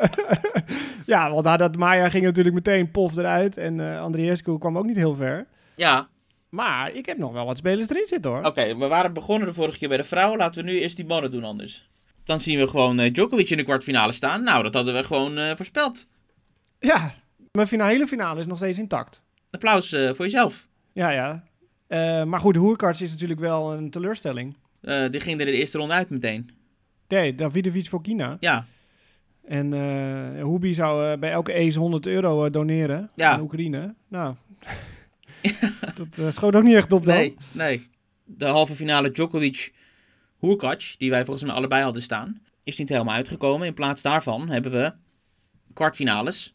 ja, 1.06 1.30
want 1.30 1.44
nadat 1.44 1.76
Maya 1.76 2.08
ging 2.08 2.24
natuurlijk 2.24 2.54
meteen 2.54 2.90
pof 2.90 3.16
eruit. 3.16 3.56
En 3.56 3.80
eh 3.80 4.00
Andriescu 4.00 4.58
kwam 4.58 4.78
ook 4.78 4.86
niet 4.86 4.96
heel 4.96 5.14
ver. 5.14 5.46
ja. 5.74 6.08
Maar 6.48 6.92
ik 6.92 7.06
heb 7.06 7.18
nog 7.18 7.32
wel 7.32 7.46
wat 7.46 7.56
spelers 7.56 7.88
erin 7.88 8.06
zitten 8.06 8.30
hoor. 8.30 8.44
Oké, 8.44 8.76
we 8.76 8.86
waren 8.86 9.12
begonnen 9.12 9.48
de 9.48 9.54
vorige 9.54 9.78
keer 9.78 9.88
bij 9.88 9.96
de 9.96 10.04
vrouwen. 10.04 10.38
Laten 10.38 10.64
we 10.64 10.70
nu 10.70 10.78
eerst 10.80 10.96
die 10.96 11.06
mannen 11.06 11.30
doen 11.30 11.44
anders. 11.44 11.90
Dan 12.24 12.40
zien 12.40 12.58
we 12.58 12.68
gewoon 12.68 12.98
eh, 12.98 13.12
Djokovic 13.12 13.50
in 13.50 13.56
de 13.56 13.62
kwartfinale 13.62 14.12
staan. 14.12 14.42
Nou, 14.42 14.62
dat 14.62 14.74
hadden 14.74 14.94
we 14.94 15.02
gewoon 15.02 15.38
eh, 15.38 15.56
voorspeld. 15.56 16.06
Ja, 16.78 17.14
mijn 17.52 17.66
finale, 17.66 17.92
hele 17.92 18.06
finale 18.06 18.40
is 18.40 18.46
nog 18.46 18.56
steeds 18.56 18.78
intact. 18.78 19.22
Applaus 19.50 19.92
eh, 19.92 20.06
voor 20.08 20.24
jezelf. 20.24 20.68
Ja, 20.92 21.10
ja. 21.10 21.44
Maar 22.24 22.40
goed, 22.40 22.56
Hoerkarts 22.56 23.02
is 23.02 23.10
natuurlijk 23.10 23.40
wel 23.40 23.72
een 23.72 23.90
teleurstelling. 23.90 24.56
Die 25.10 25.20
ging 25.20 25.40
er 25.40 25.46
de 25.46 25.52
eerste 25.52 25.78
ronde 25.78 25.94
uit 25.94 26.10
meteen. 26.10 26.50
Nee, 27.08 27.34
Davidovic 27.34 27.88
voor 27.88 28.02
Kina. 28.02 28.36
Ja, 28.40 28.66
En 29.44 29.72
Hubi 30.36 30.74
zou 30.74 31.16
bij 31.16 31.30
elke 31.30 31.54
ace 31.54 31.78
100 31.78 32.06
euro 32.06 32.50
doneren 32.50 33.10
Ja. 33.14 33.30
aan 33.32 33.40
Oekraïne. 33.40 33.94
Nou, 34.08 34.34
dat 36.16 36.34
schoot 36.34 36.54
ook 36.56 36.62
niet 36.62 36.74
echt 36.74 36.92
op 36.92 37.04
dan. 37.06 37.14
nee, 37.14 37.36
nee. 37.52 37.88
De 38.24 38.46
halve 38.46 38.74
finale 38.74 39.10
Djokovic 39.10 39.72
Hurkac, 40.46 40.94
die 40.98 41.10
wij 41.10 41.24
volgens 41.24 41.44
mij 41.44 41.54
allebei 41.54 41.82
hadden 41.82 42.02
staan, 42.02 42.42
is 42.64 42.78
niet 42.78 42.88
helemaal 42.88 43.14
uitgekomen. 43.14 43.66
In 43.66 43.74
plaats 43.74 44.02
daarvan 44.02 44.48
hebben 44.48 44.72
we 44.72 44.92
kwartfinales, 45.74 46.54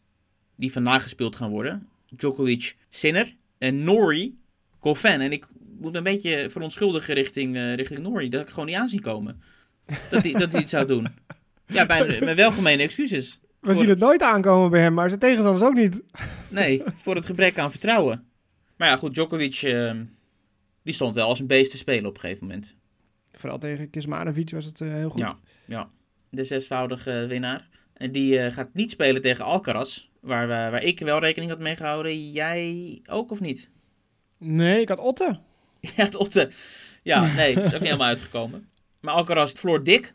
die 0.56 0.71
vandaag 0.71 1.04
gespeeld 1.04 1.36
gaan 1.36 1.50
worden. 1.50 1.88
Djokovic 2.10 2.76
Sinner 2.89 3.36
en 3.58 3.84
Nori 3.84 4.38
Goffin. 4.80 5.21
En 5.21 5.32
ik 5.32 5.47
moet 5.80 5.95
een 5.95 6.04
beetje 6.04 6.50
verontschuldigen 6.50 7.13
richting, 7.13 7.56
eh 7.56 7.73
richting 7.73 8.00
Nori. 8.00 8.30
Dat 8.30 8.41
ik 8.41 8.50
gewoon 8.50 8.65
niet 8.65 8.76
aan 8.76 8.89
zie 8.89 9.02
komen. 9.02 9.41
Dat 10.10 10.23
hij, 10.23 10.32
dat 10.32 10.52
hij 10.52 10.62
iets 10.62 10.71
zou 10.71 10.86
doen. 10.86 11.08
Ja, 11.65 11.86
bij 11.86 12.19
mijn 12.19 12.36
welgemeende 12.45 12.84
excuses. 12.84 13.39
We 13.60 13.76
zien 13.76 13.89
het 13.89 14.00
nooit 14.00 14.21
aankomen 14.21 14.69
bij 14.69 14.82
hem, 14.82 14.93
maar 14.93 15.08
zijn 15.08 15.19
tegenstanders 15.19 15.65
ook 15.65 15.76
niet. 15.76 16.02
Nee, 16.50 16.84
voor 17.02 17.15
het 17.15 17.26
gebrek 17.26 17.60
aan 17.60 17.71
vertrouwen. 17.71 18.28
Maar 18.78 18.88
ja, 18.88 18.97
goed, 18.97 19.13
Djokovic, 19.13 19.62
eh, 19.62 19.91
die 20.84 20.93
stond 20.93 21.15
wel 21.15 21.28
als 21.28 21.39
een 21.39 21.47
beest 21.47 21.71
te 21.71 21.78
spelen 21.78 22.06
op 22.06 22.13
een 22.13 22.19
gegeven 22.19 22.47
moment. 22.47 22.76
Vooral 23.39 23.58
tegen 23.60 23.89
Kismanovic 23.89 24.50
was 24.52 24.65
het 24.65 24.82
eh, 24.82 24.91
heel 24.91 25.10
goed. 25.10 25.19
Ja, 25.19 25.38
ja. 25.65 25.89
De 26.30 26.43
zesvoudige 26.43 27.26
winnaar. 27.28 27.67
En 27.93 28.12
die 28.12 28.39
eh, 28.39 28.54
gaat 28.54 28.69
niet 28.73 28.91
spelen 28.91 29.21
tegen 29.21 29.45
Alcaraz. 29.45 30.08
Waar, 30.19 30.47
we, 30.47 30.54
waar 30.54 30.84
ik 30.84 31.00
wel 31.00 31.19
rekening 31.19 31.52
had 31.52 31.60
mee 31.60 31.76
gehouden. 31.76 32.32
Jij 32.32 33.00
ook 33.10 33.32
of 33.32 33.39
niet? 33.39 33.69
Nee, 34.38 34.82
ik 34.82 34.89
had 34.89 35.00
Otte. 35.00 35.39
Ja, 35.95 36.04
het 36.04 36.15
Otte. 36.15 36.50
Ja, 37.04 37.34
nee, 37.36 37.52
is 37.54 37.65
ook 37.65 37.71
niet 37.71 37.82
helemaal 37.82 38.08
uitgekomen. 38.08 38.69
Maar 39.02 39.13
Alcaraz 39.13 39.54
verloor 39.54 39.84
dik 39.84 40.13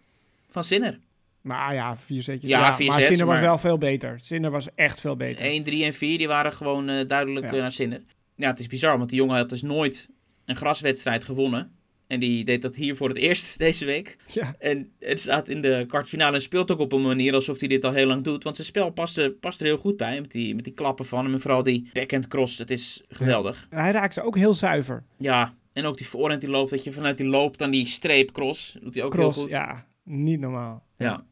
van 0.49 0.65
Sinner. 0.65 0.91
1, 0.93 1.03
Maar 1.41 1.75
ja, 1.75 1.97
vier 1.99 2.23
setjes. 2.23 2.51
Ja, 2.51 2.59
Ja, 2.59 2.75
vier 2.75 2.87
maar 2.87 2.95
sets, 2.97 3.07
Sinner 3.09 3.27
was 3.27 3.35
maar- 3.35 3.45
wel 3.45 3.59
veel 3.59 3.79
beter. 3.79 4.21
Sinner 4.21 4.51
was 4.51 4.75
echt 4.75 5.01
veel 5.01 5.17
beter. 5.17 5.63
3 5.65 5.85
en 5.85 5.95
4, 5.95 6.19
die 6.19 6.29
waren 6.29 6.53
gewoon 6.53 6.89
eh, 6.89 7.07
duidelijk 7.09 7.47
Ja. 7.47 7.53
eh, 7.53 7.61
naar 7.61 7.73
Sinner. 7.73 8.03
Ja, 8.37 8.51
het 8.51 8.59
is 8.61 8.67
bizar, 8.67 8.99
want 8.99 9.09
die 9.11 9.19
jongen 9.19 9.37
had 9.37 9.49
dus 9.49 9.63
nooit 9.63 10.09
een 10.45 10.57
graswedstrijd 10.57 11.25
gewonnen. 11.25 11.73
En 12.13 12.21
die 12.21 12.45
deed 12.45 12.63
dat 12.63 12.75
hier 12.75 12.97
voor 12.97 13.09
het 13.09 13.19
eerst 13.19 13.59
deze 13.67 13.85
week. 13.85 14.17
Ja, 14.27 14.55
En 14.59 14.91
het 14.99 15.21
staat 15.21 15.49
in 15.49 15.61
de 15.61 15.85
kwartfinale 15.89 16.35
en 16.35 16.43
speelt 16.43 16.71
ook 16.71 16.79
op 16.79 16.93
een 16.93 17.03
manier 17.03 17.35
alsof 17.35 17.59
hij 17.59 17.69
dit 17.69 17.85
al 17.85 17.93
heel 17.93 18.07
lang 18.07 18.23
doet. 18.23 18.45
Want 18.45 18.57
zijn 18.57 18.69
spel 18.69 18.91
past 18.91 19.19
er, 19.19 19.31
past 19.31 19.61
er 19.61 19.67
heel 19.67 19.77
goed 19.77 19.97
bij. 19.97 20.21
Met 20.21 20.31
die, 20.31 20.55
met 20.55 20.65
die 20.65 20.73
klappen 20.73 21.05
van 21.05 21.25
hem 21.25 21.35
en 21.35 21.41
vooral 21.41 21.63
die 21.63 21.91
backhand 21.93 22.29
cross. 22.29 22.59
Het 22.59 22.71
is 22.71 23.03
geweldig. 23.09 23.67
hij 23.71 23.91
raakt 23.93 24.15
ze 24.15 24.23
ook 24.23 24.37
heel 24.37 24.55
zuiver. 24.55 25.05
Ja, 25.19 25.55
en 25.73 25.85
ook 25.85 25.97
die 25.97 26.07
voorhand 26.09 26.41
die 26.41 26.51
loopt. 26.51 26.71
Dat 26.71 26.85
je 26.85 26.93
vanuit 26.93 27.17
die 27.17 27.27
loop 27.27 27.59
dan 27.59 27.71
die 27.71 27.87
streep 27.87 28.33
cross. 28.33 28.77
Doet 28.83 28.95
hij 28.95 29.05
ook 29.05 29.13
Cross, 29.13 29.35
heel 29.35 29.45
goed. 29.45 29.53
ja, 29.53 29.87
niet 30.05 30.41
normaal. 30.41 30.85
Ja. 30.99 31.25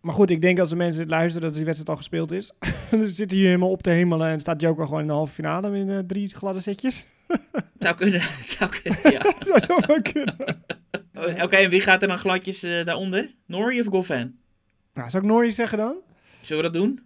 Maar 0.00 0.14
goed, 0.14 0.30
ik 0.30 0.40
denk 0.40 0.58
als 0.58 0.70
de 0.70 0.76
mensen 0.76 1.08
luisteren 1.08 1.46
dat 1.48 1.54
die 1.54 1.64
wedstrijd 1.64 1.90
al 1.90 1.96
gespeeld 1.96 2.30
is. 2.30 2.52
dan 2.90 3.08
zitten 3.08 3.36
hier 3.36 3.46
helemaal 3.46 3.70
op 3.70 3.82
te 3.82 3.90
hemelen 3.90 4.28
en 4.28 4.40
staat 4.40 4.60
Joker 4.60 4.84
gewoon 4.84 5.00
in 5.00 5.06
de 5.06 5.12
halve 5.12 5.32
finale 5.32 5.78
in 5.78 5.90
eh, 5.90 5.98
drie 5.98 6.28
gladde 6.28 6.60
setjes. 6.60 7.06
Het 7.28 7.62
zou 7.78 7.94
kunnen. 7.94 8.20
Het 8.20 8.50
zou 8.58 8.70
kunnen, 8.70 9.12
ja. 9.12 9.34
Zou 9.46 9.60
zomaar 9.60 10.02
kunnen. 10.02 10.36
Oké, 11.42 11.56
en 11.56 11.70
wie 11.70 11.80
gaat 11.80 12.02
er 12.02 12.08
dan 12.08 12.18
gladjes 12.18 12.62
eh, 12.62 12.84
daaronder? 12.84 13.34
Norrie 13.46 13.80
of 13.80 13.86
Goffin? 13.86 14.40
Nou, 14.94 15.10
zou 15.10 15.22
ik 15.22 15.28
Norrie 15.28 15.50
zeggen 15.50 15.78
dan? 15.78 15.96
Zullen 16.40 16.64
we 16.64 16.70
dat 16.70 16.80
doen? 16.80 17.00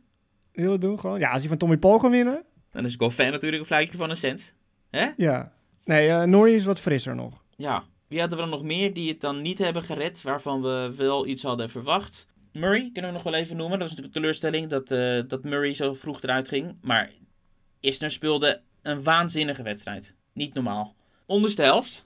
Wil 0.53 0.65
je 0.65 0.71
dat 0.71 0.81
doen 0.81 1.01
gewoon? 1.01 1.19
Ja, 1.19 1.31
als 1.31 1.43
je 1.43 1.49
van 1.49 1.57
Tommy 1.57 1.77
Paul 1.77 1.99
kan 1.99 2.11
winnen. 2.11 2.45
Dan 2.71 2.85
is 2.85 2.95
Goffin 2.97 3.31
natuurlijk 3.31 3.61
een 3.63 3.69
fluitje 3.69 3.97
van 3.97 4.11
een 4.11 4.17
cent. 4.17 4.55
Hè? 4.91 5.09
Ja. 5.17 5.53
Nee, 5.85 6.09
eh 6.09 6.23
Norrie 6.23 6.55
is 6.55 6.65
wat 6.65 6.81
frisser 6.81 7.15
nog. 7.15 7.43
Ja. 7.57 7.85
Wie 8.09 8.21
hadden 8.21 8.39
we 8.39 8.45
dan 8.45 8.53
nog 8.53 8.63
meer 8.63 8.95
die 8.95 9.09
het 9.09 9.21
dan 9.21 9.43
niet 9.43 9.59
hebben 9.59 9.83
gered, 9.83 10.23
waarvan 10.23 10.63
we 10.63 10.93
wel 10.97 11.27
iets 11.27 11.43
hadden 11.43 11.71
verwacht? 11.71 12.27
Murray 12.53 12.91
kunnen 12.93 13.11
we 13.11 13.17
nog 13.17 13.23
wel 13.23 13.35
even 13.35 13.57
noemen. 13.57 13.79
Dat 13.79 13.89
was 13.89 13.91
natuurlijk 13.91 14.15
een 14.17 14.21
teleurstelling 14.23 14.69
dat, 14.69 14.91
eh, 14.91 15.29
dat 15.29 15.45
Murray 15.45 15.75
zo 15.75 15.95
vroeg 15.95 16.23
eruit 16.23 16.49
ging. 16.49 16.77
Maar 16.81 17.11
Isner 17.81 18.11
speelde 18.11 18.61
een 18.83 19.03
waanzinnige 19.03 19.63
wedstrijd. 19.63 20.17
Niet 20.33 20.55
normaal. 20.55 20.95
Onderste 21.27 21.63
helft. 21.63 22.05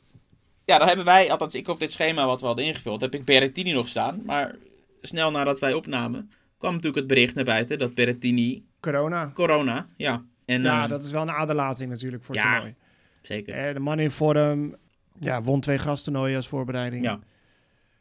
Ja, 0.65 0.79
dan 0.79 0.87
hebben 0.87 1.05
wij, 1.05 1.31
althans 1.31 1.55
ik 1.55 1.69
op 1.69 1.79
dit 1.79 1.93
schema 1.93 2.27
wat 2.27 2.41
we 2.41 2.47
hadden 2.47 2.65
ingevuld, 2.65 3.01
heb 3.01 3.15
ik 3.15 3.25
Berrettini 3.25 3.73
nog 3.73 3.89
staan. 3.89 4.23
Maar 4.25 4.55
snel 5.01 5.31
nadat 5.31 5.61
wij 5.61 5.75
opnamen, 5.75 6.31
kwam 6.59 6.71
natuurlijk 6.71 6.99
het 6.99 7.07
bericht 7.07 7.35
naar 7.35 7.45
buiten 7.45 7.79
dat 7.79 7.95
Berrettini 7.95 8.65
Corona. 8.81 9.31
corona, 9.35 9.89
ja. 9.97 10.25
En, 10.45 10.63
Ja, 10.63 10.85
eh, 10.85 10.91
dat 10.91 11.05
is 11.05 11.11
wel 11.11 11.23
een 11.23 11.31
aderlating 11.31 11.91
natuurlijk 11.91 12.25
voor 12.25 12.35
het 12.35 12.45
ja. 12.45 12.53
toernooi. 12.53 12.75
Zeker. 13.23 13.55
Eh, 13.55 13.75
de 13.75 13.81
man 13.81 13.99
in 13.99 14.11
vorm 14.11 14.77
ja, 15.21 15.43
won 15.43 15.61
twee 15.61 15.79
grastoernooien 15.79 16.37
als 16.37 16.49
voorbereiding. 16.49 17.05
Ja. 17.05 17.21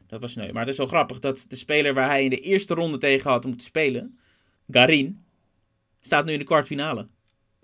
Dat 0.08 0.22
was 0.22 0.32
sneu. 0.32 0.52
Maar 0.52 0.62
het 0.62 0.72
is 0.72 0.78
wel 0.78 0.88
grappig 0.88 1.20
dat 1.20 1.46
de 1.48 1.56
speler 1.56 1.94
waar 1.94 2.10
hij 2.10 2.24
in 2.24 2.30
de 2.30 2.40
eerste 2.40 2.74
ronde 2.74 2.98
tegen 2.98 3.32
had 3.32 3.46
moeten 3.46 3.66
spelen, 3.66 4.20
Garin, 4.70 5.26
staat 6.00 6.26
nu 6.26 6.32
in 6.32 6.40
de 6.40 6.46
kwartfinale. 6.46 7.08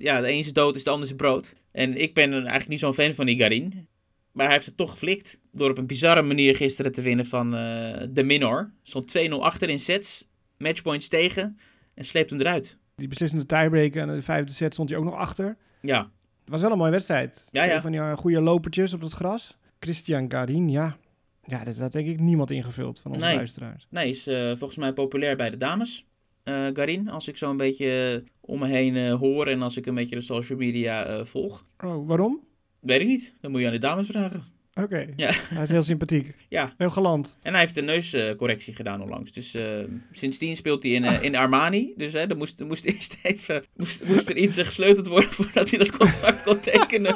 Ja, 0.01 0.21
de 0.21 0.27
ene 0.27 0.39
is 0.39 0.53
dood 0.53 0.75
is 0.75 0.83
de 0.83 0.89
ander 0.89 1.07
is 1.07 1.15
brood. 1.15 1.55
En 1.71 1.97
ik 2.01 2.13
ben 2.13 2.31
eigenlijk 2.33 2.67
niet 2.67 2.79
zo'n 2.79 2.93
fan 2.93 3.13
van 3.13 3.25
die 3.25 3.37
Garin. 3.37 3.87
Maar 4.31 4.45
hij 4.45 4.53
heeft 4.55 4.65
het 4.65 4.77
toch 4.77 4.91
geflikt. 4.91 5.39
Door 5.51 5.69
op 5.69 5.77
een 5.77 5.87
bizarre 5.87 6.21
manier 6.21 6.55
gisteren 6.55 6.91
te 6.91 7.01
winnen 7.01 7.25
van 7.25 7.55
eh, 7.55 8.07
de 8.09 8.23
Minor. 8.23 8.71
Stond 8.83 9.17
2-0 9.17 9.31
achter 9.31 9.69
in 9.69 9.79
sets. 9.79 10.29
Matchpoints 10.57 11.07
tegen. 11.07 11.59
En 11.93 12.05
sleept 12.05 12.29
hem 12.29 12.39
eruit. 12.39 12.77
Die 12.95 13.07
beslissende 13.07 13.45
tiebreak 13.45 13.95
en 13.95 14.07
de 14.07 14.21
vijfde 14.21 14.53
set 14.53 14.73
stond 14.73 14.89
hij 14.89 14.97
ook 14.97 15.03
nog 15.03 15.15
achter. 15.15 15.57
Ja, 15.81 15.99
Het 16.41 16.49
was 16.49 16.61
wel 16.61 16.71
een 16.71 16.77
mooie 16.77 16.91
wedstrijd. 16.91 17.47
Ja, 17.51 17.63
ja. 17.63 17.81
van 17.81 17.91
die 17.91 17.99
eh, 18.01 18.13
goede 18.17 18.41
lopertjes 18.41 18.93
op 18.93 19.01
het 19.01 19.11
gras. 19.13 19.57
Christian 19.79 20.31
Garin, 20.31 20.69
ja. 20.69 20.97
Ja, 21.45 21.63
dat 21.63 21.77
had 21.77 21.91
denk 21.91 22.07
ik 22.07 22.19
niemand 22.19 22.51
ingevuld 22.51 22.99
van 22.99 23.11
onze 23.11 23.25
Nee. 23.25 23.35
luisteraars. 23.35 23.87
nee, 23.89 24.09
is 24.09 24.27
eh, 24.27 24.47
volgens 24.47 24.77
mij 24.77 24.93
populair 24.93 25.35
bij 25.35 25.49
de 25.49 25.57
dames. 25.57 26.05
Eh, 26.43 26.65
Garin, 26.73 27.09
als 27.09 27.27
ik 27.27 27.37
zo 27.37 27.49
een 27.49 27.57
beetje 27.57 28.21
eh, 28.25 28.29
om 28.41 28.59
me 28.59 28.67
heen 28.67 28.95
eh, 28.95 29.13
hoor 29.13 29.47
en 29.47 29.61
als 29.61 29.77
ik 29.77 29.85
een 29.85 29.95
beetje 29.95 30.15
de 30.15 30.21
social 30.21 30.57
media 30.57 31.03
eh, 31.05 31.25
volg. 31.25 31.65
Oh, 31.83 32.07
waarom? 32.07 32.39
Weet 32.79 33.01
ik 33.01 33.07
niet. 33.07 33.33
Dan 33.41 33.51
moet 33.51 33.59
je 33.59 33.65
aan 33.67 33.71
de 33.73 33.79
dames 33.79 34.07
vragen. 34.07 34.43
Oké. 34.73 35.07
Ja. 35.15 35.31
Hij 35.53 35.63
is 35.63 35.69
heel 35.69 35.83
sympathiek. 35.83 36.35
Ja, 36.49 36.73
Heel 36.77 36.89
galant. 36.89 37.37
en 37.41 37.51
hij 37.51 37.61
heeft 37.61 37.77
een 37.77 37.85
neuscorrectie 37.85 38.75
gedaan 38.75 39.01
onlangs. 39.01 39.31
Dus 39.31 39.53
eh, 39.53 39.63
sindsdien 40.11 40.55
speelt 40.55 40.83
hij 40.83 40.91
in, 40.91 41.03
eh, 41.03 41.23
in 41.23 41.35
Armani. 41.35 41.93
Dus 41.97 42.13
hè, 42.13 42.19
er 42.19 42.37
moest, 42.37 42.59
er 42.59 42.65
moest 42.65 42.85
eerst 42.95 43.17
even 43.23 43.63
moest, 43.75 44.05
moest 44.05 44.29
er 44.29 44.37
iets 44.37 44.57
eh, 44.57 44.65
gesleuteld 44.65 45.07
worden 45.07 45.31
voordat 45.31 45.69
hij 45.69 45.79
dat 45.79 45.97
contract 45.97 46.43
kon 46.43 46.59
tekenen. 46.59 47.15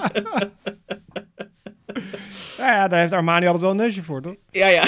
Ja, 2.58 2.72
ja, 2.76 2.88
daar 2.88 3.00
heeft 3.00 3.14
Armani 3.14 3.46
altijd 3.46 3.62
wel 3.64 3.72
een 3.72 3.78
neusje 3.78 4.04
voor, 4.04 4.22
toch? 4.22 4.36
ja, 4.52 4.68
ja. 4.68 4.84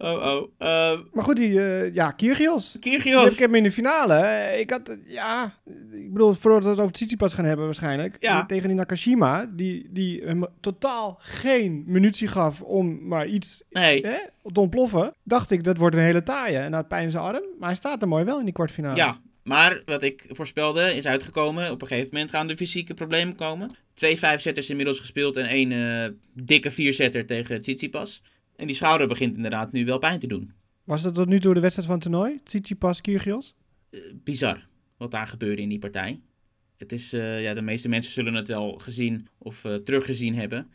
Oh, 0.00 0.24
oh. 0.26 0.50
Ehm 0.58 1.00
Maar 1.12 1.24
goed, 1.24 1.36
die, 1.36 1.60
eh, 1.62 1.94
ja, 1.94 2.10
Kyrgios. 2.10 2.74
Ik 2.74 2.80
Kyrgios. 2.80 3.38
heb 3.38 3.46
hem 3.48 3.54
in 3.54 3.62
de 3.62 3.72
finale. 3.72 4.50
Ik 4.58 4.70
had, 4.70 4.88
eh, 4.88 4.96
ja, 5.06 5.54
ik 5.92 6.12
bedoel, 6.12 6.34
voordat 6.34 6.62
we 6.64 6.68
het 6.68 6.78
over 6.78 6.92
Tsitsipas 6.92 7.34
gaan 7.34 7.44
hebben 7.44 7.64
waarschijnlijk. 7.64 8.16
Ja. 8.20 8.46
Tegen 8.46 8.68
die 8.68 8.76
Nakashima, 8.76 9.50
die, 9.56 9.88
die 9.90 10.22
hem 10.24 10.44
totaal 10.60 11.16
geen 11.20 11.84
munitie 11.86 12.28
gaf 12.28 12.62
om 12.62 13.06
maar 13.08 13.26
iets 13.26 13.62
Nee. 13.70 14.06
hè, 14.06 14.18
te 14.52 14.60
ontploffen. 14.60 15.14
Dacht 15.22 15.50
ik, 15.50 15.64
dat 15.64 15.76
wordt 15.76 15.96
een 15.96 16.02
hele 16.02 16.22
taaie. 16.22 16.58
En 16.58 16.72
had 16.72 16.88
pijn 16.88 17.04
in 17.04 17.10
zijn 17.10 17.22
arm. 17.24 17.42
Maar 17.58 17.68
hij 17.68 17.76
staat 17.78 18.02
er 18.02 18.08
mooi 18.08 18.24
wel 18.24 18.38
in 18.38 18.44
die 18.44 18.54
kwartfinale. 18.54 18.96
Ja, 18.96 19.20
maar 19.42 19.82
wat 19.84 20.02
ik 20.02 20.26
voorspelde 20.28 20.94
is 20.96 21.06
uitgekomen. 21.06 21.70
Op 21.70 21.82
een 21.82 21.88
gegeven 21.88 22.08
moment 22.12 22.30
gaan 22.30 22.46
de 22.46 22.56
fysieke 22.56 22.94
problemen 22.94 23.36
komen. 23.36 23.70
Twee 23.94 24.18
vijfzetters 24.18 24.70
inmiddels 24.70 24.98
gespeeld 25.00 25.36
en 25.36 25.46
één 25.46 25.72
eh, 25.72 26.10
dikke 26.34 26.70
vierzetter 26.70 27.26
tegen 27.26 27.60
Tsitsipas. 27.60 28.22
En 28.60 28.66
die 28.66 28.76
schouder 28.76 29.08
begint 29.08 29.36
inderdaad 29.36 29.72
nu 29.72 29.84
wel 29.84 29.98
pijn 29.98 30.20
te 30.20 30.26
doen. 30.26 30.50
Was 30.84 31.02
dat 31.02 31.14
tot 31.14 31.28
nu 31.28 31.40
toe 31.40 31.54
de 31.54 31.60
wedstrijd 31.60 31.88
van 31.88 31.98
het 31.98 32.04
toernooi? 32.04 32.40
Tsitsipas, 32.44 33.00
Kyrgios? 33.00 33.54
Eh, 33.90 34.00
bizar 34.14 34.66
wat 34.96 35.10
daar 35.10 35.26
gebeurde 35.26 35.62
in 35.62 35.68
die 35.68 35.78
partij. 35.78 36.20
Het 36.76 36.92
is, 36.92 37.12
eh, 37.12 37.42
ja, 37.42 37.54
de 37.54 37.62
meeste 37.62 37.88
mensen 37.88 38.12
zullen 38.12 38.34
het 38.34 38.48
wel 38.48 38.72
gezien 38.78 39.28
of 39.38 39.64
uh, 39.64 39.74
teruggezien 39.74 40.34
hebben. 40.34 40.70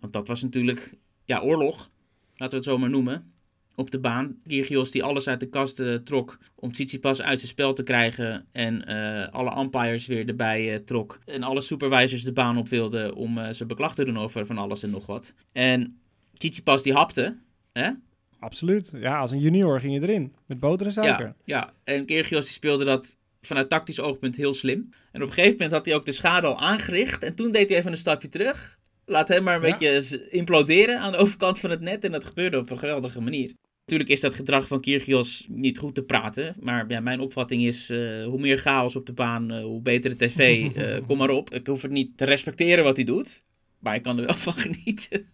Want 0.00 0.12
dat 0.12 0.28
was 0.28 0.42
natuurlijk, 0.42 0.94
ja, 1.24 1.40
oorlog. 1.40 1.90
Laten 2.34 2.50
we 2.50 2.56
het 2.56 2.64
zo 2.64 2.78
maar 2.78 2.90
noemen. 2.90 3.32
Op 3.74 3.90
de 3.90 3.98
baan. 3.98 4.36
Kyrgios 4.46 4.90
die 4.90 5.04
alles 5.04 5.28
uit 5.28 5.40
de 5.40 5.48
kast 5.48 5.82
trok 6.04 6.38
om 6.54 6.72
Tsitsipas 6.72 7.22
uit 7.22 7.38
zijn 7.38 7.50
spel 7.50 7.72
te 7.72 7.82
krijgen. 7.82 8.46
En 8.52 8.84
alle 9.30 9.60
umpires 9.60 10.06
weer 10.06 10.28
erbij 10.28 10.78
trok. 10.78 11.18
En 11.24 11.42
alle 11.42 11.60
supervisors 11.60 12.22
de 12.22 12.32
baan 12.32 12.56
op 12.56 12.68
wilden 12.68 13.14
om 13.14 13.54
ze 13.54 13.66
beklag 13.66 13.94
te 13.94 14.04
doen 14.04 14.18
over 14.18 14.46
van 14.46 14.58
alles 14.58 14.82
en 14.82 14.90
nog 14.90 15.06
wat. 15.06 15.34
En 15.52 16.00
Tsitsipas 16.38 16.82
die 16.82 16.92
hapte. 16.92 17.36
Hè? 17.72 17.90
Absoluut. 18.38 18.90
Ja, 18.94 19.18
als 19.18 19.30
een 19.30 19.38
junior 19.38 19.80
ging 19.80 19.94
je 19.94 20.02
erin. 20.02 20.34
Met 20.46 20.60
boter 20.60 20.86
en 20.86 20.92
suiker. 20.92 21.26
Ja, 21.26 21.34
ja. 21.44 21.72
en 21.94 22.04
Kyrgios 22.04 22.44
die 22.44 22.52
speelde 22.52 22.84
dat 22.84 23.16
vanuit 23.40 23.68
tactisch 23.68 24.00
oogpunt 24.00 24.36
heel 24.36 24.54
slim. 24.54 24.90
En 25.12 25.22
op 25.22 25.28
een 25.28 25.34
gegeven 25.34 25.52
moment 25.52 25.72
had 25.72 25.86
hij 25.86 25.94
ook 25.94 26.04
de 26.04 26.12
schade 26.12 26.46
al 26.46 26.60
aangericht. 26.60 27.22
En 27.22 27.36
toen 27.36 27.52
deed 27.52 27.68
hij 27.68 27.78
even 27.78 27.90
een 27.90 27.98
stapje 27.98 28.28
terug. 28.28 28.78
Laat 29.04 29.28
hem 29.28 29.42
maar 29.42 29.54
een 29.54 29.70
beetje 29.70 30.28
imploderen 30.30 31.00
aan 31.00 31.12
de 31.12 31.18
overkant 31.18 31.60
van 31.60 31.70
het 31.70 31.80
net. 31.80 32.04
En 32.04 32.12
dat 32.12 32.24
gebeurde 32.24 32.58
op 32.58 32.70
een 32.70 32.78
geweldige 32.78 33.20
manier. 33.20 33.52
Natuurlijk 33.80 34.10
is 34.10 34.20
dat 34.20 34.34
gedrag 34.34 34.66
van 34.66 34.80
Kyrgios 34.80 35.46
niet 35.48 35.78
goed 35.78 35.94
te 35.94 36.02
praten. 36.02 36.56
Maar 36.60 36.84
ja, 36.88 37.00
mijn 37.00 37.20
opvatting 37.20 37.62
is, 37.62 37.90
uh, 37.90 38.24
hoe 38.24 38.40
meer 38.40 38.58
chaos 38.58 38.96
op 38.96 39.06
de 39.06 39.12
baan, 39.12 39.52
uh, 39.52 39.62
hoe 39.62 39.82
beter 39.82 40.16
de 40.16 40.26
tv. 40.26 40.64
Uh, 40.76 40.96
kom 41.06 41.18
maar 41.18 41.30
op. 41.30 41.54
Ik 41.54 41.66
hoef 41.66 41.82
het 41.82 41.90
niet 41.90 42.16
te 42.16 42.24
respecteren 42.24 42.84
wat 42.84 42.96
hij 42.96 43.04
doet. 43.04 43.42
Maar 43.78 43.94
ik 43.94 44.02
kan 44.02 44.18
er 44.18 44.26
wel 44.26 44.34
van 44.48 44.52
genieten. 44.52 45.30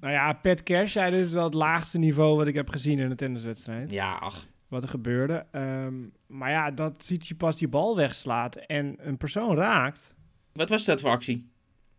nou 0.00 0.12
ja, 0.12 0.32
Pat 0.32 0.62
Cash 0.62 0.94
dit 0.94 1.12
is 1.12 1.32
wel 1.32 1.44
het 1.44 1.54
laagste 1.54 1.98
niveau 1.98 2.36
wat 2.36 2.46
ik 2.46 2.54
heb 2.54 2.68
gezien 2.68 2.98
in 2.98 3.10
een 3.10 3.16
tenniswedstrijd. 3.16 3.92
Ja, 3.92 4.12
ach 4.12 4.50
wat 4.72 4.82
er 4.82 4.88
gebeurde. 4.88 5.46
Ehm, 5.50 5.94
maar 6.26 6.50
ja, 6.50 6.70
dat 6.70 7.04
ziet 7.04 7.26
je 7.26 7.34
pas 7.34 7.56
die 7.56 7.68
bal 7.68 7.96
wegslaat 7.96 8.56
en 8.56 8.96
een 8.98 9.16
persoon 9.16 9.56
raakt. 9.56 10.14
Wat 10.52 10.68
was 10.68 10.84
dat 10.84 11.00
voor 11.00 11.10
actie? 11.10 11.50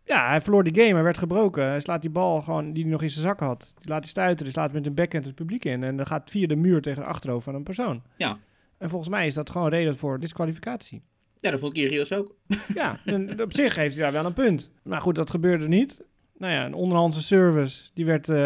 Ja, 0.04 0.28
hij 0.28 0.40
verloor 0.40 0.64
die 0.64 0.74
game, 0.74 0.94
hij 0.94 1.02
werd 1.02 1.18
gebroken. 1.18 1.64
Hij 1.64 1.80
slaat 1.80 2.00
die 2.00 2.10
bal 2.10 2.42
gewoon 2.42 2.72
die 2.72 2.82
hij 2.82 2.92
nog 2.92 3.02
in 3.02 3.10
zijn 3.10 3.24
zak 3.24 3.40
had. 3.40 3.72
Die 3.74 3.88
laat 3.88 4.00
hij 4.00 4.08
stuiten, 4.08 4.44
die 4.44 4.54
slaat 4.54 4.72
met 4.72 4.86
een 4.86 4.94
backhand 4.94 5.24
het 5.24 5.34
publiek 5.34 5.64
in. 5.64 5.82
En 5.82 5.96
dan 5.96 6.06
gaat 6.06 6.30
via 6.30 6.46
de 6.46 6.56
muur 6.56 6.82
tegen 6.82 7.02
de 7.02 7.08
achterhoofd 7.08 7.44
van 7.44 7.54
een 7.54 7.62
persoon. 7.62 8.02
Ja. 8.16 8.38
En 8.78 8.88
volgens 8.88 9.10
mij 9.10 9.26
is 9.26 9.34
dat 9.34 9.50
gewoon 9.50 9.68
reden 9.68 9.96
voor 9.96 10.20
disqualificatie. 10.20 11.02
Ja, 11.44 11.50
dat 11.50 11.60
vond 11.60 11.72
Kyrgios 11.72 12.12
ook. 12.12 12.36
ja, 12.74 13.00
op 13.38 13.54
zich 13.54 13.74
heeft 13.74 13.94
hij 13.94 14.04
daar 14.04 14.12
wel 14.12 14.24
een 14.24 14.32
punt. 14.32 14.70
Maar 14.82 15.00
goed, 15.00 15.14
dat 15.14 15.30
gebeurde 15.30 15.68
niet 15.68 16.00
nou 16.38 16.52
ja, 16.52 16.66
een 16.66 16.74
onderhandse 16.74 17.22
service. 17.22 17.90
Die 17.94 18.04
werd... 18.04 18.28
Uh, 18.28 18.36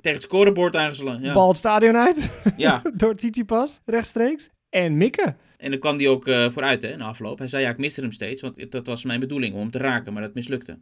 Tegen 0.00 0.18
het 0.18 0.22
scorebord 0.22 0.76
aangeslagen. 0.76 1.22
Ja. 1.22 1.32
Bal 1.32 1.48
het 1.48 1.56
stadion 1.56 1.96
uit. 1.96 2.30
Ja. 2.56 2.82
door 2.94 3.14
Tsitsipas, 3.14 3.80
rechtstreeks. 3.84 4.50
En 4.70 4.96
mikken. 4.96 5.36
En 5.56 5.70
dan 5.70 5.78
kwam 5.78 5.96
hij 5.96 6.08
ook 6.08 6.26
uh, 6.26 6.50
vooruit 6.50 6.82
hè, 6.82 6.96
na 6.96 7.06
afloop. 7.06 7.38
Hij 7.38 7.48
zei 7.48 7.62
ja, 7.62 7.70
ik 7.70 7.78
miste 7.78 8.00
hem 8.00 8.12
steeds. 8.12 8.42
Want 8.42 8.72
dat 8.72 8.86
was 8.86 9.04
mijn 9.04 9.20
bedoeling 9.20 9.54
om 9.54 9.60
hem 9.60 9.70
te 9.70 9.78
raken. 9.78 10.12
Maar 10.12 10.22
dat 10.22 10.34
mislukte. 10.34 10.78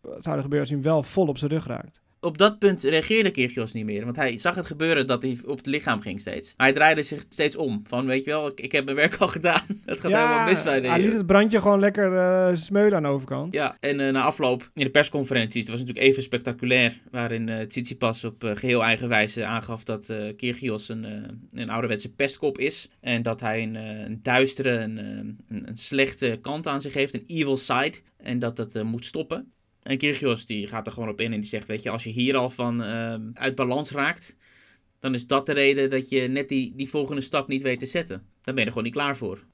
Wat 0.00 0.24
zou 0.24 0.36
er 0.36 0.42
gebeuren 0.42 0.60
als 0.60 0.68
hij 0.68 0.78
hem 0.78 0.82
wel 0.82 1.02
vol 1.02 1.26
op 1.26 1.38
zijn 1.38 1.50
rug 1.50 1.66
raakt? 1.66 2.00
Op 2.20 2.38
dat 2.38 2.58
punt 2.58 2.82
reageerde 2.82 3.30
Kyrgios 3.30 3.72
niet 3.72 3.84
meer. 3.84 4.04
Want 4.04 4.16
hij 4.16 4.38
zag 4.38 4.54
het 4.54 4.66
gebeuren 4.66 5.06
dat 5.06 5.22
hij 5.22 5.38
op 5.46 5.56
het 5.56 5.66
lichaam 5.66 6.00
ging 6.00 6.20
steeds. 6.20 6.54
hij 6.56 6.72
draaide 6.72 7.02
zich 7.02 7.24
steeds 7.28 7.56
om. 7.56 7.82
Van, 7.86 8.06
weet 8.06 8.24
je 8.24 8.30
wel, 8.30 8.46
ik, 8.46 8.60
ik 8.60 8.72
heb 8.72 8.84
mijn 8.84 8.96
werk 8.96 9.16
al 9.16 9.28
gedaan. 9.38 9.62
Het 9.84 10.00
gaat 10.00 10.12
helemaal 10.12 10.44
mis 10.44 10.62
bij 10.62 10.80
de 10.80 10.88
Hij 10.88 11.00
liet 11.00 11.12
het 11.12 11.26
brandje 11.26 11.60
gewoon 11.60 11.80
lekker 11.80 12.12
uh, 12.12 12.56
smeulen 12.56 12.96
aan 12.96 13.02
de 13.02 13.08
overkant. 13.08 13.54
Ja, 13.54 13.76
en 13.80 14.00
uh, 14.00 14.10
na 14.10 14.22
afloop 14.22 14.70
in 14.74 14.84
de 14.84 14.90
persconferenties, 14.90 15.66
dat 15.66 15.70
was 15.70 15.80
natuurlijk 15.80 16.06
even 16.06 16.22
spectaculair. 16.22 17.00
Waarin 17.10 17.48
uh, 17.48 17.60
Tsitsipas 17.60 18.24
op 18.24 18.52
geheel 18.54 18.84
eigen 18.84 19.08
wijze 19.08 19.44
aangaf 19.44 19.84
dat 19.84 20.12
Kyrgios 20.36 20.88
een, 20.88 21.06
een 21.52 21.70
ouderwetse 21.70 22.08
pestkop 22.08 22.58
is. 22.58 22.88
En 23.00 23.22
dat 23.22 23.40
hij 23.40 23.62
een, 23.62 23.74
een 23.74 24.20
duistere, 24.22 24.70
een, 24.70 24.96
een, 24.98 25.38
een, 25.48 25.76
slechte 25.76 26.38
kant 26.42 26.66
aan 26.66 26.80
zich 26.80 26.94
heeft, 26.94 27.14
een 27.14 27.24
evil 27.26 27.56
side. 27.56 27.94
En 28.16 28.38
dat 28.38 28.56
dat 28.56 28.82
moet 28.82 29.04
stoppen. 29.04 29.52
En 29.82 29.98
Kyrgios 29.98 30.46
die 30.46 30.66
gaat 30.66 30.86
er 30.86 30.92
gewoon 30.92 31.08
op 31.08 31.20
in 31.20 31.32
en 31.32 31.40
die 31.40 31.50
zegt, 31.50 31.66
weet 31.66 31.82
je, 31.82 31.90
als 31.90 32.04
je 32.04 32.10
hier 32.10 32.36
al 32.36 32.50
van 32.50 32.82
uh, 32.82 33.14
uit 33.34 33.54
balans 33.54 33.90
raakt, 33.90 34.36
dan 34.98 35.14
is 35.14 35.26
dat 35.26 35.46
de 35.46 35.52
reden 35.52 35.90
dat 35.90 36.08
je 36.08 36.20
net 36.28 36.48
die, 36.48 36.72
die 36.76 36.88
volgende 36.88 37.20
stap 37.20 37.48
niet 37.48 37.62
weet 37.62 37.78
te 37.78 37.86
zetten. 37.86 38.16
Dan 38.16 38.54
ben 38.54 38.54
je 38.54 38.60
er 38.60 38.68
gewoon 38.68 38.84
niet 38.84 38.92
klaar 38.92 39.16
voor. 39.16 39.44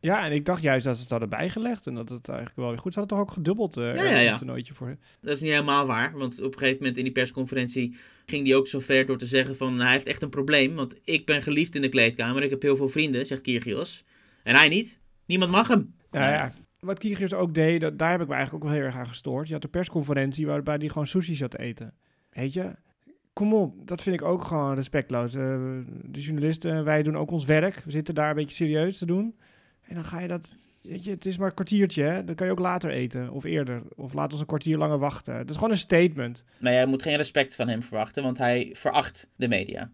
Ja, 0.00 0.24
en 0.24 0.32
ik 0.32 0.44
dacht 0.44 0.62
juist 0.62 0.84
dat 0.84 0.94
ze 0.96 1.02
het 1.02 1.10
hadden 1.10 1.28
bijgelegd 1.28 1.86
en 1.86 1.94
dat 1.94 2.08
het 2.08 2.28
eigenlijk 2.28 2.58
wel 2.58 2.68
weer 2.68 2.78
goed. 2.78 2.92
Ze 2.92 2.98
hadden 2.98 3.18
toch 3.18 3.26
ook 3.26 3.34
gedubbeld 3.34 3.76
uh, 3.76 3.94
ja, 3.94 4.04
ja, 4.04 4.18
ja. 4.18 4.36
toernooitje 4.36 4.74
voor. 4.74 4.96
Dat 5.20 5.34
is 5.34 5.40
niet 5.40 5.50
helemaal 5.50 5.86
waar, 5.86 6.12
want 6.18 6.40
op 6.40 6.52
een 6.52 6.58
gegeven 6.58 6.78
moment 6.78 6.96
in 6.96 7.04
die 7.04 7.12
persconferentie 7.12 7.96
ging 8.26 8.46
hij 8.46 8.56
ook 8.56 8.66
zo 8.66 8.78
ver 8.78 9.06
door 9.06 9.18
te 9.18 9.26
zeggen 9.26 9.56
van 9.56 9.80
hij 9.80 9.92
heeft 9.92 10.06
echt 10.06 10.22
een 10.22 10.28
probleem, 10.28 10.74
want 10.74 10.96
ik 11.04 11.26
ben 11.26 11.42
geliefd 11.42 11.74
in 11.74 11.82
de 11.82 11.88
kleedkamer, 11.88 12.42
ik 12.42 12.50
heb 12.50 12.62
heel 12.62 12.76
veel 12.76 12.88
vrienden, 12.88 13.26
zegt 13.26 13.40
Kyrgios. 13.40 14.04
En 14.42 14.54
hij 14.54 14.68
niet. 14.68 15.00
Niemand 15.26 15.50
mag 15.50 15.68
hem. 15.68 15.94
Ja, 16.10 16.32
ja 16.32 16.52
wat 16.84 16.98
Kyrgios 16.98 17.34
ook 17.34 17.54
deed, 17.54 17.80
dat, 17.80 17.98
daar 17.98 18.10
heb 18.10 18.20
ik 18.20 18.28
me 18.28 18.34
eigenlijk 18.34 18.64
ook 18.64 18.70
wel 18.70 18.80
heel 18.80 18.88
erg 18.88 18.98
aan 18.98 19.08
gestoord. 19.08 19.46
Je 19.46 19.52
had 19.52 19.62
de 19.62 19.68
persconferentie 19.68 20.46
waarbij 20.46 20.76
hij 20.78 20.88
gewoon 20.88 21.06
sushi 21.06 21.34
zat 21.34 21.50
te 21.50 21.58
eten. 21.58 21.94
Weet 22.30 22.52
je, 22.52 22.74
kom 23.32 23.54
op, 23.54 23.86
dat 23.86 24.02
vind 24.02 24.20
ik 24.20 24.26
ook 24.26 24.44
gewoon 24.44 24.74
respectloos. 24.74 25.34
Uh, 25.34 25.42
de 26.04 26.20
journalisten, 26.20 26.84
wij 26.84 27.02
doen 27.02 27.16
ook 27.16 27.30
ons 27.30 27.44
werk. 27.44 27.82
We 27.84 27.90
zitten 27.90 28.14
daar 28.14 28.28
een 28.28 28.36
beetje 28.36 28.54
serieus 28.54 28.98
te 28.98 29.06
doen. 29.06 29.36
En 29.82 29.94
dan 29.94 30.04
ga 30.04 30.20
je 30.20 30.28
dat, 30.28 30.54
weet 30.82 31.04
je, 31.04 31.10
het 31.10 31.26
is 31.26 31.38
maar 31.38 31.48
een 31.48 31.54
kwartiertje, 31.54 32.02
hè? 32.02 32.24
Dan 32.24 32.34
kan 32.34 32.46
je 32.46 32.52
ook 32.52 32.58
later 32.58 32.90
eten, 32.90 33.30
of 33.30 33.44
eerder. 33.44 33.82
Of 33.96 34.12
laat 34.12 34.32
ons 34.32 34.40
een 34.40 34.46
kwartier 34.46 34.78
langer 34.78 34.98
wachten. 34.98 35.34
Dat 35.34 35.50
is 35.50 35.56
gewoon 35.56 35.70
een 35.70 35.78
statement. 35.78 36.44
Maar 36.58 36.72
jij 36.72 36.86
moet 36.86 37.02
geen 37.02 37.16
respect 37.16 37.54
van 37.54 37.68
hem 37.68 37.82
verwachten, 37.82 38.22
want 38.22 38.38
hij 38.38 38.70
veracht 38.72 39.30
de 39.36 39.48
media 39.48 39.90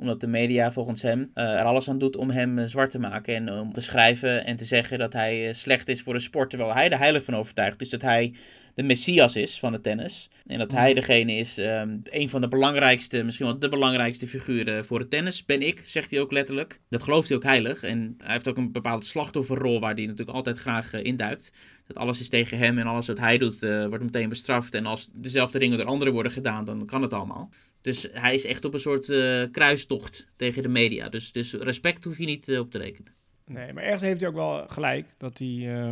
omdat 0.00 0.20
de 0.20 0.26
media 0.26 0.72
volgens 0.72 1.02
hem 1.02 1.30
uh, 1.34 1.58
er 1.58 1.64
alles 1.64 1.88
aan 1.88 1.98
doet 1.98 2.16
om 2.16 2.30
hem 2.30 2.58
uh, 2.58 2.64
zwart 2.64 2.90
te 2.90 2.98
maken. 2.98 3.34
En 3.34 3.52
om 3.52 3.72
te 3.72 3.80
schrijven 3.80 4.44
en 4.44 4.56
te 4.56 4.64
zeggen 4.64 4.98
dat 4.98 5.12
hij 5.12 5.48
uh, 5.48 5.54
slecht 5.54 5.88
is 5.88 6.02
voor 6.02 6.12
de 6.12 6.20
sport. 6.20 6.50
Terwijl 6.50 6.74
hij 6.74 6.90
er 6.90 6.98
heilig 6.98 7.24
van 7.24 7.36
overtuigd 7.36 7.80
is 7.80 7.90
dat 7.90 8.02
hij 8.02 8.34
de 8.74 8.82
messias 8.82 9.36
is 9.36 9.58
van 9.58 9.72
het 9.72 9.82
tennis. 9.82 10.30
En 10.46 10.58
dat 10.58 10.72
hij 10.72 10.94
degene 10.94 11.32
is, 11.32 11.58
um, 11.58 12.00
een 12.04 12.28
van 12.28 12.40
de 12.40 12.48
belangrijkste, 12.48 13.22
misschien 13.22 13.46
wel 13.46 13.58
de 13.58 13.68
belangrijkste 13.68 14.26
figuren 14.26 14.84
voor 14.84 14.98
het 14.98 15.10
tennis. 15.10 15.44
Ben 15.44 15.62
ik, 15.62 15.82
zegt 15.84 16.10
hij 16.10 16.20
ook 16.20 16.32
letterlijk. 16.32 16.80
Dat 16.88 17.02
gelooft 17.02 17.28
hij 17.28 17.36
ook 17.36 17.42
heilig. 17.42 17.82
En 17.82 18.14
hij 18.18 18.32
heeft 18.32 18.48
ook 18.48 18.56
een 18.56 18.72
bepaalde 18.72 19.04
slachtofferrol 19.04 19.80
waar 19.80 19.94
hij 19.94 20.06
natuurlijk 20.06 20.36
altijd 20.36 20.58
graag 20.58 20.92
induikt. 20.92 21.52
Dat 21.86 21.96
alles 21.96 22.20
is 22.20 22.28
tegen 22.28 22.58
hem 22.58 22.78
en 22.78 22.86
alles 22.86 23.06
wat 23.06 23.18
hij 23.18 23.38
doet 23.38 23.60
wordt 23.60 24.04
meteen 24.04 24.28
bestraft. 24.28 24.74
En 24.74 24.86
als 24.86 25.08
dezelfde 25.12 25.58
dingen 25.58 25.78
door 25.78 25.86
anderen 25.86 26.12
worden 26.12 26.32
gedaan, 26.32 26.64
dan 26.64 26.86
kan 26.86 27.02
het 27.02 27.12
allemaal. 27.12 27.50
Dus 27.80 28.08
hij 28.12 28.34
is 28.34 28.44
echt 28.44 28.64
op 28.64 28.74
een 28.74 28.80
soort 28.80 29.08
uh, 29.08 29.44
kruistocht 29.50 30.26
tegen 30.36 30.62
de 30.62 30.68
media. 30.68 31.08
Dus, 31.08 31.32
dus 31.32 31.52
respect 31.52 32.04
hoef 32.04 32.18
je 32.18 32.24
niet 32.24 32.48
uh, 32.48 32.58
op 32.58 32.70
te 32.70 32.78
rekenen. 32.78 33.14
Nee, 33.44 33.72
maar 33.72 33.82
ergens 33.82 34.02
heeft 34.02 34.20
hij 34.20 34.28
ook 34.28 34.36
wel 34.36 34.68
gelijk. 34.68 35.06
Dat 35.18 35.38
hij. 35.38 35.48
Uh, 35.48 35.90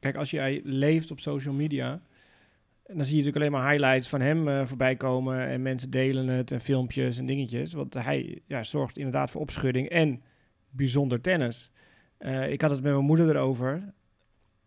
kijk, 0.00 0.16
als 0.16 0.30
jij 0.30 0.60
leeft 0.64 1.10
op 1.10 1.20
social 1.20 1.54
media. 1.54 2.02
Dan 2.86 3.04
zie 3.04 3.16
je 3.16 3.22
natuurlijk 3.22 3.36
alleen 3.36 3.62
maar 3.62 3.70
highlights 3.70 4.08
van 4.08 4.20
hem 4.20 4.48
uh, 4.48 4.66
voorbij 4.66 4.96
komen. 4.96 5.46
En 5.46 5.62
mensen 5.62 5.90
delen 5.90 6.28
het 6.28 6.50
en 6.50 6.60
filmpjes 6.60 7.18
en 7.18 7.26
dingetjes. 7.26 7.72
Want 7.72 7.94
hij 7.94 8.40
ja, 8.46 8.64
zorgt 8.64 8.96
inderdaad 8.96 9.30
voor 9.30 9.40
opschudding 9.40 9.88
en 9.88 10.22
bijzonder 10.70 11.20
tennis. 11.20 11.70
ik 12.48 12.60
had 12.60 12.70
het 12.70 12.82
met 12.82 12.92
mijn 12.92 13.04
moeder 13.04 13.28
erover 13.28 13.94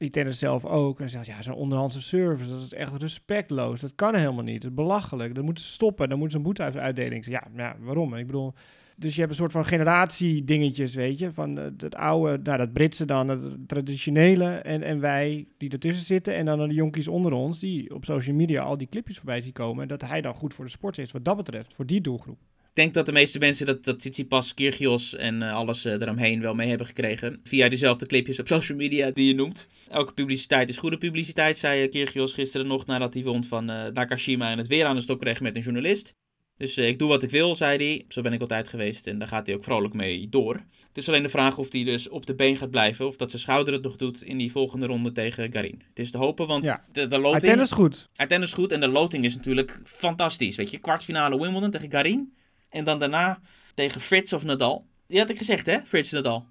die 0.01 0.09
tennis 0.09 0.39
zelf 0.39 0.65
ook. 0.65 0.99
En 0.99 1.09
zegt, 1.09 1.25
ja, 1.25 1.41
zo'n 1.41 1.53
onderhandse 1.53 2.01
service, 2.01 2.51
dat 2.51 2.61
is 2.61 2.73
echt 2.73 3.01
respectloos. 3.01 3.81
Dat 3.81 3.95
kan 3.95 4.15
helemaal 4.15 4.43
niet. 4.43 4.61
Dat 4.61 4.75
belachelijk. 4.75 5.35
Dat 5.35 5.43
moeten 5.43 5.63
ze 5.63 5.71
stoppen. 5.71 6.09
Dan 6.09 6.17
moeten 6.17 6.39
ze 6.39 6.47
een 6.47 6.53
boeteuitdeling. 6.53 7.25
Ja, 7.25 7.47
ja, 7.55 7.75
waarom? 7.79 8.15
Ik 8.15 8.25
bedoel, 8.25 8.53
dus 8.95 9.13
je 9.13 9.19
hebt 9.19 9.31
een 9.31 9.37
soort 9.37 9.51
van 9.51 9.65
generatie 9.65 10.43
dingetjes, 10.43 10.95
weet 10.95 11.19
je. 11.19 11.33
Van 11.33 11.55
het 11.55 11.95
oude, 11.95 12.39
nou, 12.43 12.57
dat 12.57 12.73
Britse 12.73 13.05
dan, 13.05 13.27
het 13.27 13.67
traditionele. 13.67 14.45
En, 14.45 14.81
en 14.81 14.99
wij 14.99 15.47
die 15.57 15.69
ertussen 15.69 16.05
zitten. 16.05 16.35
En 16.35 16.45
dan 16.45 16.67
de 16.67 16.73
jonkies 16.73 17.07
onder 17.07 17.31
ons, 17.31 17.59
die 17.59 17.93
op 17.95 18.05
social 18.05 18.35
media 18.35 18.61
al 18.61 18.77
die 18.77 18.89
clipjes 18.89 19.17
voorbij 19.17 19.41
zien 19.41 19.53
komen. 19.53 19.87
Dat 19.87 20.01
hij 20.01 20.21
dan 20.21 20.35
goed 20.35 20.53
voor 20.53 20.65
de 20.65 20.71
sport 20.71 20.97
is, 20.97 21.11
wat 21.11 21.25
dat 21.25 21.37
betreft, 21.37 21.73
voor 21.73 21.85
die 21.85 22.01
doelgroep. 22.01 22.39
Ik 22.71 22.77
denk 22.77 22.93
dat 22.93 23.05
de 23.05 23.11
meeste 23.11 23.39
mensen 23.39 23.65
dat, 23.65 23.83
dat 23.83 23.99
Tsitsipas, 23.99 24.53
Kyrgios 24.53 25.15
en 25.15 25.41
uh, 25.41 25.53
alles 25.53 25.85
uh, 25.85 25.93
eromheen 25.93 26.41
wel 26.41 26.55
mee 26.55 26.69
hebben 26.69 26.87
gekregen. 26.87 27.39
Via 27.43 27.69
dezelfde 27.69 28.05
clipjes 28.05 28.39
op 28.39 28.47
social 28.55 28.77
media 28.77 29.11
die 29.11 29.27
je 29.27 29.35
noemt. 29.35 29.67
Elke 29.89 30.13
publiciteit 30.13 30.69
is 30.69 30.77
goede 30.77 30.97
publiciteit, 30.97 31.57
zei 31.57 31.83
uh, 31.83 31.89
Kyrgios 31.89 32.33
gisteren 32.33 32.67
nog 32.67 32.85
nadat 32.85 33.13
hij 33.13 33.23
won 33.23 33.43
van 33.43 33.65
Nakashima 33.65 34.51
en 34.51 34.57
het 34.57 34.67
weer 34.67 34.85
aan 34.85 34.95
de 34.95 35.01
stok 35.01 35.19
kreeg 35.19 35.41
met 35.41 35.55
een 35.55 35.61
journalist. 35.61 36.15
Dus 36.61 36.77
ik 36.77 36.99
doe 36.99 37.07
wat 37.09 37.23
ik 37.23 37.29
wil, 37.29 37.55
zei 37.55 37.77
hij. 37.77 38.05
Zo 38.07 38.21
ben 38.21 38.33
ik 38.33 38.41
altijd 38.41 38.67
geweest 38.67 39.07
en 39.07 39.19
daar 39.19 39.27
gaat 39.27 39.45
hij 39.45 39.55
ook 39.55 39.63
vrolijk 39.63 39.93
mee 39.93 40.29
door. 40.29 40.53
Het 40.87 40.97
is 40.97 41.07
alleen 41.07 41.21
de 41.21 41.29
vraag 41.29 41.57
of 41.57 41.71
hij 41.71 41.83
dus 41.83 42.09
op 42.09 42.25
de 42.25 42.35
been 42.35 42.57
gaat 42.57 42.71
blijven. 42.71 43.07
Of 43.07 43.15
dat 43.15 43.29
zijn 43.29 43.41
schouder 43.41 43.73
het 43.73 43.83
nog 43.83 43.95
doet 43.95 44.23
in 44.23 44.37
die 44.37 44.51
volgende 44.51 44.85
ronde 44.85 45.11
tegen 45.11 45.51
Garin. 45.51 45.81
Het 45.89 45.99
is 45.99 46.11
te 46.11 46.17
hopen, 46.17 46.47
want 46.47 46.65
ja. 46.65 46.85
de, 46.91 47.07
de 47.07 47.17
loting... 47.17 47.41
Hij 47.41 47.51
tennis 47.51 47.71
goed. 47.71 48.09
Hij 48.15 48.27
tennis 48.27 48.53
goed 48.53 48.71
en 48.71 48.79
de 48.79 48.87
loting 48.87 49.25
is 49.25 49.35
natuurlijk 49.35 49.81
fantastisch. 49.83 50.55
Weet 50.55 50.71
je, 50.71 50.77
kwartfinale 50.77 51.39
Wimbledon 51.39 51.71
tegen 51.71 51.91
Garin. 51.91 52.33
En 52.71 52.83
dan 52.83 52.99
daarna 52.99 53.39
tegen 53.73 54.01
Frits 54.01 54.33
of 54.33 54.43
Nadal. 54.43 54.85
Die 55.07 55.19
had 55.19 55.29
ik 55.29 55.37
gezegd, 55.37 55.65
hè? 55.65 55.79
Frits 55.85 56.11
Nadal. 56.11 56.45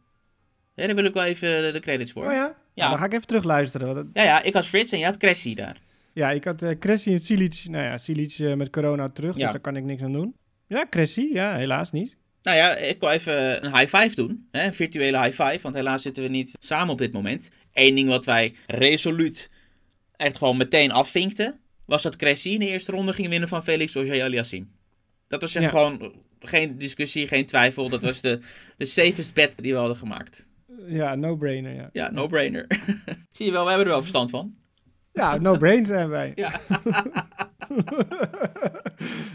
Ja, 0.74 0.86
daar 0.86 0.94
wil 0.94 1.04
ik 1.04 1.14
wel 1.14 1.24
even 1.24 1.72
de 1.72 1.80
credits 1.80 2.12
voor. 2.12 2.26
Oh 2.26 2.32
ja? 2.32 2.56
Ja. 2.74 2.88
dan 2.88 2.98
ga 2.98 3.04
ik 3.04 3.12
even 3.12 3.26
terugluisteren. 3.26 3.94
Dat... 3.94 4.06
Ja, 4.12 4.22
ja, 4.22 4.42
ik 4.42 4.54
had 4.54 4.66
Frits 4.66 4.92
en 4.92 4.98
jij 4.98 5.06
had 5.06 5.16
Cressy 5.16 5.54
daar. 5.54 5.80
Ja, 6.12 6.30
ik 6.30 6.44
had 6.44 6.62
uh, 6.62 6.70
Cressy 6.78 7.12
en 7.12 7.22
Silic. 7.22 7.62
Nou 7.64 7.84
ja, 7.84 7.98
Silic 7.98 8.38
uh, 8.38 8.54
met 8.54 8.70
corona 8.70 9.08
terug, 9.08 9.36
ja. 9.36 9.42
dus 9.42 9.50
daar 9.50 9.60
kan 9.60 9.76
ik 9.76 9.84
niks 9.84 10.02
aan 10.02 10.12
doen. 10.12 10.34
Ja, 10.66 10.86
Cressy, 10.90 11.28
ja, 11.32 11.56
helaas 11.56 11.92
niet. 11.92 12.16
Nou 12.42 12.56
ja, 12.56 12.76
ik 12.76 13.00
wil 13.00 13.10
even 13.10 13.64
een 13.64 13.76
high 13.76 13.96
five 13.96 14.14
doen. 14.14 14.48
Hè? 14.50 14.64
Een 14.64 14.74
virtuele 14.74 15.22
high 15.22 15.42
five, 15.42 15.58
want 15.62 15.74
helaas 15.74 16.02
zitten 16.02 16.22
we 16.22 16.28
niet 16.28 16.56
samen 16.58 16.92
op 16.92 16.98
dit 16.98 17.12
moment. 17.12 17.50
Eén 17.72 17.94
ding 17.94 18.08
wat 18.08 18.24
wij 18.24 18.54
resoluut 18.66 19.50
echt 20.16 20.38
gewoon 20.38 20.56
meteen 20.56 20.92
afvinkten, 20.92 21.60
was 21.84 22.02
dat 22.02 22.16
Cressy 22.16 22.48
in 22.48 22.58
de 22.58 22.68
eerste 22.68 22.92
ronde 22.92 23.12
ging 23.12 23.28
winnen 23.28 23.48
van 23.48 23.62
Felix 23.62 23.94
Auger-Aliassime. 23.94 24.66
Dat 25.30 25.40
was 25.40 25.54
echt 25.54 25.64
Ja. 25.64 25.70
gewoon 25.70 26.12
geen 26.40 26.78
discussie, 26.78 27.26
geen 27.26 27.46
twijfel. 27.46 27.88
Dat 27.88 28.02
was 28.02 28.20
de, 28.20 28.40
de 28.76 28.84
safest 28.84 29.34
bet 29.34 29.62
die 29.62 29.72
we 29.72 29.78
hadden 29.78 29.96
gemaakt. 29.96 30.48
Ja, 30.86 31.14
no-brainer, 31.14 31.74
ja. 31.74 31.88
Ja, 31.92 32.10
no-brainer. 32.10 32.66
Zie 33.32 33.46
je 33.46 33.52
wel, 33.52 33.62
we 33.62 33.68
hebben 33.68 33.86
er 33.86 33.92
wel 33.92 34.00
verstand 34.00 34.30
van. 34.30 34.54
Ja, 35.12 35.36
no-brain 35.38 35.86
zijn 35.86 36.08
wij. 36.08 36.32
Ja. 36.34 36.60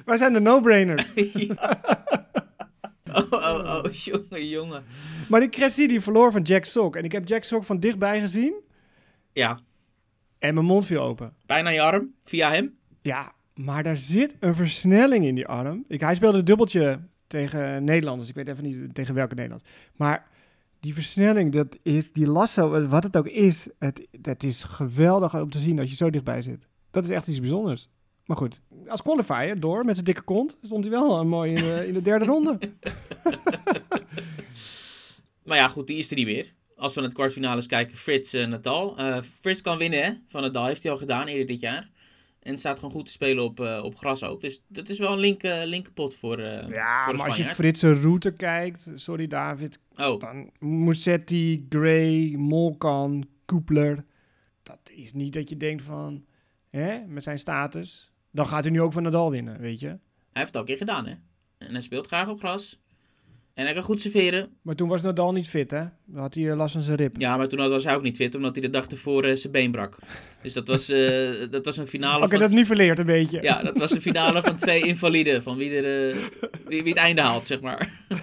wij 0.05 0.17
zijn 0.17 0.33
de 0.33 0.39
no-brainers. 0.39 1.03
Ja. 1.33 1.83
Oh, 3.13 3.31
oh, 3.31 3.81
oh, 3.85 3.91
jongen, 3.91 4.47
jongen. 4.47 4.83
Maar 5.29 5.39
die 5.39 5.49
Cressy 5.49 5.87
die 5.87 6.01
verloor 6.01 6.31
van 6.31 6.41
Jack 6.41 6.65
Sock. 6.65 6.95
En 6.95 7.03
ik 7.03 7.11
heb 7.11 7.27
Jack 7.27 7.43
Sock 7.43 7.63
van 7.63 7.79
dichtbij 7.79 8.19
gezien. 8.19 8.53
Ja, 9.33 9.59
En 10.39 10.53
mijn 10.53 10.65
mond 10.65 10.85
viel 10.85 11.01
open. 11.01 11.33
bijna 11.45 11.69
je 11.69 11.81
arm, 11.81 12.13
via 12.23 12.51
hem. 12.51 12.77
Ja, 13.01 13.31
maar 13.55 13.83
daar 13.83 13.97
zit 13.97 14.35
een 14.39 14.55
versnelling 14.55 15.25
in 15.25 15.35
die 15.35 15.47
arm. 15.47 15.85
Ik, 15.87 15.99
hij 15.99 16.15
speelde 16.15 16.43
dubbeltje 16.43 16.99
tegen 17.27 17.83
Nederlanders. 17.83 18.29
Ik 18.29 18.35
weet 18.35 18.47
even 18.47 18.63
niet 18.63 18.95
tegen 18.95 19.13
welke 19.13 19.35
Nederlanders. 19.35 19.71
Maar 19.95 20.27
die 20.79 20.93
versnelling, 20.93 21.51
dat 21.51 21.77
is, 21.81 22.11
die 22.11 22.27
lasso, 22.27 22.87
wat 22.87 23.03
het 23.03 23.17
ook 23.17 23.27
is, 23.27 23.67
het, 23.79 24.07
dat 24.19 24.43
is 24.43 24.63
geweldig 24.63 25.35
om 25.35 25.49
te 25.49 25.59
zien 25.59 25.79
als 25.79 25.89
je 25.89 25.95
zo 25.95 26.09
dichtbij 26.09 26.41
zit. 26.41 26.67
Dat 26.91 27.03
is 27.03 27.09
echt 27.09 27.27
iets 27.27 27.39
bijzonders. 27.39 27.89
Maar 28.25 28.37
goed, 28.37 28.59
als 28.87 29.01
qualifier 29.01 29.59
door 29.59 29.85
met 29.85 29.93
zijn 29.93 30.05
dikke 30.05 30.21
kont, 30.21 30.57
stond 30.61 30.83
hij 30.83 30.91
wel 30.91 31.25
mooi 31.25 31.53
in 31.53 31.93
de, 31.93 32.01
derde 32.01 32.25
ronde. 32.25 32.57
Maar 35.43 35.57
ja, 35.57 35.67
goed, 35.67 35.87
die 35.87 35.97
is 35.97 36.09
er 36.09 36.15
niet 36.15 36.25
meer. 36.25 36.53
Als 36.75 36.93
we 36.93 36.99
naar 36.99 37.09
het 37.09 37.17
kwartfinales 37.17 37.65
kijken, 37.65 37.97
Frits 37.97 38.33
en 38.33 38.49
Nadal. 38.49 38.97
Eh, 38.97 39.21
Frits 39.39 39.61
kan 39.61 39.77
winnen, 39.77 40.03
hè? 40.03 40.11
Van 40.27 40.41
Nadal 40.41 40.65
heeft 40.65 40.83
hij 40.83 40.91
al 40.91 40.97
gedaan 40.97 41.27
eerder 41.27 41.47
dit 41.47 41.59
jaar. 41.59 41.89
En 42.45 42.57
staat 42.57 42.75
gewoon 42.79 42.93
goed 42.93 43.05
te 43.05 43.11
spelen 43.11 43.43
op, 43.43 43.59
eh, 43.59 43.81
op 43.83 43.97
gras 43.97 44.23
ook. 44.23 44.41
Dus 44.41 44.61
dat 44.67 44.89
is 44.89 44.99
wel 44.99 45.11
een 45.13 45.19
linker 45.19 45.65
linkerpot 45.65 46.15
voor, 46.15 46.39
eh 46.39 46.69
Ja, 46.69 47.03
voor 47.03 47.13
de 47.13 47.17
maar 47.19 47.27
als 47.27 47.37
je. 47.37 47.43
Fritse 47.43 47.93
route 47.93 48.31
kijkt, 48.33 48.91
sorry 48.95 49.27
David, 49.27 49.79
Oh, 49.95 50.19
dan 50.19 50.51
Musetti, 50.59 51.65
Gray, 51.69 52.33
Molkan, 52.37 53.27
Koepler. 53.45 54.05
Dat 54.63 54.79
is 54.93 55.13
niet 55.13 55.33
dat 55.33 55.49
je 55.49 55.57
denkt 55.57 55.83
van, 55.83 56.25
hè, 56.69 57.05
met 57.07 57.23
zijn 57.23 57.39
status, 57.39 58.11
dan 58.31 58.47
gaat 58.47 58.63
hij 58.63 58.71
nu 58.73 58.81
ook 58.81 58.93
van 58.93 59.03
Nadal 59.03 59.31
winnen, 59.31 59.59
weet 59.59 59.79
je. 59.79 59.87
hij 59.87 59.97
heeft 60.31 60.47
het 60.47 60.55
al 60.55 60.61
een 60.61 60.67
keer 60.67 60.77
gedaan, 60.77 61.05
hè? 61.05 61.13
En 61.57 61.71
hij 61.71 61.81
speelt 61.81 62.07
graag 62.07 62.27
op 62.29 62.39
gras. 62.39 62.79
En 63.55 63.65
hij 63.65 63.73
kan 63.73 63.83
goed 63.83 64.01
serveren. 64.01 64.49
Maar 64.61 64.75
toen 64.75 64.87
was 64.87 65.01
Nadal 65.01 65.31
niet 65.33 65.47
fit, 65.47 65.71
hè? 65.71 65.83
Dan 66.05 66.21
had 66.21 66.33
hij 66.33 66.49
eh, 66.49 66.55
last 66.55 66.73
van 66.73 66.81
zijn 66.81 66.97
rib. 66.97 67.15
Ja, 67.17 67.37
maar 67.37 67.47
toen 67.47 67.69
was 67.69 67.83
hij 67.83 67.95
ook 67.95 68.01
niet 68.01 68.15
fit, 68.15 68.35
omdat 68.35 68.55
hij 68.55 68.61
de 68.61 68.69
dag 68.69 68.87
ervoor 68.87 69.23
eh, 69.23 69.35
zijn 69.35 69.53
been 69.53 69.71
brak. 69.71 69.97
Dus 70.41 70.53
dat 70.53 70.67
was, 70.67 70.89
eh, 70.89 71.29
dat 71.51 71.65
was 71.65 71.77
een 71.77 71.87
finale 71.87 72.25
Oké, 72.25 72.37
dat 72.37 72.49
is 72.49 72.55
niet 72.55 72.65
verleerd 72.65 72.99
een 72.99 73.05
beetje. 73.05 73.41
Ja, 73.41 73.63
dat 73.63 73.77
was 73.77 73.91
de 73.91 74.01
finale 74.01 74.41
van 74.41 74.55
twee 74.55 74.81
invaliden. 74.87 75.43
Van 75.43 75.57
wie, 75.57 75.81
er, 75.81 76.15
wie, 76.67 76.83
wie 76.83 76.93
het 76.93 77.01
einde 77.01 77.21
haalt, 77.21 77.47
zeg 77.47 77.61
maar. 77.61 77.89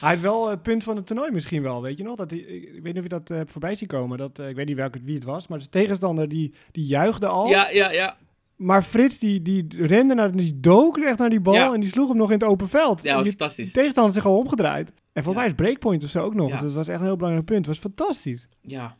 Hij 0.00 0.10
heeft 0.10 0.22
wel 0.22 0.48
het 0.50 0.62
punt 0.62 0.84
van 0.84 0.96
het 0.96 1.06
toernooi 1.06 1.30
misschien 1.30 1.62
wel, 1.62 1.82
weet 1.82 1.98
je 1.98 2.04
nog? 2.04 2.16
Dat 2.16 2.32
ik 2.32 2.48
ik 2.48 2.82
weet 2.82 2.94
niet 2.94 2.96
of 2.96 3.02
je 3.02 3.20
dat 3.24 3.32
voorbij 3.46 3.74
zien 3.74 3.88
komen. 3.88 4.18
Dat, 4.18 4.38
ik 4.38 4.56
weet 4.56 4.66
niet 4.66 4.76
welke, 4.76 4.98
wie 5.04 5.14
het 5.14 5.24
was, 5.24 5.46
maar 5.46 5.58
de 5.58 5.68
tegenstander 5.68 6.28
die, 6.28 6.54
die 6.72 6.86
juichte 6.86 7.26
al. 7.26 7.48
Ja, 7.48 7.70
ja, 7.70 7.90
ja. 7.90 8.16
Maar 8.56 8.82
Frits 8.82 9.18
die, 9.18 9.42
die 9.42 9.66
rende 9.86 10.14
naar, 10.14 10.36
die 10.36 10.60
dook 10.60 10.98
echt 10.98 11.18
naar 11.18 11.30
die 11.30 11.40
bal 11.40 11.54
Ja. 11.54 11.74
en 11.74 11.80
die 11.80 11.88
sloeg 11.90 12.08
hem 12.08 12.16
nog 12.16 12.30
in 12.30 12.38
het 12.38 12.48
open 12.48 12.68
veld. 12.68 13.02
Ja, 13.02 13.10
En 13.10 13.16
was 13.16 13.26
fantastisch. 13.28 13.72
tegenstander 13.72 14.12
zich 14.12 14.26
al 14.26 14.38
omgedraaid. 14.38 14.88
En 15.12 15.22
volgens 15.22 15.34
mij 15.36 15.46
is 15.46 15.54
breakpoint 15.54 16.04
of 16.04 16.10
zo 16.10 16.22
ook 16.24 16.34
nog. 16.34 16.50
Dus 16.50 16.60
dat 16.60 16.72
was 16.72 16.88
echt 16.88 16.98
een 17.00 17.04
heel 17.06 17.16
belangrijk 17.16 17.46
punt. 17.46 17.58
Het 17.58 17.66
was 17.66 17.78
fantastisch. 17.78 18.48
Ja. 18.60 18.96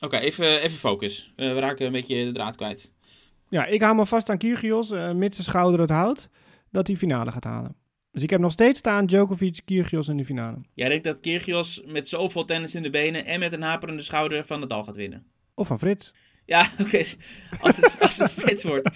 Oké, 0.00 0.16
even, 0.16 0.60
even 0.62 0.78
focus. 0.78 1.32
Eh, 1.36 1.52
we 1.52 1.58
raken 1.58 1.86
een 1.86 1.92
beetje 1.92 2.24
de 2.24 2.32
draad 2.32 2.56
kwijt. 2.56 2.92
Ja, 3.48 3.66
ik 3.66 3.82
hou 3.82 3.94
me 3.96 4.06
vast 4.06 4.28
aan 4.30 4.38
Kyrgios, 4.38 4.90
eh 4.90 5.12
mits 5.12 5.34
zijn 5.36 5.48
schouder 5.48 5.80
het 5.80 5.90
houdt, 5.90 6.28
dat 6.70 6.86
hij 6.86 6.96
finale 6.96 7.32
gaat 7.32 7.44
halen. 7.44 7.74
Dus 8.10 8.22
ik 8.22 8.30
heb 8.30 8.40
nog 8.40 8.52
steeds 8.52 8.78
staan 8.78 9.06
Djokovic, 9.06 9.60
Kyrgios 9.64 10.08
in 10.08 10.16
de 10.16 10.24
finale. 10.24 10.56
Jij 10.74 10.88
denkt 10.88 11.04
dat 11.04 11.20
Kyrgios 11.20 11.82
met 11.86 12.08
zoveel 12.08 12.44
tennis 12.44 12.74
in 12.74 12.82
de 12.82 12.90
benen 12.90 13.24
en 13.24 13.40
met 13.40 13.52
een 13.52 13.62
haperende 13.62 14.02
schouder 14.02 14.44
van 14.44 14.60
Nadal 14.60 14.84
gaat 14.84 14.96
winnen? 14.96 15.26
Of 15.54 15.66
van 15.66 15.78
Frits. 15.78 16.14
Ja, 16.52 16.68
oké. 16.84 17.04
Als, 17.60 17.76
het, 17.76 17.96
als 18.00 18.18
het 18.18 18.30
Frits 18.30 18.64
wordt. 18.64 18.90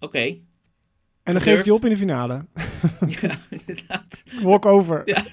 Oké. 0.00 0.38
En 1.22 1.32
dan 1.32 1.40
geeft 1.40 1.64
hij 1.64 1.74
op 1.74 1.84
in 1.84 1.90
de 1.90 1.96
finale. 1.96 2.44
Ja, 3.20 3.38
inderdaad. 3.50 4.22
Walk 4.42 4.66
over. 4.66 5.02
Ja. 5.04 5.24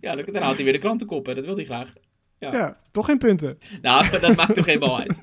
Ja, 0.00 0.14
dan, 0.14 0.24
dan 0.32 0.42
haalt 0.42 0.54
hij 0.54 0.64
weer 0.64 0.72
de 0.72 0.78
krantenkop, 0.78 1.26
hè. 1.26 1.34
Dat 1.34 1.44
wil 1.44 1.56
hij 1.56 1.64
graag. 1.64 1.92
Ja. 2.38 2.80
toch 2.90 3.06
geen 3.06 3.18
punten. 3.18 3.58
Nou, 3.82 4.20
dat 4.20 4.36
maakt 4.36 4.56
er 4.56 4.64
geen 4.64 4.78
bal 4.78 4.98
uit. 4.98 5.18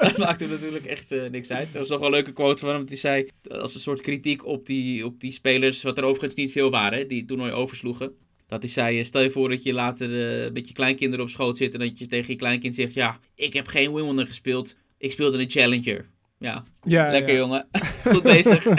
Dat 0.00 0.16
maakt 0.18 0.42
er 0.42 0.48
natuurlijk 0.48 0.86
echt 0.86 1.12
eh, 1.12 1.30
niks 1.30 1.50
uit. 1.50 1.72
Er 1.72 1.78
was 1.78 1.88
nog 1.88 1.98
wel 1.98 2.08
een 2.08 2.14
leuke 2.14 2.32
quote 2.32 2.64
van 2.64 2.74
hem. 2.74 2.86
Die 2.86 2.96
zei, 2.96 3.28
als 3.48 3.74
een 3.74 3.80
soort 3.80 4.00
kritiek 4.00 4.46
op 4.46 4.66
die, 4.66 5.04
op 5.04 5.20
die 5.20 5.32
spelers, 5.32 5.82
wat 5.82 5.98
er 5.98 6.04
overigens 6.04 6.34
niet 6.34 6.52
veel 6.52 6.70
waren, 6.70 7.08
die 7.08 7.18
het 7.18 7.28
toernooi 7.28 7.52
oversloegen. 7.52 8.16
Dat 8.48 8.62
hij 8.62 8.70
zei, 8.70 8.98
eh, 8.98 9.04
stel 9.04 9.22
je 9.22 9.30
voor 9.30 9.48
dat 9.48 9.62
je 9.62 9.72
later 9.72 10.44
eh, 10.44 10.52
met 10.52 10.68
je 10.68 10.74
kleinkinderen 10.74 11.24
op 11.24 11.30
schoot 11.30 11.56
zit 11.56 11.72
en 11.72 11.78
dat 11.78 11.98
je 11.98 12.06
tegen 12.06 12.32
je 12.32 12.38
kleinkind 12.38 12.74
zegt, 12.74 12.94
ja, 12.94 13.18
ik 13.34 13.52
heb 13.52 13.66
geen 13.66 13.94
Wimbledon 13.94 14.26
gespeeld, 14.26 14.78
ik 14.98 15.12
speelde 15.12 15.38
een 15.38 15.50
Challenger. 15.50 16.08
Ja, 16.38 16.62
Ja, 16.82 17.10
lekker 17.10 17.32
ja. 17.32 17.38
jongen. 17.38 17.68
Goed 18.12 18.22
bezig. 18.22 18.66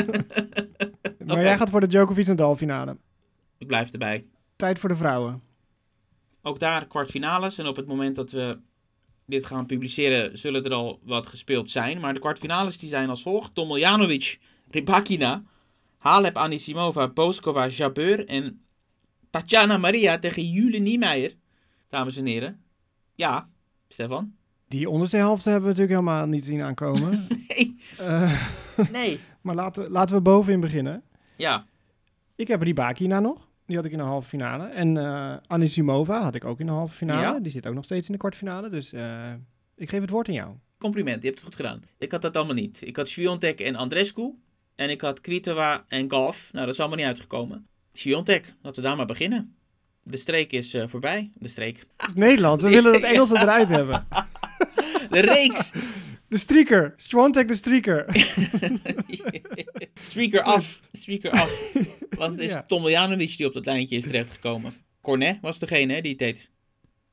Maar 1.26 1.44
jij 1.44 1.58
gaat 1.58 1.70
voor 1.70 1.80
de 1.80 1.88
Djokovic-Nadal 1.88 2.56
finale. 2.56 2.98
ik 3.58 3.68
blijf 3.68 3.92
erbij. 3.92 4.26
Tijd 4.56 4.80
voor 4.80 4.90
de 4.90 4.96
vrouwen. 4.96 5.42
Ook 6.42 6.60
daar 6.60 6.88
kwartfinales. 6.88 7.58
En 7.58 7.68
op 7.68 7.76
het 7.76 7.88
moment 7.88 8.16
dat 8.16 8.32
we 8.32 8.58
dit 9.26 9.46
gaan 9.46 9.66
publiceren, 9.66 10.38
zullen 10.38 10.64
er 10.64 10.74
al 10.74 11.00
wat 11.04 11.28
gespeeld 11.28 11.72
zijn. 11.72 12.00
Maar 12.00 12.14
de 12.14 12.20
kwartfinales 12.20 12.78
die 12.78 12.90
zijn 12.90 13.10
als 13.10 13.22
volgt. 13.22 13.56
Tomiljanovic, 13.56 14.40
Rybakina, 14.72 15.44
Halep 15.98 16.38
Anisimova, 16.38 17.08
Boskova, 17.08 17.68
Jabeur 17.68 18.28
en 18.28 18.62
Tatjana 19.30 19.78
Maria 19.78 20.20
tegen 20.20 20.50
Jule 20.50 20.78
Niemeyer. 20.78 21.34
Dames 21.90 22.18
en 22.18 22.26
heren. 22.26 22.62
Ja, 23.16 23.50
Stefan? 23.88 24.34
Die 24.68 24.90
onderste 24.90 25.18
helft 25.18 25.44
hebben 25.46 25.62
we 25.64 25.68
natuurlijk 25.70 26.00
helemaal 26.00 26.28
niet 26.28 26.46
zien 26.46 26.62
aankomen. 26.62 27.28
Nee. 27.48 27.80
Eh, 27.98 28.42
Nee. 28.92 29.20
maar 29.42 29.56
laten 29.56 29.84
we, 29.84 29.90
laten 29.90 30.16
we 30.16 30.22
bovenin 30.22 30.60
beginnen. 30.60 31.04
Ja, 31.38 31.66
Ik 32.36 32.48
heb 32.48 32.62
Ribakina 32.62 33.20
nog. 33.20 33.48
Die 33.66 33.76
had 33.76 33.86
ik 33.86 33.92
in 33.92 33.98
de 33.98 34.04
halve 34.04 34.28
finale. 34.28 34.68
En 34.68 34.98
eh 34.98 35.36
Anisimova 35.48 36.22
had 36.22 36.36
ik 36.36 36.46
ook 36.46 36.60
in 36.60 36.66
de 36.66 36.72
halve 36.72 36.94
finale. 36.96 37.22
Ja. 37.22 37.40
Die 37.40 37.52
zit 37.52 37.68
ook 37.68 37.74
nog 37.74 37.84
steeds 37.84 38.08
in 38.08 38.14
de 38.14 38.20
kwartfinale. 38.20 38.70
Dus 38.70 38.94
eh, 38.94 39.34
ik 39.76 39.90
geef 39.90 40.02
het 40.02 40.10
woord 40.10 40.28
aan 40.28 40.34
jou. 40.34 40.56
compliment. 40.80 41.22
Je 41.22 41.28
hebt 41.28 41.36
het 41.40 41.48
goed 41.48 41.56
gedaan. 41.56 41.84
Ik 41.98 42.12
had 42.12 42.22
dat 42.22 42.36
allemaal 42.36 42.54
niet. 42.56 42.82
Ik 42.88 42.96
had 42.96 43.10
Sviontek 43.10 43.60
en 43.60 43.76
Andrescu. 43.76 44.34
En 44.76 44.90
ik 44.90 45.02
had 45.02 45.22
Kvitova 45.22 45.84
en 45.88 46.10
Golf. 46.12 46.50
Nou, 46.52 46.66
dat 46.66 46.74
is 46.74 46.80
allemaal 46.80 46.98
niet 46.98 47.08
uitgekomen. 47.08 47.68
Sviontek, 48.00 48.54
laten 48.62 48.82
we 48.82 48.88
daar 48.88 48.98
maar 48.98 49.06
beginnen. 49.06 49.56
De 50.04 50.18
streek 50.18 50.52
is 50.52 50.74
eh, 50.74 50.88
voorbij. 50.88 51.30
De 51.34 51.48
streek. 51.48 51.86
Is 52.08 52.14
Nederland. 52.14 52.62
We 52.62 52.70
willen 52.70 52.94
dat 52.94 53.02
Engelse 53.02 53.38
eruit 53.38 53.70
hebben. 53.70 54.08
De 55.10 55.20
reeks! 55.20 55.72
De 56.28 56.38
streaker. 56.38 56.94
Swantek 56.96 57.48
de 57.48 57.56
streaker. 57.56 58.06
Streaker 60.10 60.42
af. 60.42 60.82
Streaker 60.92 61.32
af. 61.32 61.74
Want 62.10 62.32
het 62.32 62.42
is 62.42 62.52
Ja. 62.60 62.64
Tomiljanovic 62.64 63.38
die 63.38 63.46
op 63.46 63.54
dat 63.54 63.66
lijntje 63.66 63.96
is 63.96 64.04
terechtgekomen. 64.04 64.74
Cornet 65.02 65.38
was 65.42 65.60
degene 65.60 65.94
hè, 65.94 66.02
die 66.02 66.12
het 66.12 66.20
deed. 66.20 66.52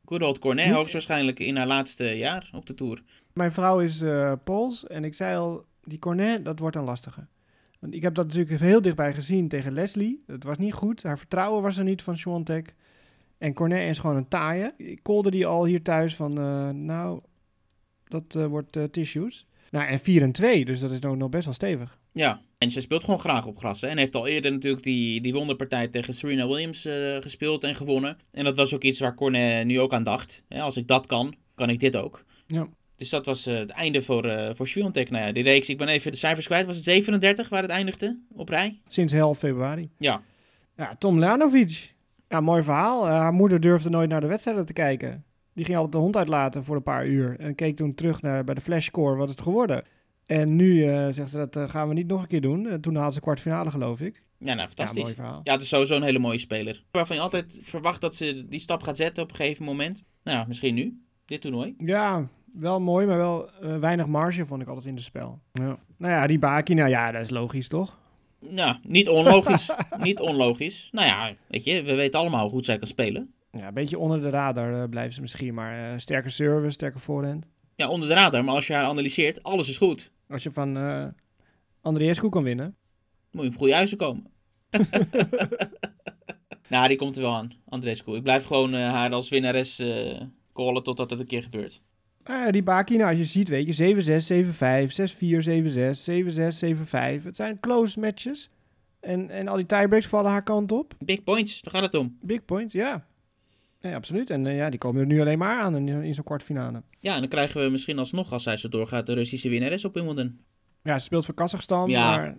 Good 0.05 0.23
old 0.23 0.39
Cornet, 0.39 0.75
hoogstwaarschijnlijk 0.75 1.39
in 1.39 1.57
haar 1.57 1.67
laatste 1.67 2.05
jaar 2.05 2.51
op 2.53 2.67
de 2.67 2.75
Tour. 2.75 3.03
Mijn 3.33 3.53
vrouw 3.53 3.81
is 3.81 4.01
eh 4.01 4.33
Pools. 4.45 4.87
En 4.87 5.05
ik 5.05 5.15
zei 5.15 5.37
al, 5.37 5.65
die 5.85 5.99
Cornet, 5.99 6.45
dat 6.45 6.59
wordt 6.59 6.77
een 6.77 6.85
lastige. 6.85 7.27
Want 7.87 7.99
ik 7.99 8.05
heb 8.05 8.15
dat 8.15 8.27
natuurlijk 8.27 8.61
heel 8.61 8.83
dichtbij 8.83 9.15
gezien 9.15 9.49
tegen 9.49 9.73
Leslie. 9.73 10.23
Het 10.27 10.45
was 10.45 10.59
niet 10.59 10.73
goed. 10.73 11.03
Haar 11.03 11.19
vertrouwen 11.19 11.63
was 11.63 11.77
er 11.77 11.85
niet 11.85 12.03
van 12.03 12.17
Swantek. 12.19 12.75
En 13.39 13.55
Cornet 13.55 13.89
is 13.89 13.99
gewoon 13.99 14.17
een 14.17 14.29
taaie. 14.29 14.75
Ik 14.77 15.03
kolde 15.03 15.31
die 15.31 15.47
al 15.47 15.65
hier 15.65 15.83
thuis 15.83 16.15
van, 16.15 16.39
eh, 16.39 16.71
nou, 16.71 17.21
dat 18.05 18.35
eh, 18.35 18.47
wordt 18.47 18.77
eh, 18.77 18.85
tissues. 18.85 19.47
Nou, 19.71 19.87
en 19.87 19.99
4 19.99 20.23
en 20.23 20.33
2, 20.33 20.65
dus 20.65 20.81
dat 20.81 20.91
is 20.91 20.99
nog, 20.99 21.17
nog 21.17 21.29
best 21.29 21.45
wel 21.45 21.55
stevig. 21.55 21.99
Ja, 22.13 22.41
en 22.59 22.71
ze 22.71 22.81
speelt 22.81 23.05
gewoon 23.05 23.21
graag 23.21 23.47
op 23.47 23.59
gras. 23.59 23.81
Hè? 23.81 23.89
En 23.89 23.99
heeft 23.99 24.15
al 24.15 24.27
eerder 24.27 24.53
natuurlijk 24.53 24.83
die, 24.83 25.21
die 25.21 25.33
wonderpartij 25.33 25.89
tegen 25.89 26.15
Serena 26.15 26.47
Williams 26.47 26.89
gespeeld 27.21 27.65
en 27.65 27.75
gewonnen. 27.75 28.19
En 28.31 28.45
dat 28.45 28.57
was 28.57 28.75
ook 28.75 28.83
iets 28.83 29.01
waar 29.01 29.15
Cornet 29.15 29.67
nu 29.67 29.81
ook 29.81 29.93
aan 29.93 30.05
dacht. 30.05 30.45
Hè? 30.49 30.61
Als 30.61 30.77
ik 30.77 30.87
dat 30.87 31.07
kan, 31.07 31.35
kan 31.55 31.71
ik 31.71 31.81
dit 31.81 31.97
ook. 31.97 32.25
Ja. 32.47 32.69
Dus 32.97 33.09
dat 33.09 33.27
was 33.27 33.47
eh, 33.47 33.59
het 33.59 33.71
einde 33.71 34.03
voor, 34.03 34.25
eh 34.25 34.55
voor. 34.55 34.71
Nou 34.75 35.09
ja, 35.11 35.33
die 35.33 35.43
reeks, 35.43 35.69
ik 35.69 35.79
ben 35.79 35.89
even 35.89 36.11
de 36.11 36.17
cijfers 36.17 36.47
kwijt. 36.47 36.67
Was 36.67 36.77
het 36.77 36.85
37 36.85 37.49
waar 37.49 37.63
het 37.63 37.71
eindigde 37.71 38.19
op 38.33 38.49
rij? 38.49 38.81
Sinds 38.89 39.15
half 39.15 39.39
februari. 39.39 39.91
Ja. 39.99 40.23
Ja, 40.77 40.97
Tom 40.99 41.19
Lanovic. 41.19 41.95
Ja, 42.29 42.41
mooi 42.41 42.63
verhaal. 42.63 43.07
Eh, 43.07 43.13
haar 43.13 43.33
moeder 43.33 43.61
durfde 43.61 43.91
nooit 43.91 44.09
naar 44.09 44.21
de 44.21 44.27
wedstrijden 44.27 44.67
te 44.67 44.73
kijken. 44.73 45.25
Die 45.53 45.65
ging 45.65 45.77
altijd 45.77 45.95
de 45.95 46.01
hond 46.01 46.17
uitlaten 46.17 46.65
voor 46.65 46.77
een 46.77 46.83
paar 46.83 47.07
uur. 47.07 47.37
En 47.39 47.55
keek 47.55 47.77
toen 47.77 47.95
terug 47.95 48.23
naar, 48.23 48.45
bij 48.45 48.55
de 48.55 48.61
flashscore 48.61 49.17
wat 49.17 49.29
het 49.29 49.41
geworden. 49.41 49.85
En 50.27 50.57
nu 50.57 50.75
uh, 50.75 51.09
zegt 51.11 51.31
ze 51.31 51.37
dat 51.37 51.57
uh, 51.57 51.69
gaan 51.69 51.89
we 51.89 51.95
niet 51.95 52.07
nog 52.07 52.23
een 52.23 52.29
keer 52.29 52.41
doen. 52.41 52.65
Uh, 52.65 52.75
toen 52.75 52.97
haalde 52.97 53.13
ze 53.13 53.21
kwartfinale, 53.21 53.71
geloof 53.71 54.01
ik. 54.01 54.23
Ja, 54.39 54.55
nou, 54.55 54.69
fantastisch. 54.69 54.97
Ja, 54.97 55.03
mooi 55.03 55.15
verhaal. 55.15 55.41
Ja, 55.45 55.53
het 55.53 55.63
is 55.63 55.69
sowieso 55.69 55.97
een 55.97 56.03
hele 56.03 56.19
mooie 56.19 56.39
speler. 56.39 56.85
Waarvan 56.91 57.17
je 57.17 57.23
altijd 57.23 57.59
verwacht 57.63 58.01
dat 58.01 58.15
ze 58.15 58.47
die 58.49 58.61
stap 58.61 58.83
gaat 58.83 58.97
zetten 58.97 59.23
op 59.23 59.31
een 59.31 59.37
gegeven 59.37 59.65
moment. 59.65 60.03
Nou, 60.23 60.39
ja, 60.39 60.45
misschien 60.49 60.75
nu, 60.75 61.03
dit 61.27 61.41
toernooi. 61.41 61.75
Ja, 61.79 62.29
wel 62.59 62.81
mooi, 62.81 63.07
maar 63.07 63.17
wel 63.17 63.51
weinig 63.61 64.07
marge 64.07 64.47
vond 64.47 64.63
ik 64.63 64.69
altijd 64.69 64.87
in 64.87 64.95
het 64.95 65.03
spel. 65.03 65.41
Ja. 65.53 65.79
Nou 65.97 66.13
ja, 66.13 66.27
die 66.27 66.39
Baki, 66.39 66.75
nou 66.75 66.89
ja, 66.89 67.13
dat 67.13 67.23
is 67.23 67.31
logisch, 67.31 67.69
toch? 67.69 67.99
Ja, 68.41 68.81
niet 68.83 69.09
onlogisch. 69.09 69.71
niet 69.99 70.21
onlogisch. 70.21 70.89
Nou 70.93 71.07
ja, 71.07 71.35
weet 71.49 71.65
je, 71.65 71.83
we 71.83 71.95
weten 71.95 72.21
allemaal 72.21 72.43
hoe 72.43 72.51
goed 72.51 72.65
zij 72.65 72.79
kan 72.79 72.87
spelen. 72.87 73.35
Ja, 73.51 73.67
een 73.67 73.75
beetje 73.75 73.99
onder 73.99 74.21
de 74.21 74.31
radar 74.31 74.89
blijven 74.89 75.15
ze 75.15 75.21
misschien, 75.21 75.55
maar 75.55 76.01
sterke 76.01 76.31
service, 76.31 76.73
sterke 76.73 76.99
voorhand. 76.99 77.47
Ja, 77.75 77.89
onder 77.89 78.09
de 78.09 78.15
radar, 78.15 78.45
maar 78.45 78.55
als 78.55 78.67
je 78.67 78.75
haar 78.75 78.85
analyseert, 78.85 79.43
alles 79.43 79.69
is 79.69 79.77
goed. 79.77 80.11
Als 80.29 80.43
je 80.43 80.53
van 80.53 80.77
uh, 80.77 81.07
Andreescu 81.81 82.29
kan 82.29 82.43
winnen. 82.43 82.77
Moet 83.31 83.45
je 83.45 83.51
op 83.51 83.57
goede 83.57 83.75
huizen 83.75 83.99
komen. 83.99 84.27
nou, 86.69 86.89
die 86.89 86.97
komt 86.97 87.17
er 87.17 87.23
wel 87.23 87.35
aan, 87.35 87.53
Andreescu. 87.69 88.15
Ik 88.15 88.23
blijf 88.23 88.45
gewoon 88.45 88.75
uh, 88.75 88.81
haar 88.81 89.13
als 89.13 89.29
winnares 89.29 89.81
uh, 89.81 90.21
callen 90.53 90.83
totdat 90.83 91.11
het 91.11 91.19
een 91.19 91.27
keer 91.27 91.43
gebeurt. 91.43 91.83
Uh, 92.31 92.51
die 92.51 92.63
Baki, 92.63 92.97
nou, 92.97 93.09
als 93.09 93.19
je 93.19 93.25
ziet, 93.25 93.49
weet 93.49 93.77
je, 93.77 93.95
7-6, 93.95 94.27
7-5, 94.27 94.91
6-4, 94.91 95.43
7-6, 95.43 97.21
7-5. 97.21 97.25
Het 97.25 97.37
zijn 97.37 97.61
close 97.61 98.01
matches. 98.01 98.51
En, 99.01 99.31
en 99.31 99.49
al 99.49 99.57
die 99.57 99.67
tiebreaks 99.67 100.07
vallen 100.07 100.31
haar 100.31 100.43
kant 100.43 100.73
op. 100.73 100.95
Big 100.99 101.23
points, 101.23 101.63
daar 101.63 101.73
gaat 101.73 101.83
het 101.83 101.95
om. 101.95 102.19
Big 102.21 102.45
points, 102.45 102.75
ja. 102.75 103.07
Nee, 103.81 103.95
absoluut. 103.95 104.31
En 104.31 104.45
uh, 104.45 104.57
ja, 104.57 104.71
die 104.71 104.79
komen 104.79 105.01
er 105.01 105.07
nu 105.07 105.21
alleen 105.21 105.39
maar 105.39 105.61
aan 105.61 105.77
in, 105.77 105.89
in 105.89 106.15
zo'n 106.15 106.25
kwartfinale. 106.25 106.83
Ja, 107.01 107.15
en 107.15 107.21
dan 107.21 107.29
krijgen 107.29 107.63
we 107.63 107.71
misschien 107.71 107.99
alsnog, 107.99 108.33
als 108.33 108.43
zij 108.43 108.57
zo 108.57 108.69
doorgaat, 108.69 109.07
de 109.07 109.13
Russische 109.13 109.49
winnares 109.49 109.85
op 109.85 109.95
Wimbledon. 109.95 110.39
Ja, 110.83 110.99
ze 110.99 111.05
speelt 111.05 111.25
voor 111.25 111.35
Kazachstan, 111.35 111.91
ja, 111.91 112.35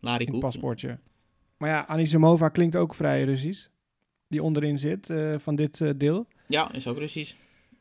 maar 0.00 0.20
een 0.20 0.38
paspoortje. 0.38 0.98
Maar 1.56 1.70
ja, 1.70 1.86
Anisimova 1.86 2.48
klinkt 2.48 2.76
ook 2.76 2.94
vrij 2.94 3.24
Russisch. 3.24 3.68
Die 4.28 4.42
onderin 4.42 4.78
zit 4.78 5.08
uh, 5.08 5.34
van 5.38 5.56
dit 5.56 5.80
uh, 5.80 5.90
deel. 5.96 6.26
Ja, 6.46 6.72
is 6.72 6.86
ook 6.86 6.98
Russisch. 6.98 7.34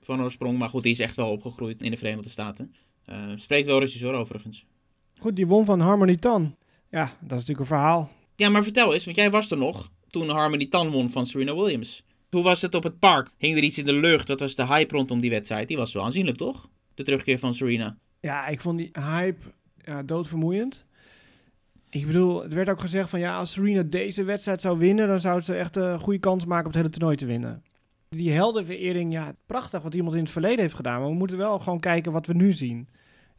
Van 0.08 0.22
oorsprong, 0.22 0.58
maar 0.58 0.70
goed, 0.70 0.84
die 0.84 0.92
is 0.92 1.00
echt 1.00 1.16
wel 1.16 1.32
opgegroeid 1.32 1.82
in 1.82 1.92
de 1.92 1.98
Verenigde 1.98 2.30
Staten. 2.30 2.76
Uh, 3.10 3.32
spreekt 3.36 3.68
wel 3.68 3.80
Russisch 3.80 4.04
hoor, 4.04 4.14
overigens. 4.14 4.66
Goed, 5.20 5.36
die 5.36 5.48
won 5.48 5.66
van 5.66 5.80
Harmony 5.80 6.16
Tan. 6.16 6.56
Ja, 6.90 7.04
dat 7.04 7.12
is 7.22 7.30
natuurlijk 7.30 7.60
een 7.60 7.66
verhaal. 7.66 8.12
Ja, 8.36 8.50
maar 8.50 8.64
vertel 8.64 8.94
eens, 8.94 9.06
want 9.06 9.18
jij 9.18 9.32
was 9.32 9.52
er 9.52 9.58
nog 9.58 9.92
toen 10.10 10.30
Harmony 10.30 10.66
Tan 10.66 10.90
won 10.92 11.10
van 11.10 11.26
Serena 11.26 11.56
Williams. 11.56 12.04
Hoe 12.30 12.44
was 12.44 12.62
het 12.62 12.76
op 12.76 12.84
het 12.84 13.00
park? 13.00 13.30
Hing 13.38 13.58
er 13.58 13.64
iets 13.64 13.78
in 13.78 13.86
de 13.86 13.94
lucht? 13.94 14.28
Wat 14.28 14.40
was 14.40 14.56
de 14.56 14.66
hype 14.66 14.96
rondom 14.96 15.20
die 15.20 15.30
wedstrijd? 15.30 15.68
Die 15.68 15.78
was 15.78 15.94
wel 15.94 16.04
aanzienlijk, 16.04 16.38
toch? 16.38 16.70
De 16.94 17.04
terugkeer 17.04 17.40
van 17.40 17.54
Serena. 17.54 17.98
Ja, 18.20 18.48
ik 18.48 18.62
vond 18.62 18.78
die 18.78 18.92
hype 18.94 19.46
ja, 19.84 20.04
doodvermoeiend. 20.04 20.86
Ik 21.90 22.06
bedoel, 22.06 22.44
het 22.44 22.54
werd 22.54 22.70
ook 22.70 22.80
gezegd 22.80 23.10
van 23.10 23.20
ja, 23.20 23.38
als 23.38 23.52
Serena 23.52 23.84
deze 23.84 24.24
wedstrijd 24.24 24.62
zou 24.62 24.78
winnen, 24.78 25.08
dan 25.08 25.20
zou 25.20 25.42
ze 25.42 25.56
echt 25.56 25.76
een 25.76 26.00
goede 26.00 26.20
kans 26.20 26.46
maken 26.46 26.66
om 26.66 26.72
het 26.72 26.80
hele 26.80 26.90
toernooi 26.90 27.16
te 27.16 27.26
winnen. 27.26 27.64
Die 28.10 28.32
heldenverering, 28.32 29.14
ja, 29.14 29.36
prachtig 29.46 29.82
wat 29.82 29.94
iemand 29.94 30.16
in 30.16 30.22
het 30.22 30.32
verleden 30.32 30.60
heeft 30.60 30.74
gedaan. 30.74 31.00
Maar 31.00 31.10
we 31.10 31.16
moeten 31.16 31.38
wel 31.38 31.60
gewoon 31.60 31.80
kijken 31.80 32.12
wat 32.12 32.26
we 32.26 32.34
nu 32.34 32.52
zien. 32.52 32.88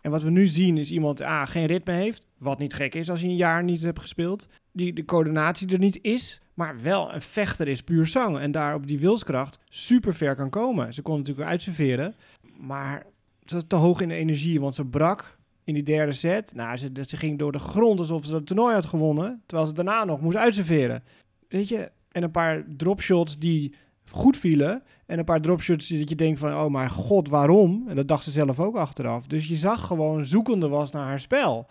En 0.01 0.11
wat 0.11 0.23
we 0.23 0.31
nu 0.31 0.47
zien 0.47 0.79
is 0.79 0.91
iemand 0.91 1.21
ah, 1.21 1.47
geen 1.47 1.67
ritme 1.67 1.93
heeft. 1.93 2.27
Wat 2.39 2.59
niet 2.59 2.75
gek 2.75 2.95
is 2.95 3.11
als 3.11 3.21
je 3.21 3.27
een 3.27 3.37
jaar 3.37 3.65
niet 3.65 3.83
hebt 3.83 4.01
gespeeld. 4.01 4.49
Die 4.73 4.93
de 4.93 5.05
coördinatie 5.05 5.73
er 5.73 5.79
niet 5.79 5.99
is. 6.03 6.41
Maar 6.55 6.83
wel 6.83 7.15
een 7.15 7.21
vechter 7.21 7.69
is 7.69 7.83
puur 7.83 8.07
zang. 8.07 8.39
En 8.39 8.51
daar 8.51 8.75
op 8.75 8.87
die 8.87 8.99
wilskracht 8.99 9.59
super 9.69 10.15
ver 10.15 10.35
kan 10.35 10.51
komen. 10.51 10.95
Ze 10.95 11.03
kon 11.03 11.19
natuurlijk 11.19 11.49
uitserveren. 11.49 12.15
Maar 12.59 13.07
ze 13.45 13.67
te 13.67 13.77
hoog 13.77 14.01
in 14.01 14.09
de 14.09 14.15
energie. 14.15 14.61
Want 14.61 14.75
ze 14.75 14.85
brak 14.85 15.39
in 15.65 15.75
die 15.75 15.83
derde 15.83 16.13
set. 16.13 16.55
Nou, 16.55 16.77
ze, 16.77 16.91
ze 17.07 17.17
ging 17.17 17.39
door 17.39 17.53
de 17.53 17.59
grond 17.59 17.99
alsof 17.99 18.25
ze 18.25 18.35
het 18.35 18.47
toernooi 18.47 18.75
had 18.75 18.87
gewonnen. 18.87 19.43
Terwijl 19.47 19.69
ze 19.69 19.75
daarna 19.75 20.05
nog 20.05 20.21
moest 20.21 20.37
uitserveren. 20.37 21.03
Weet 21.49 21.69
je? 21.69 21.91
En 22.13 22.23
een 22.23 22.31
paar 22.31 22.65
dropshots 22.77 23.39
die 23.39 23.75
goed 24.11 24.37
vielen. 24.37 24.83
En 25.07 25.19
een 25.19 25.25
paar 25.25 25.41
dropshots 25.41 25.89
dat 25.89 26.09
je 26.09 26.15
denkt 26.15 26.39
van, 26.39 26.53
oh 26.53 26.71
mijn 26.71 26.91
god, 26.91 27.29
waarom? 27.29 27.85
En 27.89 27.97
dat 27.97 28.09
dacht 28.09 28.25
ze 28.25 28.31
zelf 28.31 28.61
ook 28.61 28.77
achteraf. 28.77 29.27
Dus 29.27 29.49
je 29.49 29.57
zag 29.57 29.87
gewoon 29.87 30.25
zoekende 30.25 30.69
was 30.69 30.91
naar 30.91 31.07
haar 31.07 31.21
spel. 31.21 31.67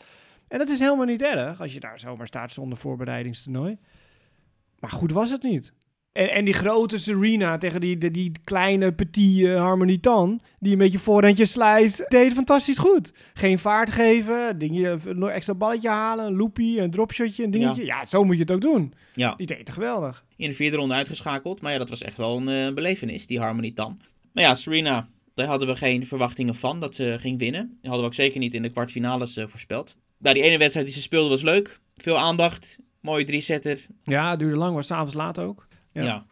En 0.47 0.57
dat 0.57 0.69
is 0.69 0.79
helemaal 0.79 1.05
niet 1.05 1.21
erg 1.21 1.61
als 1.61 1.73
je 1.73 1.79
daar 1.79 1.99
zomaar 1.99 2.27
staat 2.27 2.51
zonder 2.51 2.77
voorbereidingstoernooi. 2.77 3.77
Maar 4.79 4.91
goed 4.91 5.11
was 5.11 5.29
het 5.29 5.43
niet. 5.43 5.73
En, 6.17 6.29
en 6.31 6.45
die 6.45 6.53
grote 6.53 6.97
Serena 6.97 7.57
tegen 7.57 7.81
die, 7.81 7.97
die, 7.97 8.11
die 8.11 8.31
kleine 8.43 8.93
petit 8.93 9.37
uh, 9.37 9.59
Harmonitan, 9.59 10.41
die 10.59 10.71
een 10.71 10.77
beetje 10.77 10.99
voorhandje 10.99 11.45
slice, 11.45 12.05
deed 12.07 12.33
fantastisch 12.33 12.77
goed. 12.77 13.11
Geen 13.33 13.59
vaart 13.59 13.89
geven, 13.89 14.57
dingetje, 14.57 14.99
een 15.05 15.23
extra 15.23 15.53
balletje 15.53 15.89
halen, 15.89 16.25
een 16.25 16.35
loopie, 16.35 16.81
een 16.81 16.91
dropshotje, 16.91 17.43
een 17.43 17.51
dingetje. 17.51 17.85
Ja. 17.85 17.99
ja, 17.99 18.05
zo 18.05 18.23
moet 18.23 18.35
je 18.35 18.41
het 18.41 18.51
ook 18.51 18.61
doen. 18.61 18.93
Ja. 19.13 19.33
Die 19.35 19.47
deed 19.47 19.57
het 19.57 19.69
geweldig. 19.69 20.23
In 20.35 20.49
de 20.49 20.55
vierde 20.55 20.77
ronde 20.77 20.93
uitgeschakeld, 20.93 21.61
maar 21.61 21.71
ja, 21.71 21.77
dat 21.77 21.89
was 21.89 22.01
echt 22.01 22.17
wel 22.17 22.37
een 22.37 22.67
uh, 22.67 22.73
belevenis, 22.73 23.27
die 23.27 23.39
Harmonitan. 23.39 23.99
Maar 24.31 24.43
ja, 24.43 24.55
Serena, 24.55 25.09
daar 25.33 25.47
hadden 25.47 25.67
we 25.67 25.75
geen 25.75 26.05
verwachtingen 26.05 26.55
van 26.55 26.79
dat 26.79 26.95
ze 26.95 27.15
ging 27.19 27.39
winnen. 27.39 27.67
Dat 27.67 27.81
hadden 27.81 27.99
we 27.99 28.05
ook 28.05 28.13
zeker 28.13 28.39
niet 28.39 28.53
in 28.53 28.61
de 28.61 28.69
kwartfinales 28.69 29.37
uh, 29.37 29.47
voorspeld. 29.47 29.97
Nou, 30.17 30.35
die 30.35 30.43
ene 30.43 30.57
wedstrijd 30.57 30.85
die 30.85 30.95
ze 30.95 31.01
speelde 31.01 31.29
was 31.29 31.41
leuk. 31.41 31.79
Veel 31.95 32.17
aandacht, 32.17 32.79
mooie 33.01 33.25
drie-setter. 33.25 33.85
Ja, 34.03 34.29
het 34.29 34.39
duurde 34.39 34.57
lang, 34.57 34.75
was 34.75 34.87
s'avonds 34.87 35.13
laat 35.13 35.39
ook. 35.39 35.67
Ja. 35.97 36.03
ja. 36.03 36.25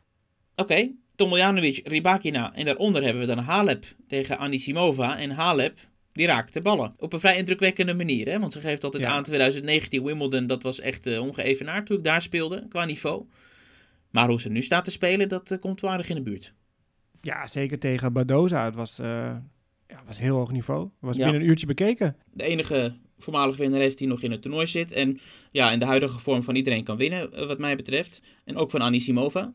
Oké, 0.56 0.96
okay. 1.16 1.82
Rybakina. 1.84 2.54
En 2.54 2.66
daaronder 2.66 3.04
hebben 3.04 3.22
we 3.22 3.36
dan 3.36 3.44
Halep 3.44 3.86
tegen 4.08 4.38
Anisimova. 4.38 5.18
En 5.18 5.32
Halep, 5.32 5.80
die 6.12 6.28
raakt 6.28 6.54
de 6.54 6.62
ballen. 6.62 6.94
Op 6.98 7.14
een 7.14 7.20
vrij 7.20 7.38
indrukwekkende 7.38 7.94
manier, 7.94 8.28
hè? 8.28 8.40
Want 8.40 8.54
ze 8.54 8.60
geeft 8.60 8.84
altijd 8.84 9.04
ja. 9.04 9.10
aan 9.10 9.24
2019 9.24 10.04
Wimbledon. 10.04 10.48
Dat 10.48 10.64
was 10.64 10.80
echt 10.80 11.08
uh, 11.08 11.22
ongeëvenaard 11.22 11.86
toen 11.86 11.98
ik 11.98 12.04
daar 12.04 12.22
speelde, 12.22 12.66
qua 12.70 12.86
niveau. 12.86 13.26
Maar 14.10 14.28
hoe 14.28 14.42
ze 14.42 14.50
nu 14.50 14.62
staat 14.62 14.84
te 14.84 14.92
spelen, 14.92 15.30
dat 15.30 15.52
uh, 15.52 15.60
komt 15.60 15.82
waardig 15.82 16.10
in 16.10 16.16
de 16.16 16.22
buurt. 16.22 16.54
Ja, 17.22 17.48
zeker 17.48 17.80
tegen 17.80 18.14
Badoza. 18.14 18.66
Het 18.66 18.76
was, 18.76 19.00
uh, 19.00 19.06
ja, 19.88 20.02
was 20.06 20.18
heel 20.18 20.36
hoog 20.36 20.52
niveau. 20.52 20.82
Het 20.84 20.92
was 21.00 21.16
ja. 21.16 21.24
binnen 21.24 21.42
een 21.42 21.48
uurtje 21.48 21.66
bekeken. 21.66 22.16
De 22.34 22.44
enige 22.44 22.96
voormalige 23.18 23.58
winnares 23.58 23.96
die 23.96 24.08
nog 24.08 24.22
in 24.22 24.32
het 24.32 24.42
toernooi 24.42 24.68
zit. 24.68 24.92
En 24.92 25.20
ja, 25.52 25.72
in 25.72 25.80
de 25.80 25.86
huidige 25.86 26.20
vorm 26.20 26.44
van 26.44 26.56
iedereen 26.56 26.84
kan 26.84 26.98
winnen, 26.98 27.48
wat 27.48 27.60
mij 27.60 27.76
betreft. 27.76 28.22
En 28.44 28.58
ook 28.58 28.72
van 28.72 28.82
Anisimova. 28.82 29.54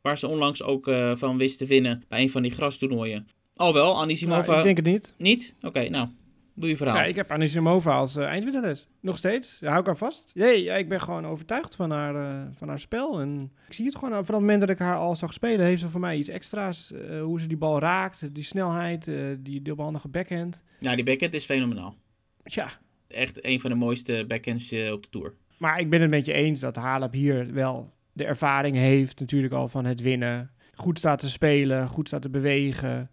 Waar 0.00 0.18
ze 0.18 0.28
onlangs 0.28 0.62
ook 0.62 0.88
uh, 0.88 1.16
van 1.16 1.38
wist 1.38 1.58
te 1.58 1.66
winnen 1.66 2.04
bij 2.08 2.20
een 2.20 2.30
van 2.30 2.42
die 2.42 2.50
grastoernooien. 2.50 3.28
Al 3.56 3.72
wel, 3.72 4.00
Anisimova... 4.00 4.46
Nou, 4.46 4.58
ik 4.58 4.64
denk 4.64 4.76
het 4.76 4.86
niet. 4.86 5.14
Niet? 5.18 5.54
Oké, 5.56 5.66
okay, 5.66 5.88
nou, 5.88 6.08
doe 6.54 6.68
je 6.68 6.76
verhaal. 6.76 6.96
Ja, 6.96 7.04
ik 7.04 7.16
heb 7.16 7.30
Anisimova 7.30 7.96
als 7.96 8.16
uh, 8.16 8.24
eindwinnares. 8.24 8.86
Nog 9.00 9.16
steeds. 9.16 9.60
Hou 9.60 9.80
ik 9.80 9.88
aan 9.88 9.96
vast. 9.96 10.30
Jee, 10.34 10.62
ja, 10.62 10.74
ik 10.74 10.88
ben 10.88 11.00
gewoon 11.00 11.26
overtuigd 11.26 11.76
van 11.76 11.90
haar, 11.90 12.14
uh, 12.14 12.42
van 12.52 12.68
haar 12.68 12.78
spel. 12.78 13.20
En 13.20 13.52
ik 13.66 13.74
zie 13.74 13.84
het 13.84 13.94
gewoon, 13.94 14.10
vanaf 14.10 14.26
het 14.26 14.36
moment 14.36 14.60
dat 14.60 14.70
ik 14.70 14.78
haar 14.78 14.96
al 14.96 15.16
zag 15.16 15.32
spelen, 15.32 15.66
heeft 15.66 15.80
ze 15.80 15.88
voor 15.88 16.00
mij 16.00 16.16
iets 16.16 16.28
extra's. 16.28 16.92
hoe 17.22 17.40
ze 17.40 17.46
die 17.46 17.56
bal 17.56 17.78
raakt, 17.78 18.34
die 18.34 18.44
snelheid, 18.44 19.10
die 19.38 19.62
dubbelhandige 19.62 20.08
backhand. 20.08 20.62
Ja, 20.80 20.94
die 20.94 21.04
backhand 21.04 21.34
is 21.34 21.44
fenomenaal. 21.44 21.96
Tja. 22.44 22.68
Echt 23.12 23.44
een 23.44 23.60
van 23.60 23.70
de 23.70 23.76
mooiste 23.76 24.24
backhands 24.28 24.72
op 24.72 25.02
de 25.02 25.08
Tour. 25.10 25.34
Maar 25.56 25.80
ik 25.80 25.90
ben 25.90 26.00
het 26.00 26.10
met 26.10 26.26
je 26.26 26.32
eens 26.32 26.60
dat 26.60 26.76
Halep 26.76 27.12
hier 27.12 27.52
wel 27.52 27.92
de 28.12 28.24
ervaring 28.24 28.76
heeft 28.76 29.20
natuurlijk 29.20 29.54
al 29.54 29.68
van 29.68 29.84
het 29.84 30.00
winnen. 30.00 30.50
Goed 30.74 30.98
staat 30.98 31.18
te 31.18 31.28
spelen, 31.28 31.88
goed 31.88 32.08
staat 32.08 32.22
te 32.22 32.30
bewegen, 32.30 33.10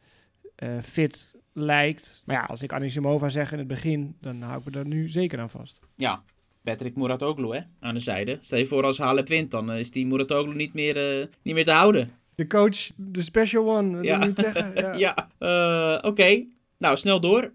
uh, 0.64 0.70
fit 0.84 1.34
lijkt. 1.54 2.24
Maar 2.26 2.36
ja, 2.36 2.44
als 2.44 2.62
ik 2.62 2.74
Anisimova 2.74 3.30
zeg 3.30 3.52
in 3.52 3.58
het 3.58 3.68
begin, 3.68 4.16
dan 4.22 4.42
hou 4.42 4.60
ik 4.60 4.66
me 4.66 4.72
daar 4.72 4.88
nu 4.88 5.10
zeker 5.10 5.40
aan 5.40 5.50
vast. 5.50 5.80
Ja, 5.96 6.24
Patrick 6.64 6.96
Muratoglu 6.96 7.56
hè, 7.56 7.62
aan 7.80 7.94
de 7.94 8.00
zijde. 8.00 8.38
Stel 8.42 8.58
je 8.58 8.66
voor 8.66 8.84
als 8.84 8.98
Halep 8.98 9.28
wint, 9.28 9.52
dan 9.52 9.72
is 9.72 9.92
die 9.92 10.06
Muratoglu 10.06 10.56
niet 10.56 10.74
meer, 10.74 11.20
uh, 11.20 11.26
niet 11.42 11.54
meer 11.54 11.66
te 11.66 11.72
houden. 11.72 12.12
De 12.36 12.48
coach, 12.48 12.90
de 12.96 13.22
special 13.22 13.70
one, 13.78 14.04
ja. 14.04 14.18
moet 14.18 14.40
zeggen. 14.40 14.72
Ja, 14.82 14.94
ja. 14.94 15.30
Uh, 15.40 15.98
oké. 15.98 16.08
Okay. 16.08 16.48
Nou, 16.78 16.98
snel 16.98 17.20
door. 17.20 17.52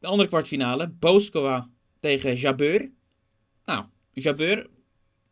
De 0.00 0.06
andere 0.06 0.28
kwartfinale, 0.28 0.88
Boskova 0.88 1.68
tegen 2.00 2.34
Jabeur. 2.34 2.90
Nou, 3.64 3.84
Jabeur, 4.12 4.66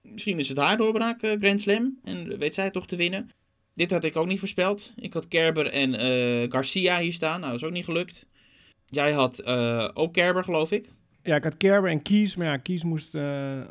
misschien 0.02 0.38
is 0.38 0.48
het 0.48 0.58
haar 0.58 0.76
doorbraak, 0.76 1.22
uh, 1.22 1.32
Grand 1.40 1.62
Slam. 1.62 1.98
En 2.04 2.38
weet 2.38 2.54
zij 2.54 2.70
toch 2.70 2.86
te 2.86 2.96
winnen. 2.96 3.30
Dit 3.74 3.90
had 3.90 4.04
ik 4.04 4.16
ook 4.16 4.26
niet 4.26 4.38
voorspeld. 4.38 4.92
Ik 4.96 5.12
had 5.12 5.28
Kerber 5.28 5.66
en 5.66 5.94
uh, 5.94 6.50
Garcia 6.50 6.98
hier 6.98 7.12
staan. 7.12 7.40
Nou, 7.40 7.52
dat 7.52 7.60
is 7.60 7.66
ook 7.66 7.74
niet 7.74 7.84
gelukt. 7.84 8.26
Jij 8.86 9.12
had 9.12 9.42
uh, 9.46 9.88
ook 9.94 10.12
Kerber, 10.12 10.44
geloof 10.44 10.70
ik. 10.70 10.88
Ja, 11.22 11.36
ik 11.36 11.44
had 11.44 11.56
Kerber 11.56 11.90
en 11.90 12.02
Kies. 12.02 12.36
Maar 12.36 12.46
ja, 12.46 12.56
Kies 12.56 12.84
moest 12.84 13.14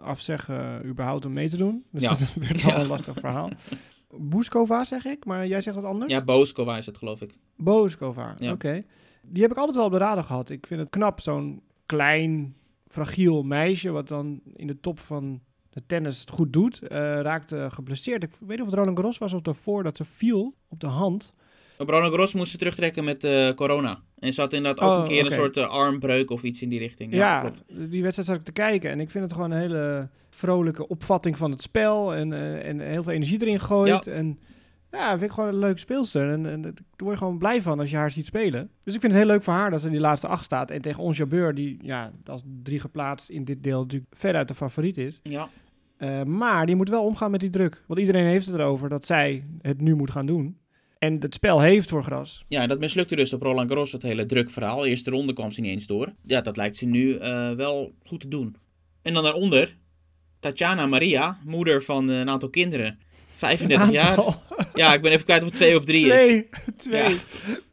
afzeggen 0.02 0.86
überhaupt 0.86 1.26
om 1.26 1.34
mee 1.34 1.50
te 1.50 1.58
doen. 1.58 1.86
Dus 1.92 2.02
ja. 2.02 2.10
dat 2.20 2.34
werd 2.34 2.62
wel 2.62 2.72
ja. 2.72 2.80
een 2.80 2.88
lastig 2.88 3.16
verhaal. 3.20 3.50
Boeskova 4.18 4.84
zeg 4.84 5.06
ik, 5.06 5.26
maar 5.26 5.48
jij 5.48 5.62
zegt 5.62 5.76
wat 5.76 5.86
anders? 5.86 6.12
Ja, 6.12 6.24
Booskova 6.24 6.78
is 6.78 6.86
het, 6.86 6.98
geloof 6.98 7.22
ik. 7.22 7.36
Booskova, 7.56 8.36
Ja. 8.40 8.52
oké. 8.52 8.84
Die 9.22 9.42
heb 9.42 9.52
ik 9.52 9.58
altijd 9.58 9.76
wel 9.76 9.86
op 9.86 9.92
de 9.92 9.98
radar 9.98 10.24
gehad. 10.24 10.50
Ik 10.50 10.68
vind 10.68 10.80
het 10.80 10.90
knap, 10.90 11.22
zo'n 11.22 11.62
klein, 11.86 12.56
fragiel 12.88 13.44
meisje... 13.44 13.90
wat 13.92 14.08
dan 14.08 14.42
in 14.56 14.68
de 14.68 14.80
top 14.80 15.00
van 15.00 15.42
de 15.70 15.82
tennis 15.86 16.20
het 16.20 16.30
goed 16.30 16.54
doet. 16.54 16.80
eh, 16.82 16.98
raakte 17.20 17.68
geblesseerd. 17.72 18.24
Ik 18.24 18.30
weet 18.40 18.50
niet 18.50 18.60
of 18.60 18.66
het 18.66 18.76
Roland 18.76 18.98
Garros 18.98 19.18
was 19.18 19.34
of 19.34 19.42
daarvoor 19.42 19.84
dat 19.84 19.98
ze 19.98 20.06
viel 20.06 20.54
op 20.70 20.80
de 20.80 20.88
hand. 20.88 21.34
Op 21.78 21.90
Roland 21.90 22.10
Garros 22.10 22.34
moest 22.34 22.52
ze 22.52 22.58
terugtrekken 22.58 23.04
met 23.04 23.24
eh, 23.24 23.50
corona. 23.50 24.02
En 24.20 24.34
ze 24.34 24.42
had 24.42 24.54
inderdaad 24.54 24.84
ook 24.86 24.92
Oh, 24.96 25.00
een 25.00 25.08
keer 25.08 25.26
een 25.26 25.32
soort 25.32 25.58
eh, 25.58 25.68
armbreuk 25.68 26.30
of 26.30 26.44
iets 26.44 26.62
in 26.62 26.70
die 26.70 26.80
richting. 26.80 27.14
Ja, 27.14 27.18
Ja, 27.20 27.40
klopt. 27.40 27.64
die 27.92 28.02
wedstrijd 28.02 28.28
zat 28.30 28.38
ik 28.38 28.44
te 28.46 28.52
kijken 28.52 28.92
en 28.92 29.00
ik 29.00 29.10
vind 29.10 29.24
het 29.24 29.34
gewoon 29.34 29.52
een 29.52 29.60
hele 29.60 30.10
vrolijke 30.30 30.88
opvatting 30.88 31.38
van 31.38 31.52
het 31.52 31.62
spel 31.62 32.14
en, 32.16 32.34
en 32.64 32.80
heel 32.80 33.04
veel 33.04 33.12
energie 33.14 33.42
erin 33.42 33.60
gooit. 33.60 34.08
En 34.08 34.40
ja, 34.96 35.10
vind 35.10 35.22
ik 35.22 35.32
gewoon 35.32 35.50
een 35.50 35.60
leuke 35.60 35.80
speelster 35.80 36.32
en, 36.32 36.46
en 36.46 36.62
daar 36.62 36.74
word 36.96 37.12
je 37.12 37.18
gewoon 37.18 37.38
blij 37.38 37.62
van 37.62 37.80
als 37.80 37.90
je 37.90 37.96
haar 37.96 38.12
ziet 38.12 38.26
spelen. 38.26 38.70
Dus 38.84 38.94
ik 38.94 39.00
vind 39.00 39.14
het 39.14 39.22
heel 39.22 39.32
leuk 39.32 39.44
voor 39.44 39.54
haar 39.54 39.72
dat 39.72 39.80
ze 39.80 39.86
in 39.86 39.92
die 39.92 40.02
laatste 40.02 40.28
acht 40.28 40.46
staat 40.46 40.72
en 40.72 40.82
tegen 40.82 41.04
Ons 41.04 41.18
Jabeur, 41.18 41.56
die 41.56 41.78
ja, 41.82 42.12
als 42.26 42.44
drie 42.64 42.80
geplaatst 42.80 43.30
in 43.30 43.46
dit 43.46 43.64
deel 43.64 43.82
natuurlijk 43.82 44.16
veruit 44.16 44.48
de 44.48 44.56
favoriet 44.56 44.98
is. 44.98 45.20
Ja. 45.24 45.50
Eh, 45.98 46.24
maar 46.24 46.66
die 46.66 46.76
moet 46.76 46.90
wel 46.90 47.04
omgaan 47.04 47.32
met 47.32 47.40
die 47.40 47.50
druk. 47.50 47.84
Want 47.88 48.00
iedereen 48.00 48.26
heeft 48.26 48.46
het 48.46 48.56
erover 48.56 48.90
dat 48.90 49.06
zij 49.06 49.44
het 49.62 49.82
nu 49.82 49.96
moet 49.96 50.12
gaan 50.12 50.26
doen. 50.26 50.58
En 51.00 51.20
het 51.20 51.34
spel 51.34 51.62
heeft 51.62 51.90
voor 51.90 52.04
gras. 52.04 52.46
ja, 52.48 52.62
en 52.62 52.70
dat 52.70 52.80
mislukte 52.80 53.16
dus 53.16 53.34
op 53.34 53.42
Roland 53.42 53.68
Garros, 53.68 53.92
het 53.92 54.02
hele 54.02 54.26
drukverhaal. 54.26 54.86
Eerste 54.86 55.10
ronde 55.10 55.34
kwam 55.34 55.52
ze 55.52 55.62
niet 55.62 55.72
eens 55.72 55.88
door. 55.88 56.14
Ja, 56.26 56.42
dat 56.42 56.58
lijkt 56.58 56.78
ze 56.78 56.86
nu 56.86 57.16
eh, 57.16 57.52
wel 57.52 57.94
goed 58.04 58.20
te 58.20 58.28
doen. 58.28 58.56
En 59.02 59.14
dan 59.14 59.24
daaronder, 59.24 59.78
Tatjana 60.40 60.86
Maria, 60.86 61.38
moeder 61.44 61.84
van 61.84 62.10
eh, 62.10 62.20
een 62.20 62.30
aantal 62.30 62.50
kinderen. 62.50 63.00
35 63.36 63.92
jaar. 63.92 64.18
Ja, 64.74 64.94
ik 64.94 65.02
ben 65.02 65.12
even 65.12 65.24
kwijt 65.26 65.42
of 65.42 65.48
het 65.48 65.56
twee 65.58 65.78
of 65.78 65.84
drie 65.84 66.06
is. 66.06 66.12
Twee. 66.12 66.50
Twee. 66.78 67.10
Ja. 67.14 67.20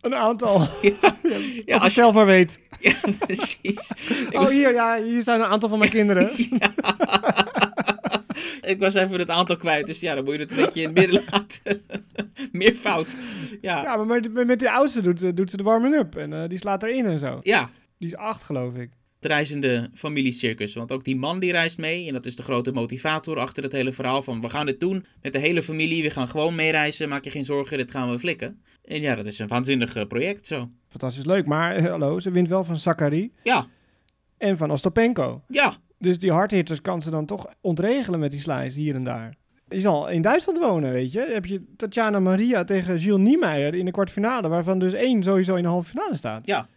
Een 0.00 0.14
aantal. 0.14 0.60
Ja, 0.60 0.90
als 1.02 1.22
je 1.64 1.64
als 1.74 1.82
je- 1.84 1.90
zelf 1.90 2.14
maar 2.14 2.26
weet. 2.26 2.60
Ja, 2.80 2.94
precies. 3.18 3.90
Ik 4.02 4.28
oh, 4.32 4.40
was- 4.40 4.52
hier, 4.52 4.72
ja, 4.72 5.02
hier 5.02 5.22
zijn 5.22 5.40
een 5.40 5.46
aantal 5.46 5.68
van 5.68 5.78
mijn 5.78 5.90
kinderen. 5.90 6.30
Ik 8.60 8.78
was 8.78 8.94
even 8.94 9.18
het 9.18 9.30
aantal 9.30 9.56
kwijt, 9.56 9.86
dus 9.86 10.00
ja, 10.00 10.14
dan 10.14 10.24
moet 10.24 10.34
je 10.34 10.40
het 10.40 10.50
een 10.50 10.56
beetje 10.56 10.80
in 10.80 10.86
het 10.86 10.96
midden 10.98 11.24
laten. 11.30 11.82
Meer 12.52 12.74
fout. 12.74 13.16
Ja, 13.60 13.82
Ja, 13.82 13.96
maar 13.96 14.06
met, 14.06 14.46
met, 14.46 14.58
die 14.58 14.70
oudste 14.70 15.00
doet, 15.00 15.36
doet 15.36 15.50
ze 15.50 15.56
de 15.56 15.62
warming-up. 15.62 16.16
En 16.16 16.32
eh, 16.42 16.48
die 16.48 16.58
slaat 16.58 16.82
erin 16.82 17.04
en 17.06 17.18
zo. 17.18 17.40
ja. 17.42 17.70
Die 17.98 18.08
is 18.10 18.16
acht, 18.16 18.42
geloof 18.42 18.74
ik. 18.74 18.90
Reizende 19.26 19.90
familiecircus. 19.94 20.74
Want 20.74 20.92
ook 20.92 21.04
die 21.04 21.16
man 21.16 21.38
die 21.40 21.52
reist 21.52 21.78
mee. 21.78 22.06
En 22.06 22.12
dat 22.12 22.24
is 22.26 22.36
de 22.36 22.42
grote 22.42 22.72
motivator 22.72 23.38
achter 23.38 23.62
het 23.62 23.72
hele 23.72 23.92
verhaal. 23.92 24.22
Van 24.22 24.40
we 24.40 24.48
gaan 24.50 24.66
dit 24.66 24.80
doen 24.80 25.04
met 25.22 25.32
de 25.32 25.38
hele 25.38 25.62
familie. 25.62 26.02
We 26.02 26.10
gaan 26.10 26.28
gewoon 26.28 26.54
meereizen. 26.54 27.08
Maak 27.08 27.24
je 27.24 27.30
geen 27.30 27.44
zorgen, 27.44 27.78
dit 27.78 27.90
gaan 27.90 28.10
we 28.10 28.18
flikken. 28.18 28.60
En 28.84 29.00
ja, 29.00 29.14
dat 29.14 29.26
is 29.26 29.38
een 29.38 29.48
waanzinnig 29.48 29.94
eh, 29.94 30.06
project 30.06 30.46
zo. 30.46 30.68
Fantastisch 30.88 31.24
leuk. 31.24 31.46
Maar 31.46 31.74
eh, 31.76 31.84
hallo, 31.90 32.20
ze 32.20 32.30
wint 32.30 32.48
wel 32.48 32.64
van 32.64 32.78
Sakari 32.78 33.32
Ja, 33.42 33.66
en 34.38 34.56
van 34.58 34.70
Ostapenko. 34.70 35.42
ja, 35.48 35.74
Dus 35.98 36.18
die 36.18 36.32
hardhitters 36.32 36.80
kan 36.80 37.02
ze 37.02 37.10
dan 37.10 37.26
toch 37.26 37.46
ontregelen 37.60 38.20
met 38.20 38.30
die 38.30 38.40
slice 38.40 38.78
hier 38.80 38.94
en 38.94 39.04
daar. 39.04 39.34
Je 39.68 39.80
zal 39.80 40.08
in 40.08 40.22
Duitsland 40.22 40.58
wonen, 40.58 40.92
weet 40.92 41.12
je. 41.12 41.30
Heb 41.32 41.46
je 41.46 41.62
Tatjana 41.76 42.20
Maria 42.20 42.64
tegen 42.64 42.98
Jules 42.98 43.28
Niemeyer 43.28 43.74
in 43.74 43.84
de 43.84 43.90
kwartfinale, 43.90 44.48
waarvan 44.48 44.78
dus 44.78 44.92
één 44.92 45.22
sowieso 45.22 45.54
in 45.54 45.62
de 45.62 45.68
halve 45.68 45.88
finale 45.88 46.16
staat. 46.16 46.46
ja. 46.46 46.68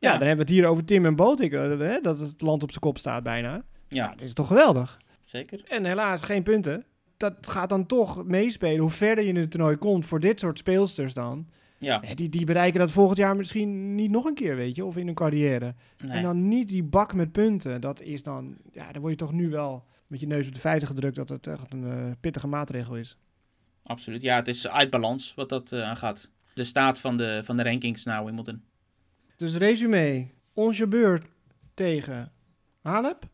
Ja, 0.00 0.10
dan 0.18 0.26
hebben 0.26 0.46
we 0.46 0.52
het 0.52 0.60
hier 0.60 0.66
over 0.70 0.84
Tim 0.84 1.06
en 1.06 1.16
Botik, 1.16 1.52
eh, 1.52 2.02
dat 2.02 2.18
het 2.20 2.40
land 2.40 2.62
op 2.62 2.68
zijn 2.70 2.80
kop 2.80 2.98
staat 2.98 3.22
bijna. 3.22 3.62
Ja, 3.88 4.08
Dat 4.08 4.20
is 4.20 4.32
toch 4.32 4.46
geweldig. 4.46 4.98
zeker. 5.24 5.60
En 5.68 5.84
helaas 5.84 6.22
geen 6.22 6.42
punten. 6.42 6.84
Dat 7.16 7.34
gaat 7.40 7.68
dan 7.68 7.86
toch 7.86 8.24
meespelen. 8.24 8.78
Hoe 8.80 8.90
verder 8.90 9.24
je 9.24 9.30
in 9.30 9.36
het 9.36 9.50
toernooi 9.50 9.76
komt 9.76 10.06
voor 10.06 10.20
dit 10.20 10.40
soort 10.40 10.58
speelsters 10.58 11.14
dan. 11.14 11.46
Ja, 11.78 11.98
Die, 12.14 12.28
die 12.28 12.44
bereiken 12.46 12.80
dat 12.80 12.90
volgend 12.90 13.18
jaar 13.18 13.36
misschien 13.36 13.94
niet 13.94 14.10
nog 14.10 14.24
een 14.24 14.34
keer, 14.34 14.56
weet 14.56 14.76
je. 14.76 14.84
Of 14.84 14.96
in 14.96 15.06
hun 15.06 15.14
carrière. 15.14 15.74
nee. 15.98 16.10
En 16.16 16.22
dan 16.22 16.48
niet 16.48 16.68
die 16.68 16.82
bak 16.82 17.14
met 17.14 17.32
punten. 17.32 17.80
Dat 17.80 18.02
is 18.02 18.22
dan, 18.22 18.56
ja, 18.72 18.92
dan 18.92 19.00
word 19.00 19.12
je 19.12 19.18
toch 19.18 19.32
nu 19.32 19.48
wel 19.50 19.84
met 20.06 20.20
je 20.20 20.26
neus 20.26 20.46
op 20.46 20.54
de 20.54 20.60
feiten 20.60 20.88
gedrukt 20.88 21.16
dat 21.16 21.28
het 21.28 21.46
echt 21.46 21.72
een 21.72 21.84
eh, 21.84 22.10
pittige 22.20 22.46
maatregel 22.46 22.96
is. 22.96 23.16
absoluut. 23.82 24.22
Ja, 24.22 24.36
het 24.36 24.48
is 24.48 24.68
uit 24.68 24.90
balans 24.90 25.34
wat 25.34 25.48
dat 25.48 25.72
eh, 25.72 25.82
aangaat. 25.82 26.30
De 26.54 26.64
staat 26.64 27.00
van 27.00 27.16
de, 27.16 27.40
van 27.44 27.56
de 27.56 27.62
rankings 27.62 28.04
nou 28.04 28.24
Wimbledon. 28.24 28.62
Dus 29.40 29.56
resume. 29.56 30.28
Ons 30.52 30.88
beurt 30.88 31.24
tegen 31.74 32.32
Halep. 32.80 33.28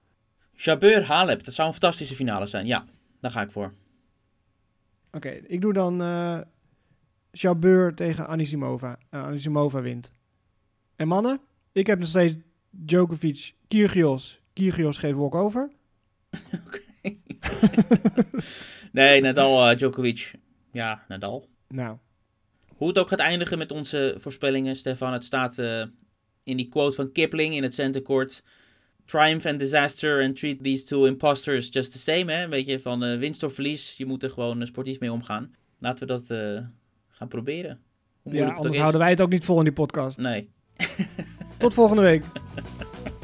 Jabeur 0.53 1.05
Halep, 1.05 1.45
dat 1.45 1.55
zou 1.55 1.69
een 1.69 1.75
fantastische 1.75 2.15
finale 2.15 2.47
zijn. 2.47 2.67
Ja, 2.67 2.85
daar 3.21 3.31
ga 3.31 3.43
ik 3.43 3.51
voor. 3.51 3.75
Oké, 5.13 5.29
ik 5.29 5.61
doe 5.61 5.73
dan 5.73 6.01
eh 6.03 6.41
Jabeur 7.31 7.95
tegen 7.95 8.27
Anisimova. 8.27 8.99
En 9.11 9.23
Anisimova 9.23 9.81
wint. 9.81 10.13
En 10.97 11.09
mannen, 11.09 11.41
ik 11.73 11.87
heb 11.87 11.99
nog 11.99 12.09
steeds 12.09 12.35
Djokovic, 12.71 13.55
Kyrgios. 13.69 14.41
Kyrgios 14.53 14.99
geeft 14.99 15.17
walkover. 15.17 15.71
Nee, 18.93 19.21
Nadal, 19.21 19.69
eh, 19.69 19.77
Djokovic. 19.77 20.35
Ja, 20.73 21.05
Nadal. 21.09 21.49
Nou, 21.69 21.97
Hoe 22.77 22.89
het 22.89 22.99
ook 22.99 23.09
gaat 23.09 23.19
eindigen 23.19 23.59
met 23.59 23.73
onze 23.73 24.15
voorspellingen, 24.19 24.77
Stefan. 24.77 25.13
Het 25.13 25.25
staat 25.25 25.59
eh, 25.59 25.83
in 26.45 26.57
die 26.57 26.69
quote 26.69 26.97
van 26.97 27.13
Kipling 27.13 27.55
in 27.55 27.63
het 27.63 27.75
centercourt. 27.75 28.43
Triumph 29.05 29.47
and 29.47 29.59
disaster 29.59 30.23
and 30.25 30.37
treat 30.37 30.63
these 30.63 30.85
two 30.85 31.05
imposters 31.05 31.69
just 31.71 31.93
the 31.93 31.99
same. 31.99 32.33
Hè? 32.33 32.43
Een 32.43 32.51
beetje 32.51 32.81
van 32.81 33.05
eh, 33.05 33.19
winst 33.19 33.43
of 33.43 33.55
verlies. 33.55 33.97
Je 33.97 34.07
moet 34.07 34.23
er 34.23 34.31
gewoon 34.31 34.61
eh, 34.61 34.67
sportief 34.67 35.01
mee 35.01 35.13
omgaan. 35.13 35.55
Laten 35.79 36.07
we 36.07 36.13
dat 36.13 36.27
gaan 37.09 37.29
proberen. 37.29 37.81
Hoe 38.23 38.35
ja, 38.35 38.51
anders 38.51 38.79
houden 38.79 39.01
wij 39.01 39.11
het 39.11 39.21
ook 39.21 39.31
niet 39.31 39.45
vol 39.45 39.59
in 39.59 39.65
die 39.65 39.73
podcast. 39.73 40.19
Nee. 40.19 40.51
Tot 41.59 41.75
volgende 41.75 42.03
week. 42.03 42.25